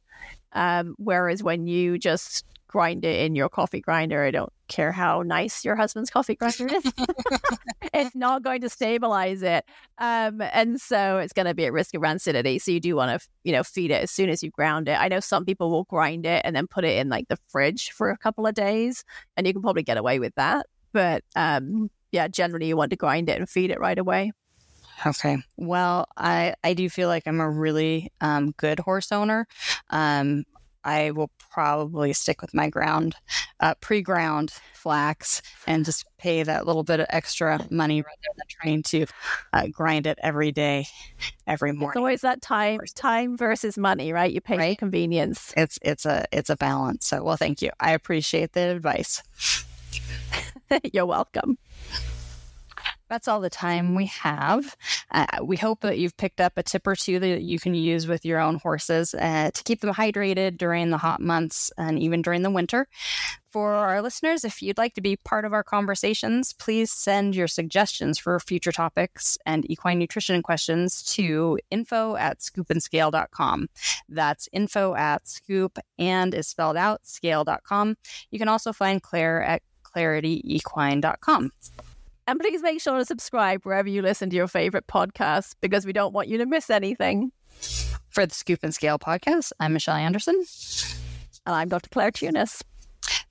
Um, 0.54 0.96
whereas 0.98 1.44
when 1.44 1.68
you 1.68 1.98
just 1.98 2.46
grind 2.68 3.06
it 3.06 3.26
in 3.26 3.36
your 3.36 3.50
coffee 3.50 3.82
grinder, 3.82 4.24
I 4.24 4.32
don't 4.32 4.52
care 4.68 4.92
how 4.92 5.22
nice 5.22 5.64
your 5.64 5.76
husband's 5.76 6.10
coffee 6.10 6.36
grinder 6.36 6.68
is, 6.74 6.92
it's 7.94 8.16
not 8.16 8.44
going 8.44 8.62
to 8.62 8.70
stabilize 8.70 9.42
it, 9.42 9.66
um, 9.98 10.42
and 10.42 10.80
so 10.80 11.18
it's 11.18 11.34
going 11.34 11.46
to 11.46 11.54
be 11.54 11.66
at 11.66 11.74
risk 11.74 11.94
of 11.96 12.02
rancidity. 12.02 12.62
So 12.62 12.72
you 12.72 12.80
do 12.80 12.96
want 12.96 13.20
to, 13.20 13.28
you 13.44 13.52
know, 13.52 13.64
feed 13.64 13.92
it 13.92 14.04
as 14.04 14.12
soon 14.12 14.30
as 14.30 14.44
you 14.44 14.52
ground 14.52 14.88
it. 14.88 15.00
I 15.00 15.08
know 15.08 15.20
some 15.20 15.46
people 15.46 15.70
will 15.70 15.86
grind 15.86 16.26
it 16.26 16.42
and 16.46 16.56
then 16.56 16.68
put 16.68 16.86
it 16.86 16.98
in 16.98 17.10
like 17.10 17.28
the 17.28 17.38
fridge 17.50 17.92
for 17.92 18.10
a 18.10 18.18
couple 18.18 18.46
of 18.48 18.54
days, 18.54 19.04
and 19.38 19.48
you 19.48 19.54
can 19.54 19.62
probably 19.62 19.84
get 19.84 19.98
away 19.98 20.20
with 20.20 20.36
that. 20.36 20.68
But 20.94 21.24
um, 21.36 21.90
yeah, 22.12 22.28
generally 22.28 22.68
you 22.68 22.78
want 22.78 22.92
to 22.92 22.96
grind 22.96 23.30
it 23.30 23.38
and 23.38 23.50
feed 23.50 23.72
it 23.72 23.80
right 23.80 23.98
away. 23.98 24.32
Okay. 25.06 25.38
Well, 25.58 26.08
I 26.16 26.56
I 26.64 26.74
do 26.74 26.90
feel 26.90 27.10
like 27.10 27.24
I'm 27.28 27.42
a 27.42 27.50
really 27.50 28.12
um, 28.22 28.52
good 28.58 28.80
horse 28.80 29.12
owner. 29.12 29.48
Um, 29.90 30.46
I 30.86 31.12
will 31.12 31.32
probably 31.52 32.14
stick 32.14 32.42
with 32.42 32.54
my 32.54 32.70
ground, 32.70 33.16
uh, 33.60 33.74
pre-ground 33.82 34.52
flax, 34.74 35.42
and 35.66 35.84
just 35.84 36.06
pay 36.20 36.44
that 36.44 36.68
little 36.68 36.84
bit 36.84 37.00
of 37.00 37.08
extra 37.10 37.60
money 37.72 38.02
rather 38.02 38.18
than 38.38 38.46
trying 38.48 38.84
to 38.84 39.06
uh, 39.52 39.68
grind 39.72 40.06
it 40.06 40.20
every 40.22 40.52
day, 40.52 40.86
every 41.48 41.72
morning. 41.72 41.90
It's 41.90 41.98
always 41.98 42.22
that 42.22 42.42
time, 42.44 42.80
time 42.94 43.36
versus 43.36 43.78
money, 43.78 44.14
right? 44.14 44.32
You 44.32 44.42
pay 44.42 44.76
for 44.76 44.80
convenience. 44.80 45.54
It's 45.58 45.80
it's 45.82 46.06
a 46.06 46.26
it's 46.32 46.52
a 46.52 46.56
balance. 46.56 47.08
So, 47.08 47.24
well, 47.24 47.38
thank 47.38 47.64
you. 47.64 47.72
I 47.80 47.94
appreciate 47.94 48.54
the 48.54 48.70
advice. 48.70 49.24
You're 50.94 51.06
welcome. 51.06 51.58
That's 53.16 53.30
all 53.30 53.40
the 53.40 53.50
time 53.50 53.96
we 53.96 54.08
have. 54.08 54.76
Uh, 55.10 55.26
we 55.42 55.56
hope 55.56 55.80
that 55.84 55.98
you've 55.98 56.18
picked 56.18 56.42
up 56.42 56.58
a 56.58 56.64
tip 56.64 56.86
or 56.86 56.98
two 56.98 57.18
that 57.18 57.44
you 57.44 57.60
can 57.60 57.74
use 57.74 58.08
with 58.08 58.26
your 58.26 58.42
own 58.42 58.56
horses 58.56 59.14
uh, 59.14 59.52
to 59.54 59.64
keep 59.64 59.80
them 59.80 59.94
hydrated 59.94 60.58
during 60.58 60.90
the 60.90 60.98
hot 60.98 61.22
months 61.22 61.72
and 61.78 61.98
even 61.98 62.22
during 62.22 62.42
the 62.42 62.52
winter. 62.52 62.90
For 63.52 63.72
our 63.72 64.02
listeners, 64.02 64.44
if 64.44 64.62
you'd 64.62 64.78
like 64.78 64.96
to 64.96 65.02
be 65.02 65.16
part 65.16 65.46
of 65.46 65.54
our 65.54 65.64
conversations, 65.64 66.52
please 66.52 66.92
send 66.92 67.38
your 67.38 67.48
suggestions 67.48 68.20
for 68.20 68.38
future 68.38 68.74
topics 68.74 69.38
and 69.46 69.66
equine 69.72 69.98
nutrition 69.98 70.44
questions 70.44 71.02
to 71.14 71.58
info 71.72 72.18
at 72.18 72.40
scoopandscale.com. 72.40 73.70
That's 74.10 74.50
info 74.52 74.94
at 74.94 75.26
scoop 75.26 75.80
and 75.98 76.34
is 76.34 76.50
spelled 76.50 76.76
out 76.76 77.08
scale.com. 77.08 77.96
You 78.30 78.40
can 78.40 78.50
also 78.50 78.74
find 78.74 79.02
Clair 79.02 79.42
at 79.42 79.62
clarityequine.com. 79.84 81.52
And 82.28 82.40
please 82.40 82.62
make 82.64 82.82
sure 82.82 82.98
to 82.98 83.06
subscribe 83.06 83.64
wherever 83.64 83.88
you 83.88 84.02
listen 84.02 84.30
to 84.32 84.36
your 84.36 84.48
favorite 84.48 84.88
podcasts 84.88 85.54
because 85.62 85.86
we 85.86 85.94
don't 85.94 86.14
want 86.14 86.28
you 86.28 86.40
to 86.40 86.46
miss 86.46 86.70
anything. 86.70 87.32
For 88.10 88.26
the 88.26 88.34
Scoop 88.34 88.60
and 88.64 88.74
Scale 88.74 88.98
podcast, 88.98 89.52
I'm 89.60 89.74
Michelle 89.74 89.96
Anderson. 89.96 90.44
And 91.46 91.56
I'm 91.56 91.70
Dr. 91.70 91.90
Clair 91.90 92.12
Thunes. 92.12 92.64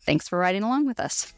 Thanks 0.07 0.29
for 0.29 0.39
riding 0.39 0.63
along 0.63 0.87
with 0.87 1.01
us. 1.01 1.33